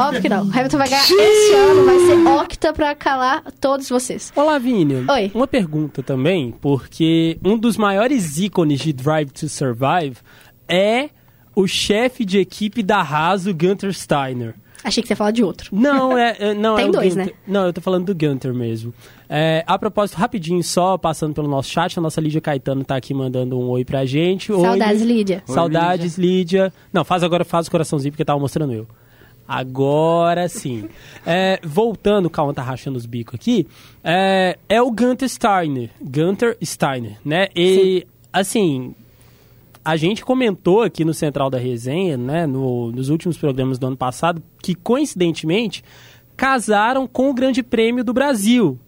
Óbvio 0.00 0.22
que 0.22 0.28
não. 0.28 0.44
O 0.46 0.50
Hamilton 0.52 0.78
vai 0.78 0.88
ganhar 0.88 1.02
esse 1.02 1.52
ano, 1.52 1.84
vai 1.84 1.98
ser 1.98 2.28
octa 2.28 2.72
pra 2.72 2.94
calar 2.94 3.23
todos 3.60 3.88
vocês. 3.88 4.32
Ô, 4.36 4.42
Lavínia, 4.42 5.04
Oi. 5.08 5.30
uma 5.34 5.46
pergunta 5.46 6.02
também, 6.02 6.52
porque 6.60 7.38
um 7.44 7.56
dos 7.58 7.76
maiores 7.76 8.38
ícones 8.38 8.80
de 8.80 8.92
Drive 8.92 9.30
to 9.30 9.48
Survive 9.48 10.16
é 10.68 11.10
o 11.54 11.66
chefe 11.66 12.24
de 12.24 12.38
equipe 12.38 12.82
da 12.82 13.00
Haas, 13.00 13.46
o 13.46 13.54
Gunter 13.54 13.92
Steiner. 13.92 14.54
Achei 14.82 15.02
que 15.02 15.06
você 15.06 15.12
ia 15.12 15.16
falar 15.16 15.30
de 15.30 15.42
outro. 15.42 15.70
Não, 15.74 16.16
é, 16.18 16.36
é- 16.38 16.52
não, 16.54 16.76
Tem 16.76 16.88
é 16.88 16.90
dois, 16.90 17.14
Gunter. 17.14 17.32
né? 17.32 17.40
Não, 17.46 17.64
eu 17.66 17.72
tô 17.72 17.80
falando 17.80 18.04
do 18.04 18.14
Gunter 18.14 18.52
mesmo. 18.52 18.92
É, 19.30 19.64
a 19.66 19.78
propósito, 19.78 20.16
rapidinho 20.16 20.62
só, 20.62 20.98
passando 20.98 21.32
pelo 21.32 21.48
nosso 21.48 21.70
chat, 21.70 21.98
a 21.98 22.02
nossa 22.02 22.20
Lídia 22.20 22.40
Caetano 22.40 22.84
tá 22.84 22.94
aqui 22.96 23.14
mandando 23.14 23.58
um 23.58 23.68
oi 23.70 23.82
pra 23.82 24.04
gente. 24.04 24.52
Oi, 24.52 24.60
Saudades, 24.60 25.00
Lídia. 25.02 25.42
Saudades, 25.46 26.18
Lídia. 26.18 26.70
Não, 26.92 27.02
faz 27.02 27.22
agora, 27.22 27.44
faz 27.46 27.66
o 27.66 27.70
coraçãozinho, 27.70 28.12
porque 28.12 28.24
tava 28.26 28.38
mostrando 28.38 28.74
eu. 28.74 28.86
Agora 29.46 30.48
sim. 30.48 30.88
É, 31.26 31.60
voltando, 31.62 32.30
calma, 32.30 32.54
tá 32.54 32.62
rachando 32.62 32.96
os 32.96 33.06
bicos 33.06 33.34
aqui. 33.34 33.66
É, 34.02 34.56
é 34.68 34.80
o 34.82 34.90
Gunter 34.90 35.28
Steiner. 35.28 35.90
Gunter 36.00 36.56
Steiner, 36.62 37.18
né? 37.24 37.48
E, 37.54 38.06
assim, 38.32 38.94
a 39.84 39.96
gente 39.96 40.24
comentou 40.24 40.82
aqui 40.82 41.04
no 41.04 41.12
Central 41.12 41.50
da 41.50 41.58
Resenha, 41.58 42.16
né, 42.16 42.46
no- 42.46 42.90
nos 42.90 43.10
últimos 43.10 43.36
programas 43.36 43.78
do 43.78 43.86
ano 43.86 43.96
passado, 43.96 44.42
que 44.62 44.74
coincidentemente 44.74 45.84
casaram 46.36 47.06
com 47.06 47.30
o 47.30 47.34
Grande 47.34 47.62
Prêmio 47.62 48.02
do 48.02 48.12
Brasil. 48.12 48.78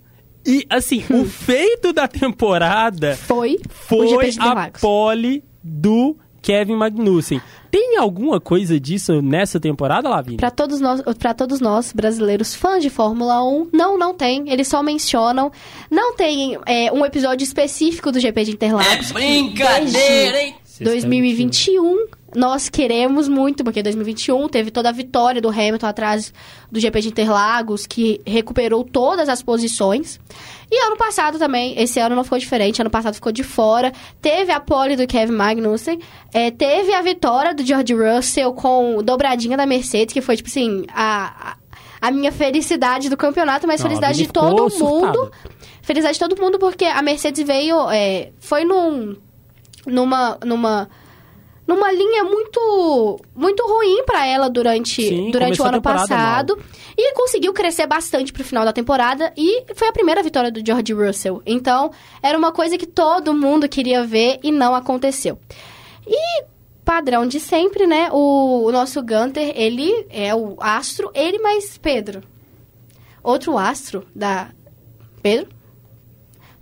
E, 0.45 0.65
assim, 0.71 1.05
o 1.11 1.25
feito 1.27 1.93
da 1.93 2.09
temporada 2.09 3.15
Foi, 3.17 3.57
o 3.57 3.69
foi 3.69 4.31
a 4.39 4.71
pole 4.81 5.45
do 5.63 6.17
Kevin 6.47 6.77
Magnussen. 6.77 7.43
Tem 7.73 7.97
alguma 7.97 8.41
coisa 8.41 8.79
disso 8.79 9.21
nessa 9.21 9.59
temporada, 9.59 10.09
Lavínia? 10.09 10.39
Pra 10.39 10.51
todos 10.53 10.81
nós, 10.81 11.03
para 11.19 11.35
todos 11.35 11.61
nós 11.61 11.93
brasileiros 11.93 12.55
fãs 12.55 12.81
de 12.81 12.89
Fórmula 12.89 13.45
1, 13.45 13.71
não, 13.73 13.99
não 13.99 14.15
tem. 14.15 14.49
Eles 14.49 14.69
só 14.69 14.81
mencionam. 14.81 15.51
Não 15.91 16.15
tem 16.15 16.57
é, 16.65 16.93
um 16.93 17.05
episódio 17.05 17.43
específico 17.43 18.13
do 18.13 18.21
GP 18.21 18.45
de 18.45 18.53
Interlagos. 18.53 19.11
Brincadeira, 19.11 20.41
hein? 20.41 20.55
2021, 20.81 22.07
nós 22.37 22.69
queremos 22.69 23.29
muito, 23.29 23.65
porque 23.65 23.83
2021 23.83 24.49
teve 24.49 24.71
toda 24.71 24.91
a 24.91 24.93
vitória 24.93 25.41
do 25.41 25.49
Hamilton 25.49 25.87
atrás 25.87 26.33
do 26.71 26.79
GP 26.79 27.01
de 27.01 27.09
Interlagos, 27.09 27.87
que 27.87 28.21
recuperou 28.27 28.85
todas 28.85 29.29
as 29.29 29.43
posições. 29.43 30.21
E 30.71 30.87
ano 30.87 30.97
passado 30.97 31.39
também, 31.39 31.81
esse 31.81 31.99
ano 31.99 32.15
não 32.15 32.25
ficou 32.25 32.39
diferente, 32.39 32.81
ano 32.81 32.91
passado 32.91 33.15
ficou 33.15 33.33
de 33.33 33.43
fora. 33.43 33.93
Teve 34.21 34.53
a 34.53 34.61
pole 34.61 34.97
do 34.97 35.07
Kevin 35.07 35.33
Magnussen, 35.33 35.99
é, 36.33 36.51
teve 36.51 36.93
a 36.93 37.03
vitória 37.03 37.55
do 37.55 37.65
George 37.65 37.95
Russell 37.95 38.53
com 38.53 39.03
dobradinha 39.03 39.57
da 39.57 39.65
Mercedes, 39.65 40.13
que 40.13 40.21
foi, 40.21 40.37
tipo 40.37 40.49
assim, 40.49 40.85
a, 40.93 41.53
a 41.53 41.57
a 42.01 42.11
minha 42.11 42.31
felicidade 42.31 43.09
do 43.09 43.17
campeonato, 43.17 43.67
mas 43.67 43.81
Não, 43.81 43.87
felicidade 43.87 44.19
de 44.19 44.29
todo 44.29 44.69
mundo. 44.79 45.33
Felicidade 45.83 46.15
de 46.15 46.21
todo 46.21 46.41
mundo, 46.41 46.59
porque 46.59 46.85
a 46.85 47.01
Mercedes 47.03 47.45
veio. 47.47 47.91
é, 47.91 48.31
foi 48.39 48.65
num. 48.65 49.17
numa. 49.87 50.39
numa. 50.45 50.89
Numa 51.67 51.91
linha 51.91 52.23
muito. 52.25 53.21
muito 53.35 53.67
ruim 53.67 54.05
pra 54.05 54.27
ela 54.27 54.49
durante, 54.49 55.03
Sim, 55.03 55.31
durante 55.31 55.61
o 55.61 55.65
ano 55.65 55.83
passado. 55.83 56.59
E 56.97 57.13
conseguiu 57.15 57.53
crescer 57.53 57.87
bastante 57.87 58.33
pro 58.33 58.45
final 58.45 58.65
da 58.65 58.73
temporada. 58.73 59.33
E 59.37 59.65
foi 59.75 59.89
a 59.89 59.93
primeira 59.93 60.23
vitória 60.23 60.51
do 60.51 60.65
George 60.65 60.93
Russell. 60.93 61.43
Então, 61.45 61.91
era 62.23 62.39
uma 62.39 62.53
coisa 62.53 62.79
que 62.79 62.87
todo 62.87 63.35
mundo 63.35 63.69
queria 63.69 64.05
ver 64.05 64.39
e 64.43 64.53
não 64.53 64.75
aconteceu. 64.75 65.39
E 66.07 66.45
padrão 66.85 67.27
de 67.27 67.41
sempre, 67.41 67.87
né? 67.87 68.09
O, 68.13 68.65
o 68.65 68.73
nosso 68.73 69.03
Gunter, 69.03 69.53
ele 69.57 70.07
é 70.09 70.35
o 70.35 70.57
astro, 70.61 71.11
ele 71.15 71.39
mais 71.41 71.77
Pedro. 71.77 72.23
Outro 73.23 73.59
astro 73.59 74.07
da. 74.15 74.51
Pedro? 75.21 75.49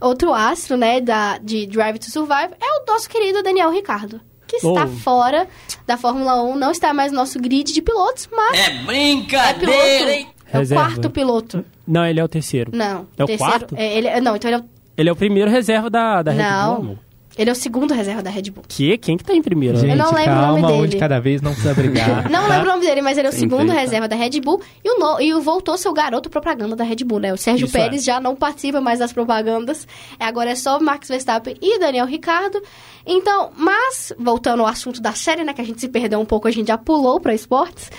Outro 0.00 0.32
astro, 0.32 0.76
né, 0.76 1.00
da, 1.00 1.38
de 1.38 1.66
Drive 1.66 1.98
to 1.98 2.10
Survive 2.10 2.54
é 2.60 2.80
o 2.80 2.84
nosso 2.86 3.08
querido 3.08 3.42
Daniel 3.42 3.70
Ricardo. 3.70 4.20
Que 4.46 4.56
está 4.56 4.84
Oh. 4.84 4.88
fora 4.88 5.48
da 5.86 5.96
Fórmula 5.96 6.42
1, 6.42 6.56
não 6.56 6.70
está 6.70 6.92
mais 6.92 7.10
no 7.12 7.18
nosso 7.18 7.38
grid 7.40 7.72
de 7.72 7.80
pilotos, 7.82 8.28
mas 8.30 8.58
É 8.58 8.62
é 8.62 8.70
piloto. 8.70 8.86
brincadeira, 8.86 10.12
hein? 10.12 10.28
É 10.52 10.56
o 10.56 10.60
Reserva. 10.60 10.84
quarto 10.84 11.10
piloto. 11.10 11.64
Não, 11.86 12.04
ele 12.06 12.20
é 12.20 12.24
o 12.24 12.28
terceiro. 12.28 12.70
Não. 12.74 13.06
É 13.16 13.24
o 13.24 13.26
terceiro, 13.26 13.52
quarto? 13.52 13.74
é, 13.76 13.96
ele, 13.98 14.20
não, 14.20 14.36
então 14.36 14.48
ele 14.50 14.56
é 14.56 14.60
o, 14.60 14.64
Ele 14.96 15.08
é 15.08 15.12
o 15.12 15.16
primeiro 15.16 15.50
reserva 15.50 15.90
da, 15.90 16.22
da 16.22 16.30
Red 16.30 16.42
Não. 16.42 16.74
Bull, 16.76 16.84
amor. 16.84 16.98
Ele 17.36 17.50
é 17.50 17.52
o 17.52 17.56
segundo 17.56 17.92
reserva 17.92 18.22
da 18.22 18.30
Red 18.30 18.50
Bull. 18.50 18.64
Que? 18.68 18.96
Quem 18.96 19.16
que 19.16 19.24
tá 19.24 19.34
em 19.34 19.42
primeiro? 19.42 19.76
Gente, 19.76 19.96
não 19.96 20.12
lembro 20.12 20.32
o 20.32 20.36
nome 20.36 20.60
calma, 20.60 20.72
um 20.72 20.80
dele. 20.80 20.88
de 20.88 20.96
cada 20.98 21.20
vez, 21.20 21.42
não 21.42 21.52
precisa 21.52 21.74
brigar. 21.74 22.30
Não 22.30 22.42
tá? 22.42 22.48
lembro 22.48 22.68
o 22.68 22.72
nome 22.74 22.86
dele, 22.86 23.02
mas 23.02 23.18
ele 23.18 23.26
é 23.26 23.30
o 23.30 23.32
Sem 23.32 23.40
segundo 23.40 23.72
reserva 23.72 24.06
da 24.08 24.16
Red 24.16 24.40
Bull. 24.40 24.60
E 24.84 24.90
o, 24.90 24.98
no, 24.98 25.20
e 25.20 25.34
o 25.34 25.40
voltou 25.40 25.76
seu 25.76 25.92
garoto 25.92 26.30
propaganda 26.30 26.76
da 26.76 26.84
Red 26.84 27.04
Bull, 27.04 27.18
né? 27.18 27.32
O 27.32 27.36
Sérgio 27.36 27.66
Isso 27.66 27.72
Pérez 27.72 28.04
já 28.04 28.20
não 28.20 28.36
participa 28.36 28.80
mais 28.80 28.98
das 28.98 29.12
propagandas. 29.12 29.86
É, 30.18 30.24
Agora 30.24 30.50
é 30.50 30.54
só 30.54 30.80
Max 30.80 31.08
Verstappen 31.08 31.56
e 31.60 31.78
Daniel 31.78 32.06
Ricardo. 32.06 32.60
Então, 33.06 33.50
mas, 33.56 34.12
voltando 34.18 34.60
ao 34.60 34.66
assunto 34.66 35.00
da 35.00 35.12
série, 35.12 35.44
né? 35.44 35.52
Que 35.52 35.60
a 35.60 35.64
gente 35.64 35.80
se 35.80 35.88
perdeu 35.88 36.20
um 36.20 36.24
pouco, 36.24 36.48
a 36.48 36.50
gente 36.50 36.68
já 36.68 36.78
pulou 36.78 37.20
para 37.20 37.34
esportes. 37.34 37.90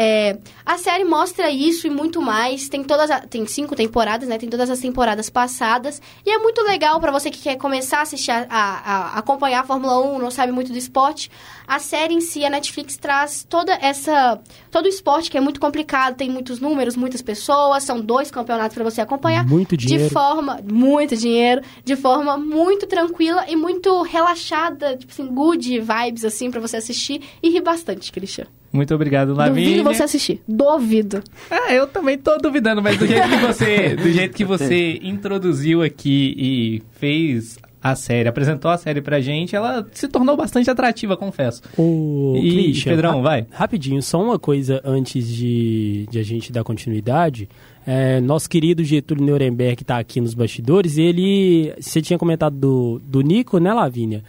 É, 0.00 0.38
a 0.64 0.78
série 0.78 1.02
mostra 1.04 1.50
isso 1.50 1.84
e 1.88 1.90
muito 1.90 2.22
mais. 2.22 2.68
Tem 2.68 2.84
todas 2.84 3.10
a- 3.10 3.18
tem 3.20 3.44
cinco 3.46 3.74
temporadas, 3.74 4.28
né? 4.28 4.38
Tem 4.38 4.48
todas 4.48 4.70
as 4.70 4.78
temporadas 4.78 5.28
passadas 5.28 6.00
e 6.24 6.30
é 6.30 6.38
muito 6.38 6.62
legal 6.62 7.00
para 7.00 7.10
você 7.10 7.30
que 7.30 7.40
quer 7.40 7.56
começar 7.56 7.98
a 7.98 8.02
assistir 8.02 8.30
a, 8.30 8.46
a- 8.48 9.18
acompanhar 9.18 9.60
a 9.60 9.64
Fórmula 9.64 9.98
1, 10.00 10.18
não 10.20 10.30
sabe 10.30 10.52
muito 10.52 10.70
do 10.70 10.78
esporte. 10.78 11.28
A 11.66 11.80
série 11.80 12.14
em 12.14 12.20
si, 12.20 12.44
a 12.44 12.48
Netflix 12.50 12.96
traz 12.96 13.44
toda 13.48 13.72
essa 13.74 14.40
todo 14.70 14.86
o 14.86 14.88
esporte 14.88 15.30
que 15.30 15.36
é 15.36 15.40
muito 15.40 15.58
complicado, 15.58 16.14
tem 16.14 16.30
muitos 16.30 16.60
números, 16.60 16.94
muitas 16.94 17.20
pessoas, 17.20 17.82
são 17.82 18.00
dois 18.00 18.30
campeonatos 18.30 18.74
para 18.74 18.84
você 18.84 19.00
acompanhar 19.00 19.44
Muito 19.44 19.76
dinheiro. 19.76 20.04
de 20.04 20.10
forma 20.10 20.60
muito 20.64 21.16
dinheiro, 21.16 21.60
de 21.84 21.96
forma 21.96 22.36
muito 22.38 22.86
tranquila 22.86 23.44
e 23.48 23.56
muito 23.56 24.00
relaxada, 24.02 24.96
tipo 24.96 25.12
assim, 25.12 25.26
good 25.26 25.80
vibes 25.80 26.24
assim 26.24 26.50
para 26.52 26.60
você 26.60 26.76
assistir 26.76 27.20
e 27.42 27.50
rir 27.50 27.62
bastante, 27.62 28.12
Christian. 28.12 28.46
Muito 28.72 28.94
obrigado, 28.94 29.28
Duvido 29.28 29.48
Lavínia. 29.48 29.82
você 29.82 30.02
assistir. 30.02 30.40
Duvido. 30.46 31.22
Ah, 31.50 31.72
eu 31.72 31.86
também 31.86 32.18
tô 32.18 32.36
duvidando, 32.38 32.82
mas 32.82 32.98
do 32.98 33.06
jeito 33.06 33.28
que 33.28 33.36
você, 33.36 33.96
do 34.02 34.10
jeito 34.10 34.36
que 34.36 34.44
você 34.44 34.98
introduziu 35.02 35.82
aqui 35.82 36.34
e 36.36 36.82
fez 36.98 37.58
a 37.82 37.94
série, 37.94 38.28
apresentou 38.28 38.70
a 38.70 38.76
série 38.76 39.00
pra 39.00 39.20
gente, 39.20 39.54
ela 39.56 39.86
se 39.92 40.06
tornou 40.08 40.36
bastante 40.36 40.68
atrativa, 40.68 41.16
confesso. 41.16 41.62
O 41.78 42.34
E, 42.36 42.50
Christian, 42.64 42.92
Pedrão, 42.92 43.22
vai. 43.22 43.46
Rapidinho, 43.50 44.02
só 44.02 44.22
uma 44.22 44.38
coisa 44.38 44.82
antes 44.84 45.26
de, 45.26 46.06
de 46.10 46.18
a 46.18 46.22
gente 46.22 46.52
dar 46.52 46.62
continuidade. 46.64 47.48
É, 47.86 48.20
nosso 48.20 48.50
querido 48.50 48.84
Getúlio 48.84 49.24
Nuremberg 49.24 49.80
está 49.82 49.98
aqui 49.98 50.20
nos 50.20 50.34
bastidores. 50.34 50.98
Ele. 50.98 51.72
Você 51.80 52.02
tinha 52.02 52.18
comentado 52.18 52.54
do, 52.54 53.00
do 53.02 53.22
Nico, 53.22 53.58
né, 53.58 53.72
Lavínia? 53.72 54.22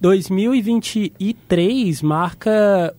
2023 0.00 2.00
marca 2.02 2.94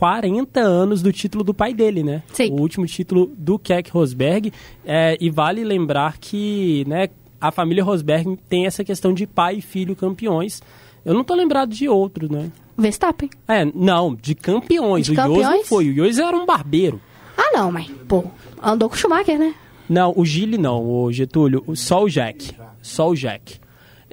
40 0.00 0.58
anos 0.60 1.02
do 1.02 1.12
título 1.12 1.44
do 1.44 1.52
pai 1.52 1.74
dele, 1.74 2.02
né? 2.02 2.22
Sim. 2.32 2.52
O 2.52 2.62
último 2.62 2.86
título 2.86 3.30
do 3.36 3.58
Keck 3.58 3.90
Rosberg. 3.90 4.50
É, 4.82 5.18
e 5.20 5.28
vale 5.28 5.62
lembrar 5.62 6.16
que 6.16 6.86
né, 6.88 7.10
a 7.38 7.52
família 7.52 7.84
Rosberg 7.84 8.38
tem 8.48 8.64
essa 8.64 8.82
questão 8.82 9.12
de 9.12 9.26
pai 9.26 9.56
e 9.56 9.60
filho 9.60 9.94
campeões. 9.94 10.62
Eu 11.04 11.12
não 11.12 11.22
tô 11.22 11.34
lembrado 11.34 11.74
de 11.74 11.86
outro, 11.86 12.32
né? 12.32 12.50
Verstappen? 12.78 13.28
É, 13.46 13.66
não, 13.74 14.14
de 14.14 14.34
campeões. 14.34 15.04
De 15.04 15.12
o 15.12 15.12
Yos 15.12 15.18
não 15.18 15.34
campeões? 15.34 15.68
foi. 15.68 15.90
O 15.90 16.06
Yos 16.06 16.18
era 16.18 16.34
um 16.34 16.46
barbeiro. 16.46 16.98
Ah, 17.36 17.58
não, 17.58 17.70
mas, 17.70 17.86
pô, 18.08 18.24
andou 18.62 18.88
com 18.88 18.94
o 18.94 18.98
Schumacher, 18.98 19.38
né? 19.38 19.54
Não, 19.86 20.14
o 20.16 20.24
Gili 20.24 20.56
não, 20.56 20.82
o 20.82 21.12
Getúlio. 21.12 21.62
Só 21.74 22.04
o 22.04 22.08
Jack. 22.08 22.56
Só 22.80 23.10
o 23.10 23.14
Jack. 23.14 23.60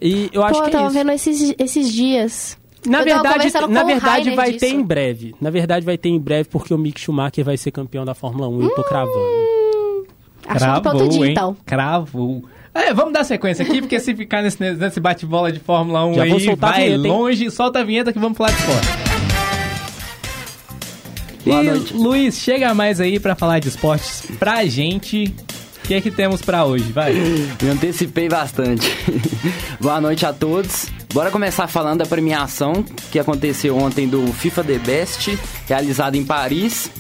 E 0.02 0.30
eu 0.34 0.44
acho 0.44 0.60
pô, 0.60 0.64
que 0.64 0.68
eu 0.68 0.80
tava 0.80 0.90
é 0.90 0.90
vendo 0.92 1.12
esses, 1.12 1.56
esses 1.58 1.94
dias. 1.94 2.58
Na 2.88 3.00
eu 3.00 3.06
verdade, 3.06 3.52
na 3.70 3.84
verdade 3.84 4.30
Rainer 4.30 4.36
vai 4.36 4.48
disso. 4.54 4.60
ter 4.60 4.70
em 4.74 4.82
breve. 4.82 5.36
Na 5.42 5.50
verdade 5.50 5.86
vai 5.86 5.98
ter 5.98 6.10
em 6.10 6.20
breve 6.20 6.48
porque 6.50 6.74
o 6.74 6.78
Mick 6.78 7.00
Schumacher 7.00 7.44
vai 7.44 7.58
ser 7.58 7.72
campeão 7.72 8.06
da 8.06 8.14
Fórmula 8.14 8.48
1 8.48 8.62
e 8.62 8.64
eu 8.64 8.70
tô 8.76 8.84
cravando. 8.84 9.48
Assunto 10.48 10.82
pra 10.82 10.94
outro 10.94 11.10
dia, 11.10 11.26
hein? 11.26 11.32
então. 11.32 11.58
Cravou. 11.66 12.46
É, 12.74 12.94
vamos 12.94 13.12
dar 13.12 13.24
sequência 13.24 13.66
aqui, 13.66 13.82
porque 13.82 14.00
se 14.00 14.16
ficar 14.16 14.42
nesse, 14.42 14.62
nesse 14.62 15.00
bate-bola 15.00 15.52
de 15.52 15.60
Fórmula 15.60 16.06
1 16.06 16.14
Já 16.14 16.26
vou 16.26 16.38
aí, 16.38 16.56
vai 16.56 16.74
vinheta, 16.86 16.96
hein? 16.96 17.12
longe. 17.12 17.52
Solta 17.52 17.80
a 17.80 17.84
vinheta 17.84 18.14
que 18.14 18.20
vamos 18.20 18.38
falar 18.38 18.52
de 18.52 18.60
esporte. 18.60 18.88
Boa 21.44 21.64
e, 21.64 21.68
noite. 21.68 21.94
Luiz, 21.94 22.38
chega 22.40 22.74
mais 22.74 23.02
aí 23.02 23.20
pra 23.20 23.36
falar 23.36 23.60
de 23.60 23.68
esportes 23.70 24.30
pra 24.38 24.66
gente. 24.66 25.34
O 25.84 25.88
que 25.88 25.94
é 25.94 26.02
que 26.02 26.12
temos 26.12 26.42
pra 26.42 26.66
hoje? 26.66 26.92
Vai. 26.92 27.14
Me 27.62 27.70
antecipei 27.70 28.30
bastante. 28.30 28.88
Boa 29.82 30.00
noite 30.00 30.26
a 30.26 30.32
todos. 30.34 30.88
Bora 31.14 31.32
começar 31.32 31.68
falando 31.68 32.00
da 32.00 32.06
premiação 32.06 32.84
que 33.12 33.18
aconteceu 33.18 33.78
ontem 33.78 34.08
do 34.08 34.28
FIFA 34.34 34.64
The 34.64 34.78
Best, 34.80 35.40
realizado 35.68 36.16
em 36.16 36.24
Paris. 36.24 36.92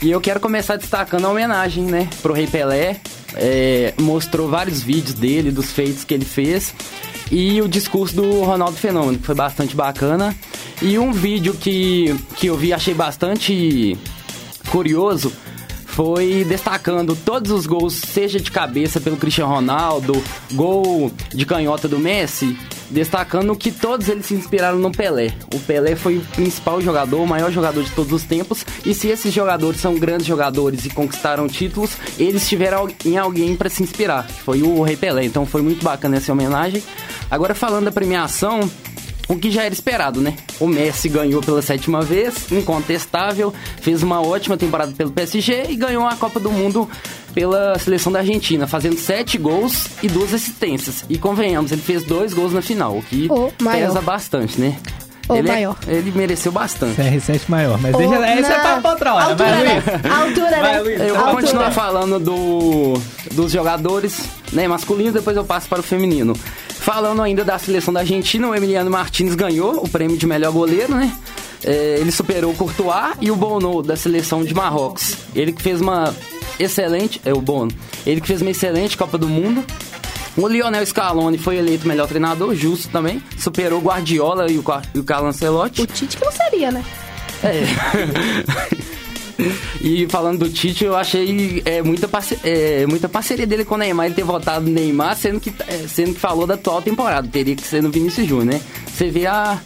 E 0.00 0.10
eu 0.10 0.20
quero 0.20 0.40
começar 0.40 0.76
destacando 0.76 1.26
a 1.26 1.30
homenagem, 1.30 1.84
né, 1.84 2.08
pro 2.22 2.32
Rei 2.32 2.46
Pelé. 2.46 3.00
É, 3.34 3.92
mostrou 4.00 4.48
vários 4.48 4.82
vídeos 4.82 5.14
dele, 5.14 5.50
dos 5.50 5.72
feitos 5.72 6.04
que 6.04 6.14
ele 6.14 6.24
fez. 6.24 6.74
E 7.30 7.60
o 7.60 7.68
discurso 7.68 8.14
do 8.14 8.42
Ronaldo 8.42 8.76
Fenômeno, 8.76 9.18
que 9.18 9.26
foi 9.26 9.34
bastante 9.34 9.74
bacana. 9.74 10.34
E 10.80 10.98
um 10.98 11.12
vídeo 11.12 11.54
que, 11.54 12.14
que 12.36 12.46
eu 12.46 12.56
vi 12.56 12.72
achei 12.72 12.94
bastante 12.94 13.98
curioso 14.70 15.32
foi 15.96 16.44
destacando 16.44 17.16
todos 17.16 17.50
os 17.50 17.66
gols, 17.66 17.94
seja 17.94 18.38
de 18.38 18.50
cabeça 18.50 19.00
pelo 19.00 19.16
Cristiano 19.16 19.50
Ronaldo, 19.50 20.22
gol 20.52 21.10
de 21.30 21.46
canhota 21.46 21.88
do 21.88 21.98
Messi, 21.98 22.54
destacando 22.90 23.56
que 23.56 23.72
todos 23.72 24.06
eles 24.06 24.26
se 24.26 24.34
inspiraram 24.34 24.78
no 24.78 24.92
Pelé. 24.92 25.32
O 25.54 25.58
Pelé 25.58 25.96
foi 25.96 26.18
o 26.18 26.20
principal 26.20 26.82
jogador, 26.82 27.22
o 27.22 27.26
maior 27.26 27.50
jogador 27.50 27.82
de 27.82 27.90
todos 27.92 28.12
os 28.12 28.24
tempos, 28.24 28.66
e 28.84 28.92
se 28.92 29.08
esses 29.08 29.32
jogadores 29.32 29.80
são 29.80 29.94
grandes 29.94 30.26
jogadores 30.26 30.84
e 30.84 30.90
conquistaram 30.90 31.48
títulos, 31.48 31.96
eles 32.18 32.46
tiveram 32.46 32.86
em 33.02 33.16
alguém 33.16 33.56
para 33.56 33.70
se 33.70 33.82
inspirar, 33.82 34.26
que 34.26 34.42
foi 34.42 34.62
o 34.62 34.82
Rei 34.82 34.98
Pelé. 34.98 35.24
Então 35.24 35.46
foi 35.46 35.62
muito 35.62 35.82
bacana 35.82 36.18
essa 36.18 36.30
homenagem. 36.30 36.82
Agora 37.30 37.54
falando 37.54 37.86
da 37.86 37.92
premiação, 37.92 38.70
o 39.28 39.36
que 39.36 39.50
já 39.50 39.64
era 39.64 39.74
esperado, 39.74 40.20
né? 40.20 40.34
O 40.60 40.66
Messi 40.66 41.08
ganhou 41.08 41.42
pela 41.42 41.60
sétima 41.62 42.00
vez, 42.02 42.50
incontestável, 42.52 43.52
fez 43.80 44.02
uma 44.02 44.20
ótima 44.20 44.56
temporada 44.56 44.92
pelo 44.92 45.10
PSG 45.10 45.66
e 45.70 45.76
ganhou 45.76 46.06
a 46.06 46.14
Copa 46.16 46.38
do 46.38 46.50
Mundo 46.50 46.88
pela 47.34 47.78
seleção 47.78 48.10
da 48.12 48.20
Argentina, 48.20 48.66
fazendo 48.66 48.96
sete 48.98 49.36
gols 49.36 49.88
e 50.02 50.08
duas 50.08 50.32
assistências. 50.32 51.04
E 51.08 51.18
convenhamos, 51.18 51.72
ele 51.72 51.82
fez 51.82 52.02
dois 52.04 52.32
gols 52.32 52.52
na 52.52 52.62
final, 52.62 52.96
o 52.96 53.02
que 53.02 53.26
O 53.30 53.52
pesa 53.62 54.00
bastante, 54.00 54.60
né? 54.60 54.76
O 55.28 55.34
ele, 55.34 55.48
é- 55.48 55.52
maior. 55.52 55.76
ele 55.88 56.12
mereceu 56.14 56.52
bastante. 56.52 56.94
CR7 57.02 57.40
maior, 57.48 57.80
mas 57.80 57.92
Ô, 57.94 57.98
deixa, 57.98 58.14
essa 58.14 58.52
é 58.52 58.56
não. 58.56 58.62
pra 58.62 58.80
pra 58.80 58.90
outra 58.92 59.14
hora. 59.14 59.24
Altura, 59.24 59.48
Vai, 59.50 59.64
né? 59.64 59.82
Luiz. 59.82 60.12
Altura, 60.16 60.50
Vai, 60.50 60.72
né? 60.72 60.80
Luiz. 60.80 61.00
Eu 61.00 61.08
vou 61.08 61.16
Altura. 61.24 61.42
continuar 61.42 61.70
falando 61.72 62.20
do, 62.20 62.94
dos 63.32 63.50
jogadores 63.50 64.20
né, 64.52 64.68
masculinos, 64.68 65.12
depois 65.14 65.36
eu 65.36 65.44
passo 65.44 65.68
para 65.68 65.80
o 65.80 65.82
feminino. 65.82 66.32
Falando 66.86 67.20
ainda 67.20 67.44
da 67.44 67.58
seleção 67.58 67.92
da 67.92 67.98
Argentina, 67.98 68.46
o 68.46 68.54
Emiliano 68.54 68.88
Martins 68.88 69.34
ganhou 69.34 69.84
o 69.84 69.88
prêmio 69.88 70.16
de 70.16 70.24
melhor 70.24 70.52
goleiro, 70.52 70.94
né? 70.94 71.12
É, 71.64 71.96
ele 71.98 72.12
superou 72.12 72.52
o 72.52 72.54
Courtois 72.54 73.16
e 73.20 73.28
o 73.28 73.34
Bono 73.34 73.82
da 73.82 73.96
seleção 73.96 74.44
de 74.44 74.54
Marrocos. 74.54 75.16
Ele 75.34 75.52
que 75.52 75.60
fez 75.60 75.80
uma 75.80 76.14
excelente, 76.60 77.20
é 77.24 77.32
o 77.34 77.40
Bono. 77.40 77.72
Ele 78.06 78.20
que 78.20 78.28
fez 78.28 78.40
uma 78.40 78.52
excelente 78.52 78.96
Copa 78.96 79.18
do 79.18 79.28
Mundo. 79.28 79.64
O 80.36 80.46
Lionel 80.46 80.86
Scaloni 80.86 81.38
foi 81.38 81.56
eleito 81.56 81.88
melhor 81.88 82.06
treinador, 82.06 82.54
justo 82.54 82.88
também. 82.90 83.20
Superou 83.36 83.80
o 83.80 83.82
Guardiola 83.82 84.48
e 84.48 84.56
o, 84.56 84.64
e 84.94 84.98
o 85.00 85.02
Carlo 85.02 85.26
Ancelotti. 85.26 85.82
O 85.82 85.86
Tite 85.88 86.16
que 86.16 86.24
não 86.24 86.30
seria, 86.30 86.70
né? 86.70 86.84
É. 87.42 87.64
e 89.80 90.06
falando 90.08 90.40
do 90.40 90.48
Tite, 90.50 90.84
eu 90.84 90.96
achei 90.96 91.62
é, 91.64 91.82
muita, 91.82 92.08
parce- 92.08 92.38
é, 92.44 92.86
muita 92.86 93.08
parceria 93.08 93.46
dele 93.46 93.64
com 93.64 93.74
o 93.74 93.78
Neymar, 93.78 94.06
ele 94.06 94.14
ter 94.14 94.24
votado 94.24 94.64
no 94.66 94.72
Neymar, 94.72 95.16
sendo 95.16 95.38
que, 95.40 95.52
é, 95.68 95.86
sendo 95.88 96.14
que 96.14 96.20
falou 96.20 96.46
da 96.46 96.54
atual 96.54 96.80
temporada. 96.82 97.28
Teria 97.28 97.54
que 97.54 97.62
ser 97.62 97.82
no 97.82 97.90
Vinícius 97.90 98.26
Júnior, 98.28 98.54
né? 98.54 98.60
Você 98.86 99.10
vê 99.10 99.26
a. 99.26 99.58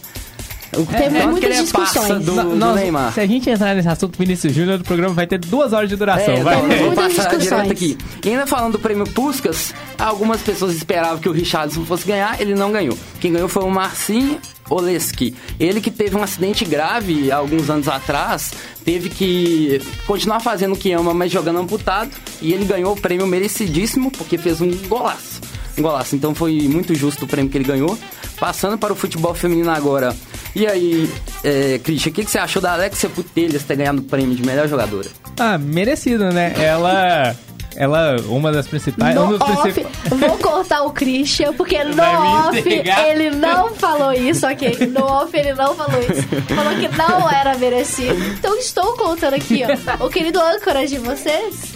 O 0.73 0.85
Teve 0.85 1.03
tanto 1.19 1.23
muitas 1.31 1.39
que 1.41 1.45
ele 1.47 1.53
é 1.55 1.61
discussões. 1.63 2.23
do, 2.25 2.31
No- 2.33 2.43
do 2.51 2.55
nós- 2.55 2.75
Neymar. 2.79 3.13
se 3.13 3.19
a 3.19 3.27
gente 3.27 3.49
entrar 3.49 3.75
nesse 3.75 3.89
assunto 3.89 4.17
Vinícius 4.17 4.53
Júnior, 4.53 4.79
o 4.79 4.83
programa 4.85 5.13
vai 5.13 5.27
ter 5.27 5.37
duas 5.37 5.73
horas 5.73 5.89
de 5.89 5.97
duração. 5.97 6.33
É, 6.33 6.41
vai. 6.43 6.55
não, 6.61 6.71
eu 6.71 6.77
vou 6.77 6.87
Muitas 6.87 7.13
passar 7.13 7.29
discussões. 7.35 7.43
direto 7.63 7.71
aqui. 7.73 7.97
E 8.25 8.29
ainda 8.29 8.47
falando 8.47 8.71
do 8.73 8.79
prêmio 8.79 9.05
Puskas, 9.05 9.73
algumas 9.99 10.39
pessoas 10.39 10.73
esperavam 10.73 11.17
que 11.17 11.27
o 11.27 11.33
Richardson 11.33 11.83
fosse 11.83 12.07
ganhar, 12.07 12.39
ele 12.39 12.55
não 12.55 12.71
ganhou. 12.71 12.97
Quem 13.19 13.33
ganhou 13.33 13.49
foi 13.49 13.63
o 13.63 13.69
Marcinho 13.69 14.39
Oleski. 14.71 15.35
Ele 15.59 15.81
que 15.81 15.91
teve 15.91 16.15
um 16.15 16.23
acidente 16.23 16.63
grave 16.63 17.31
alguns 17.31 17.69
anos 17.69 17.87
atrás, 17.87 18.51
teve 18.85 19.09
que 19.09 19.81
continuar 20.07 20.39
fazendo 20.39 20.73
o 20.73 20.77
que 20.77 20.91
ama, 20.93 21.13
mas 21.13 21.31
jogando 21.31 21.59
amputado, 21.59 22.11
e 22.41 22.53
ele 22.53 22.65
ganhou 22.65 22.93
o 22.93 22.99
prêmio 22.99 23.27
merecidíssimo, 23.27 24.09
porque 24.09 24.37
fez 24.37 24.61
um 24.61 24.71
golaço. 24.87 25.41
Um 25.77 25.81
golaço. 25.81 26.15
Então 26.15 26.33
foi 26.33 26.53
muito 26.67 26.95
justo 26.95 27.25
o 27.25 27.27
prêmio 27.27 27.51
que 27.51 27.57
ele 27.57 27.65
ganhou. 27.65 27.97
Passando 28.39 28.75
para 28.75 28.91
o 28.91 28.95
futebol 28.95 29.35
feminino 29.35 29.69
agora. 29.69 30.15
E 30.55 30.65
aí, 30.65 31.07
é, 31.43 31.79
Christian, 31.79 32.09
o 32.09 32.13
que, 32.13 32.25
que 32.25 32.31
você 32.31 32.39
achou 32.39 32.59
da 32.59 32.73
Alexia 32.73 33.07
Putelhas 33.07 33.61
ter 33.63 33.75
ganhado 33.75 33.99
o 33.99 34.03
prêmio 34.03 34.35
de 34.35 34.43
melhor 34.43 34.67
jogadora? 34.67 35.07
Ah, 35.39 35.59
merecido, 35.59 36.31
né? 36.31 36.53
Ela. 36.57 37.35
Ela, 37.75 38.17
uma 38.27 38.51
das 38.51 38.67
principais. 38.67 39.15
um 39.17 39.27
No 39.27 39.37
dos 39.37 39.49
off, 39.49 39.85
vou 40.09 40.37
cortar 40.37 40.83
o 40.83 40.91
Christian, 40.91 41.53
porque 41.53 41.83
no 41.83 42.03
off 42.03 42.57
ele 43.07 43.31
não 43.31 43.73
falou 43.73 44.11
isso, 44.11 44.45
ok? 44.45 44.87
No 44.87 45.03
off 45.03 45.35
ele 45.35 45.53
não 45.53 45.73
falou 45.75 45.99
isso. 46.01 46.27
Falou 46.53 46.75
que 46.79 46.87
não 46.97 47.29
era 47.29 47.57
merecido. 47.57 48.21
Então 48.37 48.57
estou 48.57 48.93
contando 48.97 49.35
aqui, 49.35 49.63
ó. 49.63 50.05
O 50.05 50.09
querido 50.09 50.39
âncora 50.41 50.85
de 50.85 50.97
vocês. 50.97 51.73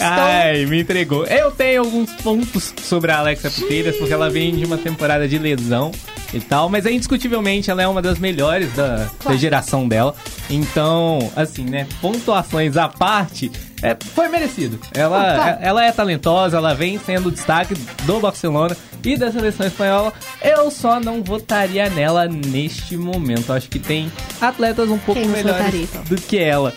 Ai, 0.00 0.66
me 0.66 0.80
entregou. 0.80 1.24
Eu 1.26 1.50
tenho 1.50 1.82
alguns 1.82 2.12
pontos 2.16 2.72
sobre 2.82 3.10
a 3.10 3.18
Alexa 3.18 3.50
Putelhas, 3.50 3.96
porque 3.96 4.12
ela 4.12 4.30
vem 4.30 4.54
de 4.54 4.64
uma 4.64 4.78
temporada 4.78 5.26
de 5.26 5.38
lesão 5.38 5.92
e 6.32 6.40
tal, 6.40 6.68
mas 6.68 6.84
é 6.86 6.92
indiscutivelmente 6.92 7.70
ela 7.70 7.82
é 7.82 7.88
uma 7.88 8.02
das 8.02 8.18
melhores 8.18 8.72
da, 8.74 9.08
da 9.24 9.36
geração 9.36 9.88
dela. 9.88 10.14
Então, 10.50 11.30
assim, 11.34 11.64
né, 11.64 11.86
pontuações 12.00 12.76
à 12.76 12.88
parte, 12.88 13.50
é, 13.82 13.96
foi 14.14 14.28
merecido. 14.28 14.78
Ela, 14.94 15.34
Opa. 15.34 15.58
ela 15.60 15.84
é 15.84 15.92
talentosa, 15.92 16.56
ela 16.56 16.74
vem 16.74 16.98
sendo 16.98 17.30
destaque 17.30 17.74
do 18.04 18.20
Barcelona 18.20 18.76
e 19.04 19.16
da 19.16 19.30
seleção 19.30 19.66
espanhola. 19.66 20.12
Eu 20.42 20.70
só 20.70 20.98
não 20.98 21.22
votaria 21.22 21.88
nela 21.90 22.26
neste 22.26 22.96
momento. 22.96 23.52
Acho 23.52 23.68
que 23.68 23.78
tem 23.78 24.10
atletas 24.40 24.88
um 24.90 24.98
pouco 24.98 25.20
melhores 25.20 25.58
votaria, 25.58 25.82
então? 25.82 26.02
do 26.04 26.16
que 26.16 26.38
ela. 26.38 26.72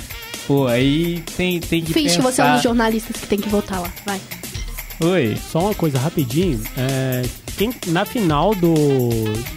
Pô, 0.49 0.65
aí 0.65 1.23
tem, 1.37 1.59
tem 1.59 1.83
que 1.83 1.93
Finge 1.93 2.15
que 2.15 2.23
você 2.23 2.41
é 2.41 2.45
um 2.45 2.53
dos 2.53 2.63
jornalistas 2.63 3.15
que 3.15 3.27
tem 3.27 3.39
que 3.39 3.47
votar 3.47 3.79
lá. 3.79 3.93
Vai. 4.03 4.19
Oi. 4.99 5.37
Só 5.51 5.59
uma 5.59 5.75
coisa 5.75 5.99
rapidinho. 5.99 6.59
é, 6.75 7.21
quem, 7.55 7.71
na 7.85 8.03
final 8.03 8.55
do, 8.55 8.73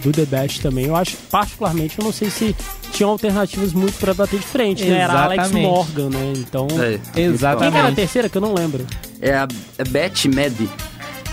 do 0.03 0.11
The 0.11 0.25
Best 0.25 0.61
também, 0.61 0.85
eu 0.85 0.95
acho, 0.95 1.17
particularmente, 1.31 1.97
eu 1.97 2.05
não 2.05 2.11
sei 2.11 2.29
se 2.29 2.55
tinham 2.91 3.09
alternativas 3.09 3.73
muito 3.73 3.97
pra 3.97 4.13
bater 4.13 4.39
de 4.39 4.45
frente, 4.45 4.85
né? 4.85 4.99
Era 4.99 5.23
Alex 5.23 5.45
Exatamente. 5.45 5.67
Morgan, 5.67 6.09
né? 6.11 6.33
Então. 6.37 6.67
É, 6.79 7.19
Exatamente. 7.19 7.63
Quem 7.63 7.71
que 7.71 7.77
era 7.79 7.87
a 7.87 7.95
terceira 7.95 8.29
que 8.29 8.37
eu 8.37 8.41
não 8.41 8.53
lembro? 8.53 8.85
É 9.19 9.33
a 9.33 9.47
é 9.79 9.83
Beth 9.85 10.27
Med. 10.31 10.69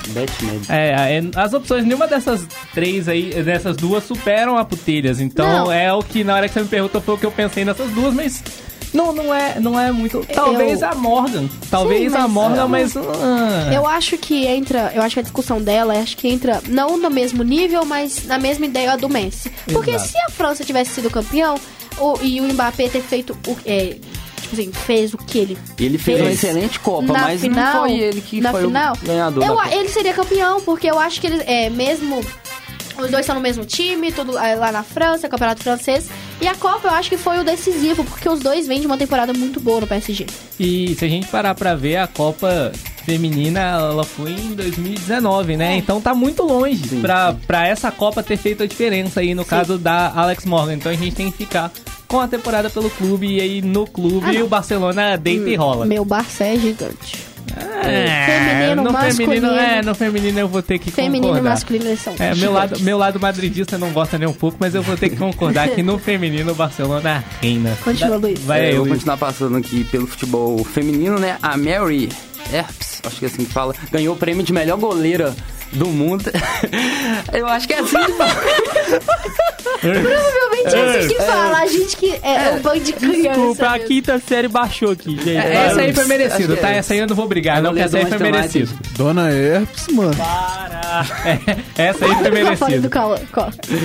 Beth 0.09 0.43
Med. 0.43 0.61
É, 0.71 1.19
é, 1.19 1.23
as 1.37 1.53
opções, 1.53 1.85
nenhuma 1.85 2.07
dessas 2.07 2.47
três 2.73 3.11
aí, 3.11 3.43
dessas 3.43 3.77
duas, 3.77 4.05
superam 4.05 4.57
a 4.57 4.65
Putelhas. 4.65 5.21
Então 5.21 5.67
Não. 5.67 5.71
é 5.71 5.93
o 5.93 6.03
que 6.03 6.25
na 6.25 6.35
hora 6.35 6.49
que 6.49 6.55
você 6.55 6.63
me 6.63 6.69
perguntou 6.69 6.99
foi 7.03 7.15
o 7.15 7.19
que 7.19 7.27
eu 7.27 7.31
pensei 7.31 7.63
nessas 7.63 7.91
duas, 7.91 8.15
mas 8.15 8.43
não, 8.93 9.13
não, 9.13 9.35
é, 9.35 9.59
não 9.61 9.79
é 9.79 9.91
muito. 9.93 10.25
Talvez 10.33 10.83
Eu- 10.83 10.89
a 10.89 10.95
Morgan. 10.95 11.49
Talvez 11.71 12.13
Sim, 12.13 12.19
a 12.19 12.27
Morgan, 12.29 12.65
é. 12.65 12.67
mas. 12.67 12.97
ah, 12.97 13.71
Eu 13.73 13.87
acho 13.87 14.17
que 14.19 14.47
entra, 14.47 14.93
eu 14.95 15.03
acho 15.03 15.15
que 15.15 15.21
a 15.21 15.23
discussão 15.23 15.61
dela, 15.61 15.95
acho 15.99 16.17
que 16.17 16.29
entra 16.29 16.61
não 16.69 16.97
no 16.99 17.11
mesmo 17.11 17.43
nível, 17.43 17.85
mas 17.85 18.27
na 18.27 18.39
mesma 18.39 18.67
ideia 18.67 18.97
do 18.97 19.09
Messi. 19.09 19.51
Porque 19.73 19.91
Exato. 19.93 20.09
se 20.11 20.19
a 20.19 20.31
França 20.31 20.65
tivesse 20.65 20.95
sido 20.95 21.11
campeão 21.11 21.55
o, 21.99 22.15
e 22.23 22.41
o 22.41 22.45
Mbappé 22.45 22.89
ter 22.89 23.03
feito 23.03 23.37
o 23.47 23.57
é, 23.65 23.97
tipo 24.41 24.55
assim, 24.55 24.73
fez 24.73 25.13
o 25.15 25.19
que 25.19 25.39
ele 25.39 25.59
Ele 25.79 25.99
fez 25.99 26.19
uma 26.19 26.27
fez 26.27 26.39
excelente 26.43 26.81
Copa, 26.81 27.13
na 27.13 27.21
mas 27.21 27.41
final, 27.41 27.75
não 27.75 27.81
foi 27.83 27.99
ele 27.99 28.21
que 28.21 28.41
na 28.41 28.51
foi 28.51 28.63
final, 28.65 28.95
o 29.01 29.07
ganhador. 29.07 29.45
eu, 29.45 29.65
ele 29.79 29.89
seria 29.89 30.13
campeão, 30.15 30.61
porque 30.63 30.91
eu 30.91 30.99
acho 30.99 31.21
que 31.21 31.27
ele 31.27 31.43
é 31.47 31.69
mesmo 31.71 32.21
os 32.99 33.11
dois 33.11 33.21
estão 33.21 33.35
no 33.35 33.41
mesmo 33.41 33.65
time, 33.65 34.13
tudo 34.13 34.37
é, 34.39 34.55
lá 34.55 34.71
na 34.71 34.83
França, 34.83 35.27
campeonato 35.29 35.63
francês. 35.63 36.09
E 36.41 36.49
a 36.49 36.55
Copa 36.55 36.89
eu 36.89 36.93
acho 36.93 37.11
que 37.11 37.19
foi 37.19 37.39
o 37.39 37.45
decisivo, 37.45 38.03
porque 38.03 38.29
os 38.29 38.41
dois 38.41 38.67
vêm 38.67 38.81
de 38.81 38.87
uma 38.87 38.97
temporada 38.97 39.33
muito 39.33 39.61
boa 39.61 39.81
no 39.81 39.87
PSG. 39.87 40.27
E 40.59 40.95
se 40.95 41.05
a 41.05 41.09
gente 41.09 41.27
parar 41.29 41.55
pra 41.55 41.75
ver, 41.75 41.97
a 41.97 42.07
Copa 42.07 42.73
Feminina, 43.05 43.61
ela 43.61 44.05
foi 44.05 44.33
em 44.33 44.55
2019, 44.55 45.57
né? 45.57 45.77
Então 45.77 46.01
tá 46.01 46.15
muito 46.15 46.43
longe 46.43 46.89
Sim, 46.89 47.01
pra, 47.03 47.33
sim. 47.33 47.39
pra 47.47 47.67
essa 47.67 47.91
Copa 47.91 48.23
ter 48.23 48.37
feito 48.37 48.63
a 48.63 48.67
diferença 48.67 49.21
aí 49.21 49.35
no 49.35 49.45
caso 49.45 49.77
da 49.77 50.13
Alex 50.15 50.47
Morgan. 50.47 50.75
Então 50.75 50.91
a 50.91 50.95
gente 50.95 51.15
tem 51.15 51.31
que 51.31 51.39
ficar 51.39 51.71
com 52.09 52.21
a 52.21 52.27
temporada 52.27 52.71
pelo 52.71 52.89
clube 52.91 53.27
e 53.27 53.41
aí 53.41 53.63
no 53.63 53.87
clube 53.87 54.37
Ah, 54.37 54.45
o 54.45 54.49
Barcelona 54.49 55.17
deita 55.17 55.49
e 55.49 55.57
rola. 55.57 55.85
Meu 55.85 56.05
Barça 56.05 56.45
é 56.45 56.57
gigante. 56.57 57.30
É, 57.85 58.27
Feminino, 58.27 58.83
no 58.85 58.93
masculino. 58.93 59.33
feminino, 59.33 59.59
é, 59.59 59.83
no 59.83 59.95
feminino 59.95 60.39
eu 60.39 60.49
vou 60.49 60.63
ter 60.63 60.79
que 60.79 60.91
Feminino 60.91 61.27
e 61.27 61.29
concordar. 61.29 61.51
masculino 61.51 61.85
eles 61.87 62.01
são 62.01 62.15
É, 62.19 62.35
meu 62.35 62.53
lado, 62.53 62.81
meu 62.81 62.99
lado 62.99 63.19
madridista 63.21 63.77
não 63.79 63.91
gosta 63.93 64.19
nem 64.19 64.29
um 64.29 64.33
pouco, 64.33 64.57
mas 64.61 64.75
eu 64.75 64.83
vou 64.83 64.97
ter 64.97 65.09
que 65.11 65.17
concordar 65.17 65.69
que 65.71 65.83
no 65.83 65.99
feminino 65.99 66.53
o 66.53 66.55
Barcelona 66.55 67.25
reina. 67.41 67.77
Continua, 67.83 68.17
Luiz. 68.17 68.39
Vai 68.41 68.61
É, 68.61 68.65
aí, 68.67 68.71
eu 68.71 68.77
vou 68.77 68.85
Luiz. 68.85 68.95
continuar 68.95 69.17
passando 69.17 69.57
aqui 69.57 69.85
pelo 69.85 70.07
futebol 70.07 70.63
feminino, 70.65 71.19
né? 71.19 71.37
A 71.43 71.57
Mary 71.57 72.09
Earps, 72.53 73.01
acho 73.05 73.17
que 73.19 73.25
é 73.25 73.29
assim 73.29 73.45
que 73.45 73.53
fala, 73.53 73.75
ganhou 73.91 74.15
o 74.15 74.19
prêmio 74.19 74.43
de 74.43 74.53
melhor 74.53 74.79
goleira 74.79 75.35
do 75.73 75.87
mundo. 75.89 76.25
eu 77.33 77.47
acho 77.47 77.67
que 77.67 77.75
é 77.75 77.79
assim 77.81 77.97
que 78.05 78.13
fala. 78.13 78.35
Provavelmente 79.81 80.75
é 80.77 80.99
isso 81.01 81.09
que 81.09 81.23
fala. 81.23 81.59
A 81.59 81.67
gente 81.67 81.97
que 81.97 82.11
é, 82.23 82.51
um 82.57 82.61
bando 82.61 82.81
de 82.81 82.93
criança. 82.93 83.29
Desculpa, 83.29 83.67
a 83.67 83.79
quinta 83.79 84.19
série 84.19 84.49
baixou 84.49 84.91
aqui, 84.93 85.17
gente. 85.17 85.31
É, 85.31 85.55
Essa 85.67 85.81
aí 85.81 85.93
foi 85.93 86.05
que 86.05 86.57
tá? 86.57 86.71
é. 86.73 86.77
Essa 86.79 86.93
aí 86.95 86.99
eu 87.01 87.07
não 87.07 87.17
vou 87.17 87.29
brigar, 87.29 87.63
não, 87.63 87.71
porque 87.71 87.85
essa 87.85 87.99
aí 87.99 88.07
foi. 88.07 88.19
Manchester 88.19 88.69
Dona 88.97 89.31
Herpes, 89.33 89.89
mano. 89.89 90.11
É, 91.79 91.87
essa 91.87 92.05
aí 92.05 92.15
foi? 92.57 92.73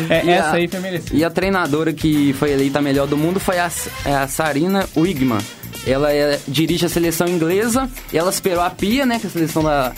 É, 0.09 0.25
E 0.25 0.29
essa 0.31 0.47
a- 0.49 0.53
aí 0.53 0.67
foi 0.67 0.79
merecido. 0.79 1.15
E 1.15 1.23
a 1.23 1.29
treinadora 1.29 1.93
que 1.93 2.33
foi 2.33 2.51
eleita 2.51 2.79
a 2.79 2.81
melhor 2.81 3.05
do 3.05 3.15
mundo 3.15 3.39
foi 3.39 3.59
a, 3.59 3.69
é 4.05 4.15
a 4.15 4.27
Sarina 4.27 4.85
Wigman. 4.97 5.37
Ela 5.85 6.11
é- 6.11 6.39
dirige 6.47 6.85
a 6.85 6.89
seleção 6.89 7.27
inglesa 7.27 7.89
e 8.11 8.17
ela 8.17 8.29
esperou 8.29 8.61
a 8.63 8.69
Pia, 8.69 9.05
né? 9.05 9.19
Que 9.19 9.27
é 9.27 9.29
a 9.29 9.31
seleção 9.31 9.63
da. 9.63 9.91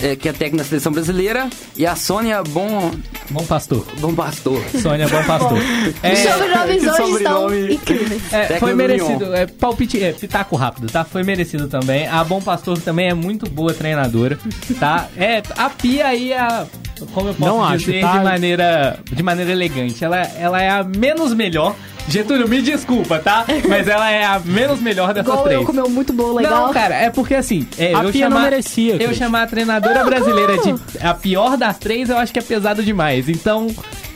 é, 0.00 0.14
que 0.16 0.28
é 0.28 0.32
técnica 0.32 0.62
da 0.62 0.68
seleção 0.68 0.92
brasileira. 0.92 1.48
E 1.76 1.84
a 1.86 1.96
Sônia 1.96 2.42
Bom, 2.42 2.92
Bom 3.30 3.44
pastor. 3.44 3.84
Bom 3.98 4.14
Pastor. 4.14 4.62
Sônia 4.80 5.08
Bom 5.08 5.22
Pastor. 5.24 5.58
Os 5.58 5.94
É, 6.02 6.16
sobrenomes 6.16 6.82
hoje 6.86 6.96
sobrenome. 6.96 7.56
estão 7.58 7.70
incríveis. 7.70 8.32
é, 8.32 8.58
foi 8.58 8.70
do 8.70 8.76
merecido. 8.76 9.34
É, 9.34 9.46
palpite, 9.46 10.02
é, 10.02 10.12
pitaco 10.12 10.54
rápido, 10.56 10.86
tá? 10.90 11.04
Foi 11.04 11.22
merecido 11.24 11.66
também. 11.68 12.06
A 12.06 12.22
Bom 12.24 12.40
Pastor 12.40 12.78
também 12.78 13.08
é 13.08 13.14
muito 13.14 13.48
boa 13.50 13.74
treinadora, 13.74 14.38
tá? 14.78 15.08
É, 15.16 15.42
a 15.56 15.68
Pia 15.70 16.06
aí 16.06 16.32
é 16.32 16.38
a. 16.38 16.66
Como 17.12 17.28
eu 17.30 17.34
posso 17.34 17.50
Não 17.50 17.64
acho, 17.64 17.78
dizer 17.86 18.00
tá? 18.00 18.18
de 18.18 18.24
maneira 18.24 18.98
de 19.10 19.22
maneira 19.24 19.50
elegante. 19.50 20.04
Ela, 20.04 20.18
ela 20.38 20.62
é 20.62 20.70
a 20.70 20.84
menos 20.84 21.34
melhor. 21.34 21.74
Getúlio, 22.08 22.48
me 22.48 22.60
desculpa, 22.60 23.18
tá? 23.18 23.44
Mas 23.68 23.88
ela 23.88 24.10
é 24.10 24.24
a 24.24 24.38
menos 24.40 24.80
melhor 24.80 25.14
dessas 25.14 25.28
Igual 25.30 25.44
três. 25.44 25.60
eu 25.60 25.66
comeu 25.66 25.88
muito 25.88 26.12
bom, 26.12 26.32
legal. 26.34 26.66
Não, 26.66 26.72
cara, 26.72 26.94
é 26.94 27.10
porque 27.10 27.34
assim, 27.34 27.66
é, 27.78 27.94
A 27.94 28.02
eu 28.04 28.12
Pia 28.12 28.28
não 28.28 28.36
chamar, 28.36 28.50
merecia, 28.50 29.02
Eu 29.02 29.14
chamar 29.14 29.42
a 29.42 29.46
treinadora 29.46 30.04
brasileira 30.04 30.58
de 30.58 30.74
a 31.00 31.14
pior 31.14 31.56
das 31.56 31.78
três, 31.78 32.10
eu 32.10 32.18
acho 32.18 32.32
que 32.32 32.38
é 32.38 32.42
pesado 32.42 32.82
demais. 32.82 33.28
Então, 33.28 33.68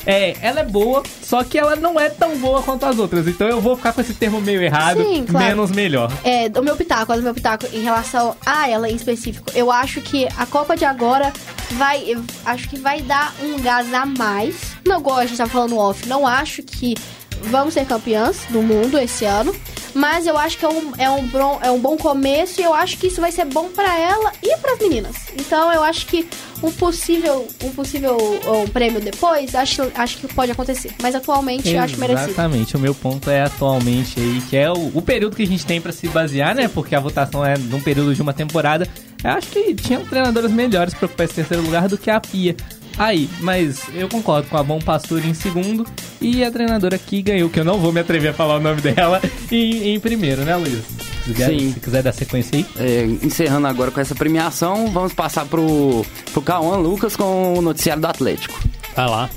é, 0.04 0.36
ela 0.40 0.60
é 0.60 0.64
boa, 0.64 1.02
só 1.22 1.42
que 1.42 1.58
ela 1.58 1.74
não 1.74 1.98
é 1.98 2.08
tão 2.08 2.36
boa 2.38 2.62
quanto 2.62 2.84
as 2.86 2.98
outras. 2.98 3.26
Então 3.26 3.48
eu 3.48 3.60
vou 3.60 3.76
ficar 3.76 3.92
com 3.92 4.00
esse 4.00 4.14
termo 4.14 4.40
meio 4.40 4.62
errado, 4.62 5.02
Sim, 5.02 5.24
claro. 5.28 5.46
menos 5.46 5.70
melhor. 5.70 6.12
É, 6.22 6.48
do 6.48 6.62
meu 6.62 6.76
pitaco, 6.76 7.14
do 7.14 7.22
meu 7.22 7.34
pitaco 7.34 7.66
em 7.72 7.82
relação 7.82 8.36
a 8.44 8.68
ela 8.68 8.88
em 8.88 8.94
específico. 8.94 9.50
Eu 9.54 9.70
acho 9.70 10.00
que 10.00 10.28
a 10.38 10.46
Copa 10.46 10.76
de 10.76 10.84
agora 10.84 11.32
vai. 11.72 12.04
eu 12.06 12.22
acho 12.44 12.68
que 12.68 12.78
vai 12.78 13.00
dar 13.02 13.34
um 13.42 13.58
gás 13.60 13.92
a 13.92 14.06
mais. 14.06 14.76
Não, 14.86 15.00
igual 15.00 15.18
a 15.18 15.26
gente 15.26 15.38
tava 15.38 15.50
falando 15.50 15.76
off, 15.76 16.08
não 16.08 16.24
acho 16.26 16.62
que 16.62 16.94
vamos 17.42 17.74
ser 17.74 17.86
campeãs 17.86 18.38
do 18.50 18.62
mundo 18.62 18.98
esse 18.98 19.24
ano. 19.24 19.54
Mas 19.96 20.26
eu 20.26 20.36
acho 20.36 20.58
que 20.58 20.64
é 20.66 20.68
um, 20.68 20.92
é 20.98 21.08
um, 21.08 21.26
bom, 21.26 21.58
é 21.62 21.70
um 21.70 21.80
bom 21.80 21.96
começo 21.96 22.60
e 22.60 22.64
eu 22.64 22.74
acho 22.74 22.98
que 22.98 23.06
isso 23.06 23.18
vai 23.18 23.32
ser 23.32 23.46
bom 23.46 23.70
pra 23.70 23.98
ela 23.98 24.30
e 24.42 24.54
pras 24.58 24.78
meninas. 24.78 25.16
Então 25.34 25.72
eu 25.72 25.82
acho 25.82 26.06
que 26.06 26.28
um 26.62 26.70
possível, 26.70 27.48
um 27.64 27.70
possível 27.70 28.14
um 28.62 28.68
prêmio 28.68 29.00
depois, 29.00 29.54
acho, 29.54 29.90
acho 29.94 30.18
que 30.18 30.28
pode 30.28 30.52
acontecer. 30.52 30.92
Mas 31.00 31.14
atualmente 31.14 31.72
eu 31.72 31.80
acho 31.80 31.98
merecido. 31.98 32.30
Exatamente, 32.30 32.76
o 32.76 32.78
meu 32.78 32.94
ponto 32.94 33.30
é 33.30 33.44
atualmente 33.44 34.20
aí, 34.20 34.42
que 34.50 34.56
é 34.56 34.70
o, 34.70 34.90
o 34.94 35.00
período 35.00 35.34
que 35.34 35.44
a 35.44 35.46
gente 35.46 35.64
tem 35.64 35.80
pra 35.80 35.92
se 35.92 36.06
basear, 36.08 36.54
né? 36.54 36.68
Porque 36.68 36.94
a 36.94 37.00
votação 37.00 37.42
é 37.42 37.56
num 37.56 37.80
período 37.80 38.14
de 38.14 38.20
uma 38.20 38.34
temporada. 38.34 38.86
Eu 39.24 39.30
acho 39.30 39.48
que 39.48 39.74
tinham 39.74 40.04
treinadores 40.04 40.50
melhores 40.50 40.92
pra 40.92 41.06
ocupar 41.06 41.24
esse 41.24 41.34
terceiro 41.34 41.62
lugar 41.62 41.88
do 41.88 41.96
que 41.96 42.10
a 42.10 42.20
Pia. 42.20 42.54
Aí, 42.98 43.28
mas 43.40 43.82
eu 43.94 44.08
concordo 44.08 44.48
com 44.48 44.56
a 44.56 44.62
Bom 44.62 44.78
Pastor 44.78 45.24
em 45.24 45.34
segundo 45.34 45.86
e 46.20 46.42
a 46.42 46.50
treinadora 46.50 46.96
que 46.96 47.20
ganhou, 47.20 47.50
que 47.50 47.60
eu 47.60 47.64
não 47.64 47.78
vou 47.78 47.92
me 47.92 48.00
atrever 48.00 48.30
a 48.30 48.34
falar 48.34 48.56
o 48.56 48.60
nome 48.60 48.80
dela, 48.80 49.20
em, 49.52 49.94
em 49.94 50.00
primeiro, 50.00 50.42
né, 50.42 50.56
Luiz? 50.56 50.82
Se 51.24 51.32
quiser, 51.32 51.48
Sim. 51.50 51.72
se 51.72 51.80
quiser 51.80 52.02
dar 52.02 52.12
sequência 52.12 52.56
aí. 52.56 52.66
É, 52.76 53.04
encerrando 53.22 53.66
agora 53.66 53.90
com 53.90 54.00
essa 54.00 54.14
premiação, 54.14 54.90
vamos 54.90 55.12
passar 55.12 55.44
pro, 55.44 56.06
pro 56.32 56.40
Cauã 56.40 56.76
Lucas 56.76 57.16
com 57.16 57.54
o 57.54 57.62
noticiário 57.62 58.00
do 58.00 58.06
Atlético. 58.06 58.58
Vai 58.94 59.08
lá. 59.08 59.30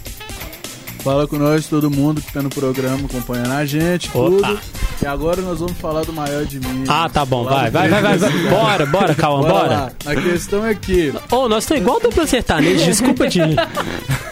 Fala 1.04 1.26
com 1.28 1.38
nós, 1.38 1.66
todo 1.68 1.90
mundo 1.90 2.22
que 2.22 2.32
tá 2.34 2.42
no 2.42 2.50
programa 2.50 3.06
acompanhando 3.06 3.54
a 3.54 3.66
gente, 3.66 4.10
Opa. 4.14 4.48
tudo. 4.48 4.60
E 5.02 5.06
agora 5.08 5.42
nós 5.42 5.60
vamos 5.60 5.78
falar 5.78 6.04
do 6.04 6.12
maior 6.12 6.44
de 6.46 6.60
mim. 6.60 6.84
Ah, 6.90 7.10
tá 7.10 7.24
bom, 7.24 7.46
vai, 7.46 7.72
vai, 7.72 7.88
vai, 7.88 8.02
vai, 8.02 8.18
vai. 8.18 8.32
Bora, 8.50 8.86
bora, 8.86 9.16
Cauã, 9.16 9.42
bora. 9.42 9.68
lá. 9.70 9.92
A 10.06 10.16
questão 10.16 10.66
é 10.66 10.76
que, 10.76 11.14
Ô, 11.32 11.48
nós 11.48 11.64
estamos 11.64 11.84
igual 11.84 12.02
dupla 12.02 12.28
sertaneja, 12.28 12.84
desculpa 12.86 13.28
de... 13.30 13.40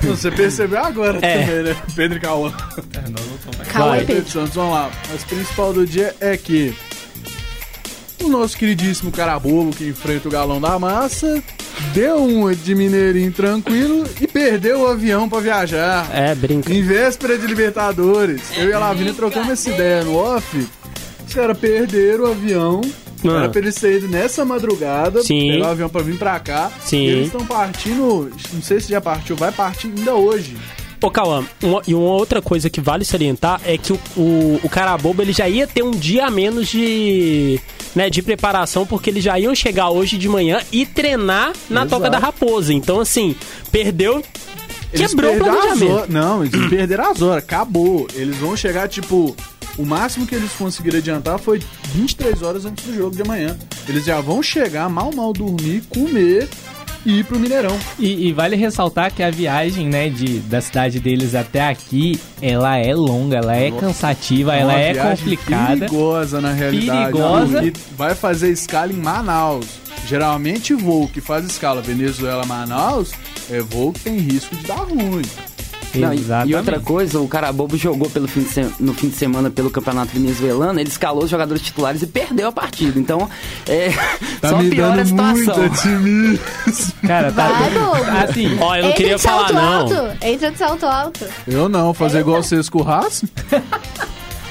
você 0.02 0.30
percebeu 0.30 0.84
agora 0.84 1.20
É. 1.26 1.46
também, 1.46 1.64
né? 1.64 1.76
Pedro 1.96 2.18
e 2.18 2.22
Cauã. 2.22 2.52
Calma 3.72 3.90
Vai. 3.92 4.00
aí, 4.00 4.06
Pedro. 4.06 4.30
Santos, 4.30 4.54
vamos 4.56 4.74
lá. 4.74 4.92
Mas 5.10 5.24
o 5.24 5.26
principal 5.26 5.72
do 5.74 5.86
dia 5.86 6.14
é 6.20 6.36
que 6.36 6.76
o 8.22 8.28
nosso 8.28 8.58
queridíssimo 8.58 9.10
cara 9.10 9.40
bobo 9.40 9.72
que 9.72 9.88
enfrenta 9.88 10.28
o 10.28 10.32
galão 10.32 10.60
da 10.60 10.78
massa 10.78 11.42
deu 11.94 12.22
um 12.24 12.52
de 12.54 12.76
mineirinho 12.76 13.32
tranquilo 13.32 14.06
e 14.20 14.28
perdeu 14.28 14.82
o 14.82 14.88
avião 14.88 15.28
pra 15.30 15.40
viajar. 15.40 16.10
É, 16.14 16.34
brinca. 16.36 16.74
Em 16.74 16.82
véspera 16.82 17.38
de 17.38 17.46
Libertadores, 17.48 18.42
eu 18.58 18.70
e 18.70 18.74
a 18.74 18.80
Lavínia 18.80 19.14
trocamos 19.14 19.50
essa 19.50 19.70
ideia 19.70 20.04
no 20.04 20.16
off. 20.16 20.68
Os 21.28 21.34
caras 21.34 21.58
perderam 21.58 22.26
o 22.26 22.32
avião. 22.32 22.82
Ah. 23.26 23.40
Era 23.40 23.50
pra 23.50 23.60
eles 23.62 23.76
terem 23.76 23.98
ido 23.98 24.08
nessa 24.08 24.46
madrugada, 24.46 25.24
Sim. 25.24 25.54
pegar 25.54 25.68
o 25.68 25.72
avião 25.72 25.90
pra 25.90 26.02
vir 26.02 26.18
pra 26.18 26.40
cá. 26.40 26.72
Sim. 26.80 26.98
E 26.98 27.08
eles 27.10 27.26
estão 27.28 27.46
partindo, 27.46 28.32
não 28.54 28.62
sei 28.62 28.80
se 28.80 28.90
já 28.90 29.02
partiu, 29.02 29.36
vai 29.36 29.52
partir 29.52 29.88
ainda 29.88 30.14
hoje. 30.14 30.56
Ô, 31.02 31.12
Cauã, 31.12 31.46
uma- 31.62 31.82
e 31.88 31.94
uma 31.94 32.12
outra 32.14 32.42
coisa 32.42 32.70
que 32.70 32.82
vale 32.82 33.06
salientar 33.06 33.62
é 33.66 33.78
que 33.78 33.94
o, 33.94 34.00
o, 34.16 34.60
o 34.64 34.70
cara 34.70 34.98
bobo, 34.98 35.22
ele 35.22 35.32
já 35.32 35.48
ia 35.48 35.68
ter 35.68 35.84
um 35.84 35.92
dia 35.92 36.26
a 36.26 36.32
menos 36.32 36.68
de, 36.68 37.60
né, 37.96 38.10
de 38.10 38.22
preparação, 38.24 38.86
porque 38.86 39.10
eles 39.10 39.24
já 39.24 39.40
iam 39.40 39.54
chegar 39.54 39.90
hoje 39.90 40.18
de 40.18 40.28
manhã 40.28 40.60
e 40.72 40.86
treinar 40.86 41.54
na 41.70 41.82
Exato. 41.82 41.90
Toca 41.90 42.10
da 42.10 42.18
Raposa. 42.18 42.74
Então, 42.74 43.00
assim, 43.00 43.36
perdeu... 43.72 44.24
Eles 44.94 45.10
Quebrou 45.12 45.36
o 45.36 45.38
planejamento. 45.38 46.06
Não, 46.12 46.46
eles 46.46 46.56
perderam 46.70 47.12
as 47.12 47.22
horas, 47.22 47.44
acabou. 47.44 48.08
Eles 48.16 48.38
vão 48.38 48.56
chegar, 48.56 48.88
tipo, 48.88 49.36
o 49.78 49.86
máximo 49.86 50.26
que 50.26 50.34
eles 50.34 50.52
conseguiram 50.54 50.98
adiantar 50.98 51.38
foi 51.38 51.62
23 51.94 52.42
horas 52.42 52.66
antes 52.66 52.86
do 52.86 52.96
jogo 52.96 53.14
de 53.16 53.22
amanhã. 53.22 53.58
Eles 53.88 54.06
já 54.06 54.22
vão 54.22 54.42
chegar, 54.42 54.90
mal, 54.90 55.12
mal 55.14 55.34
dormir, 55.34 55.84
comer 55.90 56.48
e 57.06 57.20
ir 57.20 57.26
pro 57.26 57.40
Mineirão. 57.40 57.78
E, 57.98 58.28
e 58.28 58.34
vale 58.34 58.56
ressaltar 58.56 59.14
que 59.14 59.24
a 59.24 59.30
viagem, 59.30 59.88
né, 59.88 60.10
de, 60.10 60.40
da 60.40 60.62
cidade 60.62 61.00
deles 61.00 61.36
até 61.36 61.68
aqui, 61.68 62.20
ela 62.42 62.78
é 62.78 62.94
longa, 62.94 63.38
ela 63.38 63.56
é 63.56 63.72
cansativa, 63.72 64.56
ela 64.56 64.74
Uma 64.74 64.80
é 64.80 64.94
complicada. 64.94 65.78
Perigosa, 65.78 66.42
na 66.42 66.52
realidade. 66.52 67.12
Perigosa. 67.14 67.64
E 67.64 67.74
vai 67.96 68.16
fazer 68.16 68.50
escala 68.52 68.92
em 68.92 68.98
Manaus. 68.98 69.66
Geralmente, 70.06 70.74
voo 70.74 71.08
que 71.08 71.20
faz 71.20 71.46
escala 71.46 71.82
Venezuela-Manaus 71.82 73.12
é 73.50 73.62
voo 73.62 73.92
que 73.92 74.02
tem 74.02 74.18
risco 74.18 74.56
de 74.56 74.64
dar 74.64 74.84
ruim. 74.84 75.24
Não, 76.00 76.14
e- 76.14 76.18
Exatamente. 76.20 76.52
e 76.52 76.56
outra 76.56 76.80
coisa, 76.80 77.20
o 77.20 77.28
cara 77.28 77.52
bobo 77.52 77.78
jogou 77.78 78.10
pelo 78.10 78.28
fim 78.28 78.42
de 78.42 78.50
se- 78.50 78.74
no 78.80 78.94
fim 78.94 79.10
de 79.10 79.16
semana 79.16 79.50
pelo 79.50 79.70
campeonato 79.70 80.12
venezuelano, 80.14 80.80
ele 80.80 80.90
escalou 80.90 81.24
os 81.24 81.30
jogadores 81.30 81.62
titulares 81.62 82.02
e 82.02 82.08
perdeu 82.08 82.48
a 82.48 82.52
partida. 82.52 83.00
Então, 83.00 83.30
é, 83.68 83.90
Tá 84.42 84.50
só 84.50 84.58
me 84.58 84.70
piora 84.70 85.02
a 85.02 85.04
dando 85.04 85.38
situação. 85.38 85.70
Cara, 87.06 87.32
tá. 87.32 87.48
Vai, 87.48 87.70
bobo. 87.72 87.96
Assim, 88.30 88.58
Ó, 88.60 88.76
eu 88.76 88.82
não 88.84 88.90
Entra 88.90 88.92
queria 88.94 89.16
de 89.16 89.22
falar, 89.22 89.54
não. 89.54 89.74
alto. 89.82 90.18
Entra 90.26 90.52
de 90.52 90.58
salto 90.58 90.86
alto. 90.86 91.26
Eu 91.48 91.70
não, 91.70 91.94
fazer 91.94 92.20
igual 92.20 92.42
vocês 92.44 92.70
com 92.70 92.80
o 92.80 92.84
Racing? 92.84 93.28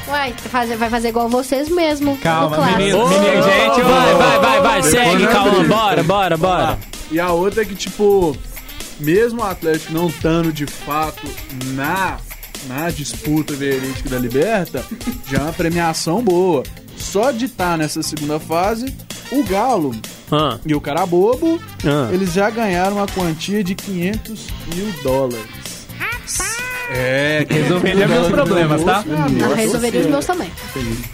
Uai, 0.09 0.33
fazer, 0.51 0.77
vai 0.77 0.89
fazer 0.89 1.09
igual 1.09 1.29
vocês 1.29 1.69
mesmo. 1.69 2.17
Calma, 2.19 2.57
menino. 2.77 3.09
Menino, 3.09 3.43
gente, 3.43 3.83
vai, 3.83 4.15
vai, 4.15 4.39
vai, 4.39 4.61
vai, 4.63 4.83
segue, 4.83 5.17
briga. 5.27 5.65
bora, 5.69 6.03
bora, 6.05 6.37
bora. 6.37 6.79
E 7.11 7.19
a 7.19 7.31
outra 7.33 7.63
é 7.63 7.65
que, 7.65 7.75
tipo, 7.75 8.37
mesmo 9.01 9.41
o 9.41 9.45
Atlético 9.45 9.93
não 9.93 10.09
estando 10.09 10.53
de 10.53 10.67
fato 10.67 11.27
na, 11.75 12.19
na 12.67 12.91
disputa 12.91 13.55
verídica 13.55 14.09
da 14.09 14.19
Liberta, 14.19 14.85
já 15.31 15.39
é 15.39 15.43
uma 15.43 15.53
premiação 15.53 16.23
boa. 16.23 16.63
Só 16.97 17.31
de 17.31 17.45
estar 17.45 17.77
nessa 17.77 18.03
segunda 18.03 18.41
fase, 18.41 18.95
o 19.31 19.45
Galo 19.45 19.95
Ah, 20.33 20.59
e 20.65 20.75
o 20.75 20.81
Carabobo, 20.81 21.61
ah. 21.85 22.09
eles 22.13 22.33
já 22.33 22.49
ganharam 22.49 22.97
uma 22.97 23.07
quantia 23.07 23.63
de 23.63 23.75
500 23.75 24.47
mil 24.75 24.93
dólares. 25.03 25.67
É, 26.89 27.45
que 27.45 27.55
Resolveria 27.55 28.07
meus 28.07 28.29
problemas, 28.29 28.85
tá? 28.85 29.05
Não, 29.05 29.55
resolveria 29.55 30.01
os 30.03 30.07
meus 30.07 30.25
também. 30.27 30.51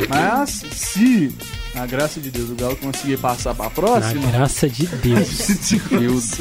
Mas 0.08 0.50
se, 0.70 1.34
na 1.74 1.86
graça 1.86 2.20
de 2.20 2.30
Deus, 2.30 2.50
o 2.50 2.54
Galo 2.54 2.76
conseguir 2.76 3.16
passar 3.16 3.54
pra 3.54 3.64
Na 3.64 3.70
próxima, 3.70 4.30
graça 4.30 4.68
de 4.68 4.86
Deus. 4.86 5.40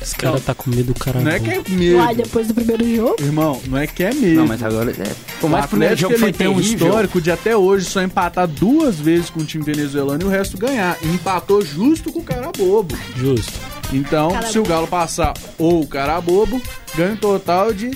Esse 0.00 0.16
cara 0.16 0.40
tá 0.40 0.54
com 0.54 0.70
medo 0.70 0.94
do 0.94 0.94
cara. 0.94 1.20
não 1.20 1.30
é 1.30 1.38
que 1.38 1.50
é 1.50 1.62
medo. 1.68 1.98
Uai, 1.98 2.14
depois 2.14 2.48
do 2.48 2.54
primeiro 2.54 2.96
jogo. 2.96 3.16
Irmão, 3.20 3.60
não 3.66 3.76
é 3.76 3.86
que 3.86 4.02
é 4.02 4.12
medo. 4.12 4.36
Não, 4.36 4.46
mas 4.46 4.62
agora, 4.62 4.90
é, 4.90 5.14
por 5.40 5.46
O 5.46 5.50
mais 5.50 5.64
que 5.64 5.68
o 5.68 5.70
primeiro 5.70 5.96
jogo 5.96 6.18
foi 6.18 6.28
ele 6.28 6.38
tem 6.38 6.48
um 6.48 6.60
histórico 6.60 7.20
de 7.20 7.30
até 7.30 7.56
hoje 7.56 7.84
só 7.84 8.02
empatar 8.02 8.46
duas 8.46 8.98
vezes 8.98 9.28
com 9.28 9.40
o 9.40 9.44
time 9.44 9.62
venezuelano 9.62 10.22
e 10.22 10.24
o 10.24 10.28
resto 10.28 10.56
ganhar. 10.56 10.96
E 11.02 11.08
empatou 11.08 11.62
justo 11.62 12.10
com 12.10 12.20
o 12.20 12.24
cara 12.24 12.50
bobo. 12.56 12.96
Justo. 13.16 13.52
Então, 13.92 14.30
Cara 14.30 14.46
se 14.46 14.58
o. 14.58 14.62
Galo 14.62 14.86
passar 14.86 15.34
ou 15.58 15.82
o 15.82 15.86
cara 15.86 16.20
bobo, 16.20 16.60
ganha 16.94 17.12
um 17.12 17.16
total 17.16 17.72
de 17.72 17.90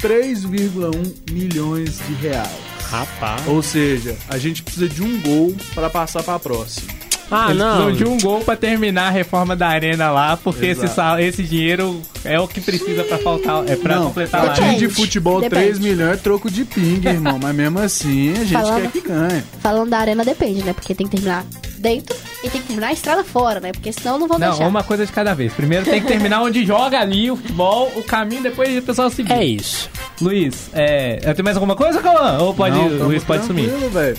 3,1 0.00 1.14
milhões 1.30 1.98
de 2.06 2.14
reais. 2.14 2.75
Rapaz. 2.90 3.42
Ou 3.46 3.62
seja, 3.62 4.16
a 4.28 4.38
gente 4.38 4.62
precisa 4.62 4.88
de 4.88 5.02
um 5.02 5.20
gol 5.20 5.54
para 5.74 5.90
passar 5.90 6.22
para 6.22 6.34
a 6.34 6.38
próxima. 6.38 6.94
Ah, 7.28 7.46
Eles 7.46 7.58
não. 7.58 7.86
precisam 7.86 7.92
de 7.92 8.04
um 8.04 8.18
gol 8.20 8.40
pra 8.44 8.54
terminar 8.54 9.08
a 9.08 9.10
reforma 9.10 9.56
da 9.56 9.66
arena 9.66 10.12
lá, 10.12 10.36
porque 10.36 10.66
esse, 10.66 10.86
sal- 10.86 11.18
esse 11.18 11.42
dinheiro 11.42 12.00
é 12.24 12.38
o 12.38 12.46
que 12.46 12.60
precisa 12.60 13.02
pra 13.02 13.18
faltar, 13.18 13.68
é 13.68 13.74
pra 13.74 13.96
Não, 13.96 14.04
completar 14.06 14.46
lá. 14.46 14.52
time 14.52 14.76
de 14.76 14.88
futebol, 14.88 15.40
depende. 15.40 15.62
3 15.64 15.78
milhões 15.80 16.12
é 16.14 16.16
troco 16.18 16.48
de 16.48 16.64
ping, 16.64 17.00
irmão. 17.04 17.36
Mas 17.42 17.52
mesmo 17.56 17.80
assim, 17.80 18.30
a 18.32 18.36
gente 18.44 18.52
Falando- 18.52 18.82
quer 18.82 18.90
que 18.92 19.00
ganhe. 19.08 19.42
Falando 19.60 19.90
da 19.90 19.98
arena 19.98 20.24
depende, 20.24 20.62
né? 20.62 20.72
Porque 20.72 20.94
tem 20.94 21.08
que 21.08 21.16
terminar 21.16 21.44
dentro 21.78 22.14
e 22.44 22.48
tem 22.48 22.60
que 22.60 22.66
terminar 22.68 22.88
a 22.88 22.92
estrada 22.92 23.24
fora, 23.24 23.58
né? 23.58 23.72
Porque 23.72 23.92
senão 23.92 24.20
não 24.20 24.28
vão 24.28 24.38
Não, 24.38 24.50
deixar. 24.50 24.68
uma 24.68 24.84
coisa 24.84 25.04
de 25.04 25.10
cada 25.10 25.34
vez. 25.34 25.52
Primeiro 25.52 25.84
tem 25.84 26.00
que 26.00 26.06
terminar 26.06 26.42
onde 26.42 26.64
joga 26.64 27.00
ali 27.00 27.28
o 27.28 27.34
futebol, 27.36 27.90
o 27.96 28.04
caminho, 28.04 28.44
depois 28.44 28.78
o 28.78 28.82
pessoal 28.82 29.10
seguir. 29.10 29.32
É 29.32 29.44
isso. 29.44 29.90
Luiz, 30.20 30.70
é, 30.72 31.16
tem 31.34 31.44
mais 31.44 31.56
alguma 31.56 31.76
coisa, 31.76 32.00
Cauã? 32.00 32.38
Ou 32.38 32.54
pode, 32.54 32.76
Não, 32.76 33.06
Luiz 33.08 33.22
pode 33.22 33.44
sumir? 33.46 33.68
tranquilo, 33.68 33.90
velho. 33.90 34.18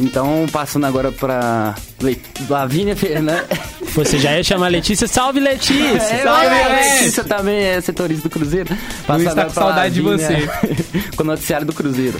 Então, 0.00 0.46
passando 0.50 0.86
agora 0.86 1.12
pra 1.12 1.74
Le- 2.00 2.20
Lavínia 2.48 2.96
Fernandes. 2.96 3.46
Você 3.94 4.18
já 4.18 4.36
ia 4.36 4.42
chamar 4.42 4.66
a 4.66 4.70
Letícia. 4.70 5.06
Salve, 5.06 5.38
Letícia! 5.38 6.00
Salve, 6.22 6.46
a 6.46 6.68
Letícia! 6.68 6.94
Letícia 7.00 7.24
também 7.24 7.62
é 7.64 7.80
setorista 7.80 8.28
do 8.28 8.32
Cruzeiro. 8.32 8.76
Passando 9.06 9.24
tá 9.26 9.30
agora 9.30 9.46
com 9.46 9.52
pra 9.54 9.62
saudade 9.62 9.94
de 9.94 10.02
Lavínia, 10.02 10.50
com 11.16 11.22
o 11.22 11.26
noticiário 11.26 11.64
do 11.66 11.72
Cruzeiro. 11.72 12.18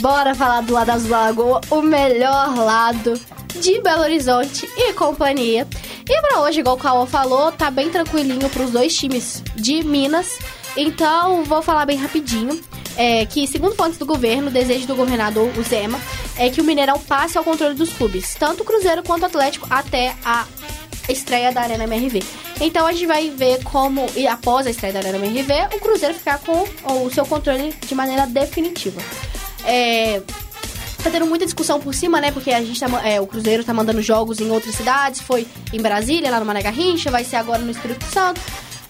Bora 0.00 0.34
falar 0.34 0.62
do 0.62 0.72
lado 0.72 0.90
azul 0.90 1.10
da 1.10 1.20
Lagoa, 1.26 1.60
o 1.68 1.82
melhor 1.82 2.56
lado 2.56 3.20
de 3.60 3.82
Belo 3.82 4.02
Horizonte 4.02 4.66
e 4.74 4.94
companhia. 4.94 5.66
E 6.08 6.20
pra 6.22 6.40
hoje, 6.40 6.60
igual 6.60 6.76
o 6.76 6.78
Cauã 6.78 7.04
falou, 7.04 7.52
tá 7.52 7.70
bem 7.70 7.90
tranquilinho 7.90 8.48
pros 8.48 8.70
dois 8.70 8.96
times 8.96 9.42
de 9.56 9.82
Minas. 9.84 10.38
Então, 10.76 11.44
vou 11.44 11.62
falar 11.62 11.86
bem 11.86 11.96
rapidinho. 11.96 12.60
É 12.96 13.26
que, 13.26 13.46
segundo 13.48 13.74
fontes 13.74 13.98
do 13.98 14.06
governo, 14.06 14.48
o 14.48 14.50
desejo 14.52 14.86
do 14.86 14.94
governador, 14.94 15.50
o 15.58 15.62
Zema, 15.64 16.00
é 16.36 16.48
que 16.48 16.60
o 16.60 16.64
Mineirão 16.64 16.98
passe 17.00 17.36
ao 17.36 17.42
controle 17.42 17.74
dos 17.74 17.92
clubes, 17.92 18.36
tanto 18.36 18.62
o 18.62 18.64
Cruzeiro 18.64 19.02
quanto 19.02 19.22
o 19.22 19.26
Atlético, 19.26 19.66
até 19.68 20.14
a 20.24 20.46
estreia 21.08 21.52
da 21.52 21.62
Arena 21.62 21.84
MRV. 21.84 22.22
Então 22.60 22.86
a 22.86 22.92
gente 22.92 23.06
vai 23.06 23.30
ver 23.30 23.62
como, 23.64 24.06
e 24.14 24.26
após 24.26 24.66
a 24.66 24.70
estreia 24.70 24.92
da 24.92 25.00
Arena 25.00 25.18
MRV, 25.18 25.76
o 25.76 25.80
Cruzeiro 25.80 26.14
ficar 26.14 26.38
com 26.38 26.64
o 26.84 27.10
seu 27.10 27.26
controle 27.26 27.74
de 27.84 27.94
maneira 27.94 28.26
definitiva. 28.26 29.00
É, 29.64 30.22
tá 31.02 31.10
tendo 31.10 31.26
muita 31.26 31.44
discussão 31.44 31.80
por 31.80 31.94
cima, 31.94 32.20
né? 32.20 32.30
Porque 32.30 32.50
a 32.52 32.62
gente 32.62 32.78
tá, 32.78 32.86
é, 33.06 33.20
o 33.20 33.26
Cruzeiro 33.26 33.64
tá 33.64 33.74
mandando 33.74 34.00
jogos 34.00 34.40
em 34.40 34.50
outras 34.50 34.74
cidades, 34.74 35.20
foi 35.20 35.46
em 35.72 35.80
Brasília, 35.80 36.30
lá 36.30 36.38
no 36.38 36.46
Mané 36.46 36.62
Garrincha, 36.62 37.10
vai 37.10 37.24
ser 37.24 37.36
agora 37.36 37.58
no 37.58 37.70
Espírito 37.70 38.04
Santo. 38.06 38.40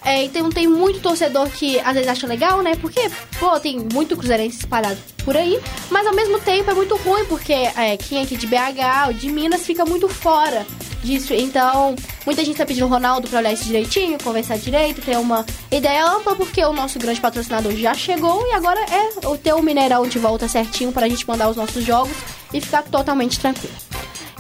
É, 0.05 0.25
então 0.25 0.51
tem 0.51 0.67
muito 0.67 1.01
torcedor 1.01 1.49
que 1.49 1.81
às 1.81 1.95
vezes 1.95 2.09
acha 2.09 2.27
legal, 2.27 2.61
né? 2.63 2.77
Porque, 2.77 3.01
pô, 3.39 3.59
tem 3.59 3.79
muito 3.93 4.17
cruzeirense 4.17 4.59
espalhado 4.59 4.99
por 5.25 5.37
aí. 5.37 5.59
Mas 5.91 6.07
ao 6.07 6.15
mesmo 6.15 6.39
tempo 6.39 6.71
é 6.71 6.75
muito 6.75 6.95
ruim, 6.97 7.25
porque 7.25 7.53
é, 7.53 7.97
quem 7.97 8.19
é 8.19 8.23
aqui 8.23 8.37
de 8.37 8.47
BH 8.47 9.09
ou 9.09 9.13
de 9.15 9.31
Minas 9.31 9.65
fica 9.65 9.85
muito 9.87 10.07
fora 10.09 10.67
disso. 11.03 11.33
Então, 11.33 11.97
muita 12.27 12.45
gente 12.45 12.57
tá 12.57 12.67
pedindo 12.67 12.87
o 12.87 12.89
Ronaldo 12.89 13.29
pra 13.29 13.39
olhar 13.39 13.53
isso 13.53 13.65
direitinho, 13.65 14.19
conversar 14.23 14.59
direito, 14.59 15.01
ter 15.01 15.17
uma 15.17 15.45
ideia 15.71 16.07
ampla, 16.07 16.35
porque 16.35 16.63
o 16.65 16.73
nosso 16.73 16.99
grande 16.99 17.21
patrocinador 17.21 17.73
já 17.77 17.95
chegou 17.95 18.47
e 18.47 18.53
agora 18.53 18.81
é 18.81 19.37
ter 19.37 19.55
o 19.55 19.63
Mineirão 19.63 20.07
de 20.07 20.19
volta 20.19 20.49
certinho 20.49 20.93
pra 20.93 21.09
gente 21.09 21.27
mandar 21.27 21.49
os 21.49 21.57
nossos 21.57 21.85
jogos 21.85 22.17
e 22.53 22.61
ficar 22.61 22.83
totalmente 22.83 23.39
tranquilo. 23.39 23.75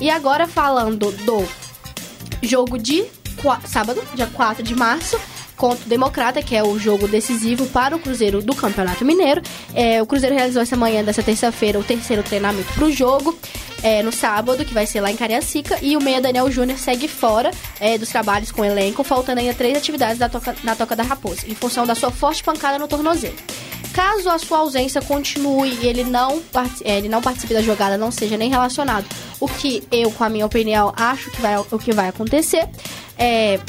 E 0.01 0.11
agora 0.11 0.47
falando 0.47 1.13
do 1.13 1.47
jogo 2.43 2.79
de 2.79 3.05
sábado, 3.67 4.03
dia 4.15 4.27
4 4.27 4.63
de 4.63 4.75
março, 4.75 5.21
contra 5.65 5.87
o 5.87 5.89
Democrata, 5.89 6.43
que 6.43 6.55
é 6.55 6.63
o 6.63 6.79
jogo 6.79 7.09
decisivo 7.09 7.65
para 7.69 7.97
o 7.97 7.99
Cruzeiro 7.99 8.43
do 8.43 8.55
Campeonato 8.55 9.03
Mineiro. 9.03 9.41
É, 9.75 10.03
o 10.03 10.05
Cruzeiro 10.05 10.35
realizou 10.35 10.61
essa 10.61 10.77
manhã 10.77 11.03
dessa 11.03 11.23
terça-feira 11.23 11.79
o 11.79 11.83
terceiro 11.83 12.23
treinamento 12.23 12.71
para 12.75 12.85
o 12.85 12.93
jogo. 12.93 13.35
é, 13.83 14.03
no 14.03 14.11
sábado, 14.11 14.65
que 14.65 14.73
vai 14.73 14.87
ser 14.87 15.01
lá 15.03 15.11
em 15.11 15.17
Cariacica, 15.17 15.79
e 15.83 15.95
o 15.95 16.01
meia 16.03 16.19
Daniel 16.21 16.51
Júnior 16.51 16.79
segue 16.79 17.07
fora 17.07 17.51
é, 17.79 17.99
dos 17.99 18.09
trabalhos 18.09 18.51
com 18.51 18.63
o 18.63 18.65
elenco, 18.65 19.05
faltando 19.05 19.41
ainda 19.41 19.53
três 19.53 19.77
atividades 19.77 20.19
da 20.19 20.27
toca- 20.27 20.57
na 20.65 20.75
Toca 20.75 20.97
da 20.97 21.03
Raposa, 21.03 21.43
em 21.47 21.55
função 21.55 21.87
da 21.87 21.95
sua 21.95 22.11
forte 22.11 22.43
pancada 22.43 22.79
no 22.79 22.89
tornozelo. 22.89 23.35
Caso 23.93 24.29
a 24.31 24.39
sua 24.39 24.59
ausência 24.59 25.03
continue 25.03 25.79
e 25.83 25.87
ele 25.87 26.03
não, 26.03 26.43
é, 26.83 26.97
ele 26.97 27.09
não 27.11 27.21
participe 27.21 27.53
da 27.53 27.61
jogada, 27.63 27.99
não 27.99 28.11
seja 28.11 28.37
nem 28.39 28.49
relacionado, 28.51 29.05
o 29.39 29.47
que 29.47 29.83
eu, 29.93 30.11
com 30.11 30.25
a 30.25 30.29
minha 30.31 30.47
opinião, 30.47 30.91
acho 30.97 31.31
que 31.31 31.41
vai, 31.43 31.57
o 31.59 31.79
que 31.79 31.93
vai 31.93 32.09
acontecer, 32.09 32.67
é, 33.19 33.61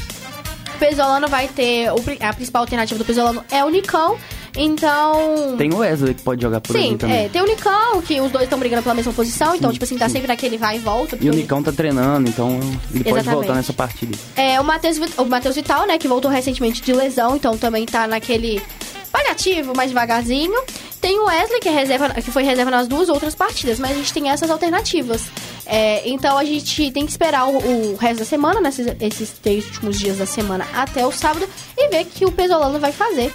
Pesolano 0.76 1.28
vai 1.28 1.48
ter. 1.48 1.88
a 2.20 2.34
principal 2.34 2.64
alternativa 2.64 2.98
do 2.98 3.06
Pesolano 3.06 3.44
é 3.52 3.64
o 3.64 3.70
Nicão. 3.70 4.18
Então. 4.58 5.56
Tem 5.58 5.74
o 5.74 5.78
Wesley 5.78 6.14
que 6.14 6.22
pode 6.22 6.42
jogar 6.42 6.62
por 6.62 6.76
Sim, 6.76 6.98
também. 6.98 7.26
é, 7.26 7.30
tem 7.30 7.42
o 7.42 7.46
Nicão, 7.46 8.02
que 8.02 8.22
os 8.22 8.32
dois 8.32 8.46
estão 8.46 8.58
brigando 8.58 8.84
pela 8.84 8.96
mesma 8.96 9.12
posição, 9.12 9.54
então, 9.54 9.72
tipo 9.72 9.84
assim, 9.84 9.98
tá 9.98 10.08
sempre 10.08 10.28
naquele 10.28 10.58
vai 10.58 10.78
e 10.78 10.80
volta. 10.80 11.18
E 11.20 11.30
o 11.30 11.34
Nicão 11.34 11.62
tá 11.62 11.72
treinando, 11.72 12.30
então 12.30 12.60
ele 12.94 13.04
pode 13.04 13.20
Exatamente. 13.20 13.34
voltar 13.34 13.54
nessa 13.56 13.74
partida. 13.74 14.18
É, 14.36 14.60
o 14.60 14.64
Matheus 14.64 14.98
o 15.18 15.26
Matheus 15.26 15.56
Vital, 15.56 15.86
né, 15.86 15.98
que 15.98 16.08
voltou 16.08 16.32
recentemente 16.32 16.82
de 16.82 16.94
lesão, 16.94 17.36
então 17.36 17.58
também 17.58 17.86
tá 17.86 18.08
naquele 18.08 18.62
paliativo, 19.12 19.76
mais 19.76 19.90
devagarzinho. 19.90 20.56
Tem 21.02 21.20
o 21.20 21.26
Wesley, 21.26 21.60
que, 21.60 21.70
é 21.70 21.72
reserva, 21.72 22.10
que 22.10 22.32
foi 22.32 22.44
reserva 22.44 22.72
nas 22.72 22.88
duas 22.88 23.10
outras 23.10 23.36
partidas, 23.36 23.80
mas 23.80 23.92
a 23.92 23.94
gente 23.94 24.12
tem 24.12 24.30
essas 24.30 24.50
alternativas. 24.50 25.24
É, 25.66 26.08
então 26.08 26.38
a 26.38 26.46
gente 26.46 26.92
tem 26.92 27.06
que 27.06 27.12
esperar 27.12 27.48
o, 27.48 27.58
o 27.58 27.96
resto 27.96 28.20
da 28.20 28.26
semana, 28.26 28.62
nesses 28.62 28.88
esses 29.00 29.32
três 29.32 29.66
últimos 29.66 30.00
dias 30.00 30.18
da 30.18 30.26
semana 30.26 30.68
até 30.74 31.06
o 31.06 31.12
sábado, 31.12 31.48
e 31.78 31.90
ver 31.90 32.06
que 32.06 32.26
o 32.26 32.32
Pesolano 32.32 32.80
vai 32.80 32.92
fazer. 32.92 33.34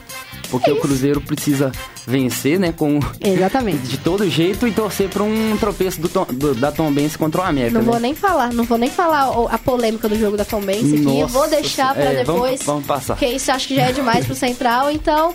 Porque 0.51 0.71
É 0.71 0.73
o 0.73 0.81
Cruzeiro 0.81 1.21
precisa 1.21 1.71
vencer, 2.07 2.59
né, 2.59 2.73
com 2.73 2.99
Exatamente. 3.25 3.79
de 3.89 3.99
todo 3.99 4.29
jeito 4.29 4.67
e 4.67 4.73
torcer 4.73 5.09
pra 5.09 5.23
um 5.23 5.57
tropeço 5.59 6.01
do, 6.01 6.09
Tom- 6.09 6.27
do- 6.31 6.55
da 6.55 6.73
Tombense 6.73 7.17
contra 7.17 7.41
o 7.43 7.45
América, 7.45 7.79
Não 7.79 7.85
né? 7.87 7.91
vou 7.93 8.01
nem 8.01 8.15
falar, 8.15 8.53
não 8.53 8.65
vou 8.65 8.79
nem 8.79 8.91
falar 8.91 9.29
a 9.51 9.59
polêmica 9.59 10.09
do 10.09 10.19
jogo 10.19 10.37
da 10.37 10.45
Tom 10.45 10.61
Benz 10.61 10.93
aqui. 10.93 11.03
Nossa 11.03 11.27
vou 11.33 11.49
deixar 11.49 11.95
pra 11.95 12.03
é, 12.05 12.25
vamos- 12.25 12.43
depois. 12.43 12.63
vamos 12.65 12.87
passar. 12.87 13.15
Porque 13.15 13.27
isso 13.35 13.51
acho 13.53 13.69
que 13.69 13.77
já 13.77 13.83
é 13.83 13.93
demais 13.93 14.27
pro 14.27 14.35
Central. 14.35 14.91
Então, 14.91 15.35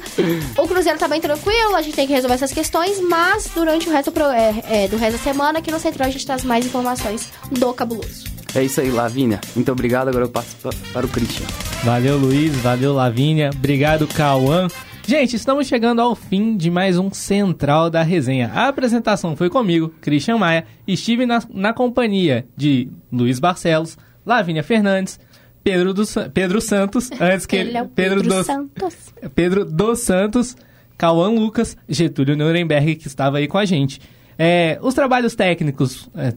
o 0.57 0.67
Cruzeiro 0.67 0.97
tá 0.99 1.07
bem 1.07 1.21
tranquilo, 1.21 1.75
a 1.75 1.81
gente 1.81 1.95
tem 1.95 2.05
que 2.07 2.13
resolver 2.13 2.35
essas 2.35 2.51
questões, 2.51 2.99
mas 2.99 3.49
durante 3.53 3.87
o 3.87 3.91
resto 3.91 4.11
pro- 4.11 4.23
é, 4.25 4.63
é, 4.69 4.87
do 4.87 4.97
resto 4.97 5.17
da 5.17 5.23
semana, 5.23 5.59
aqui 5.59 5.71
no 5.71 5.79
Central, 5.79 6.07
a 6.07 6.11
gente 6.11 6.25
traz 6.25 6.43
mais 6.43 6.65
informações 6.65 7.29
do 7.51 7.73
cabuloso. 7.73 8.25
É 8.53 8.63
isso 8.63 8.79
aí, 8.81 8.89
Lavínia. 8.89 9.39
Muito 9.53 9.71
obrigado. 9.71 10.07
Agora 10.07 10.25
eu 10.25 10.29
passo 10.29 10.55
pa- 10.63 10.69
para 10.93 11.05
o 11.05 11.09
Christian. 11.09 11.45
Valeu, 11.83 12.17
Luiz. 12.17 12.55
Valeu, 12.55 12.93
Lavínia. 12.93 13.49
Obrigado, 13.53 14.07
Cauã. 14.07 14.67
Gente, 15.07 15.35
estamos 15.35 15.67
chegando 15.67 16.01
ao 16.01 16.15
fim 16.15 16.57
de 16.57 16.71
mais 16.71 16.97
um 16.97 17.11
Central 17.13 17.91
da 17.91 18.01
Resenha. 18.01 18.49
A 18.51 18.67
apresentação 18.67 19.35
foi 19.35 19.51
comigo, 19.51 19.93
Christian 20.01 20.39
Maia. 20.39 20.65
Estive 20.87 21.27
na, 21.27 21.43
na 21.53 21.73
companhia 21.73 22.43
de 22.57 22.89
Luiz 23.11 23.37
Barcelos, 23.39 23.99
Lavínia 24.25 24.63
Fernandes, 24.63 25.19
Pedro, 25.63 25.93
do, 25.93 26.03
Pedro 26.33 26.59
Santos, 26.59 27.11
antes 27.21 27.45
que 27.45 27.55
Ele 27.55 27.77
é 27.77 27.83
o 27.83 27.87
Pedro, 27.87 28.21
Pedro 28.21 28.35
dos, 28.35 28.45
Santos. 28.47 29.13
Pedro 29.35 29.63
dos 29.63 29.99
Santos, 29.99 30.57
Cauã 30.97 31.29
Lucas, 31.29 31.77
Getúlio 31.87 32.35
Nuremberg, 32.35 32.95
que 32.95 33.07
estava 33.07 33.37
aí 33.37 33.47
com 33.47 33.59
a 33.59 33.65
gente. 33.65 34.01
É, 34.39 34.79
os 34.81 34.95
trabalhos 34.95 35.35
técnicos, 35.35 36.09
é, 36.15 36.33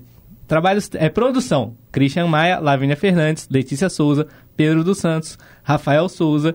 trabalhos, 0.46 0.90
é, 0.92 1.08
produção, 1.08 1.74
Christian 1.90 2.26
Maia, 2.26 2.58
Lavínia 2.58 2.96
Fernandes, 2.96 3.48
Letícia 3.50 3.88
Souza, 3.88 4.26
Pedro 4.54 4.84
dos 4.84 4.98
Santos, 4.98 5.38
Rafael 5.62 6.06
Souza. 6.06 6.54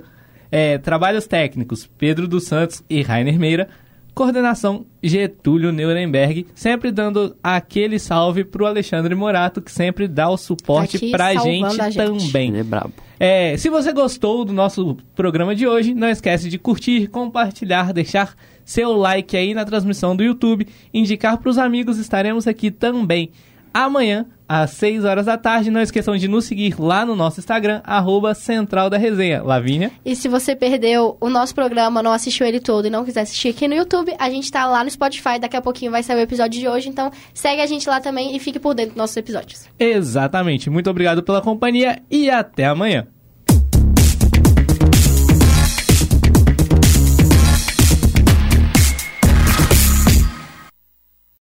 É, 0.56 0.78
trabalhos 0.78 1.26
técnicos, 1.26 1.90
Pedro 1.98 2.28
dos 2.28 2.44
Santos 2.44 2.84
e 2.88 3.02
Rainer 3.02 3.40
Meira. 3.40 3.68
Coordenação, 4.14 4.86
Getúlio 5.02 5.72
Nuremberg, 5.72 6.46
sempre 6.54 6.92
dando 6.92 7.36
aquele 7.42 7.98
salve 7.98 8.44
pro 8.44 8.68
Alexandre 8.68 9.16
Morato, 9.16 9.60
que 9.60 9.72
sempre 9.72 10.08
dá 10.08 10.30
o 10.30 10.38
suporte 10.38 10.98
Aqui 10.98 11.10
pra 11.10 11.34
salvando 11.34 11.70
gente, 11.72 11.82
a 11.82 11.90
gente. 11.90 12.28
também. 12.28 12.50
Ele 12.50 12.60
é 12.60 12.64
brabo. 12.64 12.94
É, 13.20 13.58
se 13.58 13.68
você 13.70 13.92
gostou 13.92 14.46
do 14.46 14.54
nosso 14.54 14.96
programa 15.16 15.56
de 15.56 15.66
hoje, 15.66 15.96
não 15.96 16.08
esquece 16.08 16.48
de 16.48 16.60
curtir, 16.60 17.08
compartilhar, 17.08 17.92
deixar 17.92 18.36
seu 18.64 18.94
like 18.94 19.36
aí 19.36 19.56
na 19.56 19.66
transmissão 19.66 20.16
do 20.16 20.24
YouTube, 20.24 20.68
indicar 20.94 21.40
para 21.40 21.50
os 21.50 21.58
amigos, 21.58 21.98
estaremos 21.98 22.46
aqui 22.46 22.70
também 22.70 23.32
amanhã 23.74 24.26
às 24.48 24.72
6 24.72 25.04
horas 25.04 25.26
da 25.26 25.38
tarde. 25.38 25.72
Não 25.72 25.82
esqueçam 25.82 26.16
de 26.16 26.28
nos 26.28 26.46
seguir 26.46 26.80
lá 26.80 27.06
no 27.06 27.16
nosso 27.16 27.40
Instagram, 27.40 27.82
arroba 27.84 28.34
Central 28.34 28.90
da 28.90 28.98
Resenha. 28.98 29.42
Lavínia? 29.42 29.92
E 30.06 30.16
se 30.16 30.28
você 30.28 30.56
perdeu 30.56 31.18
o 31.20 31.30
nosso 31.30 31.56
programa, 31.56 32.04
não 32.04 32.12
assistiu 32.12 32.46
ele 32.46 32.60
todo 32.60 32.88
e 32.88 32.90
não 32.90 33.04
quiser 33.04 33.22
assistir 33.22 33.50
aqui 33.50 33.68
no 33.68 33.74
YouTube, 33.74 34.14
a 34.20 34.30
gente 34.30 34.52
tá 34.52 34.66
lá 34.66 34.84
no 34.84 34.92
Spotify. 34.92 35.40
Daqui 35.40 35.58
a 35.58 35.62
pouquinho 35.62 35.92
vai 35.92 36.04
sair 36.04 36.18
o 36.18 36.22
episódio 36.22 36.60
de 36.60 36.68
hoje. 36.68 36.90
Então 36.90 37.12
segue 37.34 37.62
a 37.62 37.66
gente 37.66 37.90
lá 37.90 38.00
também 38.00 38.36
e 38.36 38.40
fique 38.40 38.60
por 38.60 38.74
dentro 38.74 38.92
dos 38.92 38.98
nossos 38.98 39.18
episódios. 39.18 39.68
Exatamente. 39.80 40.70
Muito 40.70 40.90
obrigado 40.90 41.24
pela 41.24 41.42
companhia 41.42 42.02
e 42.10 42.30
até 42.30 42.66
amanhã. 42.66 43.08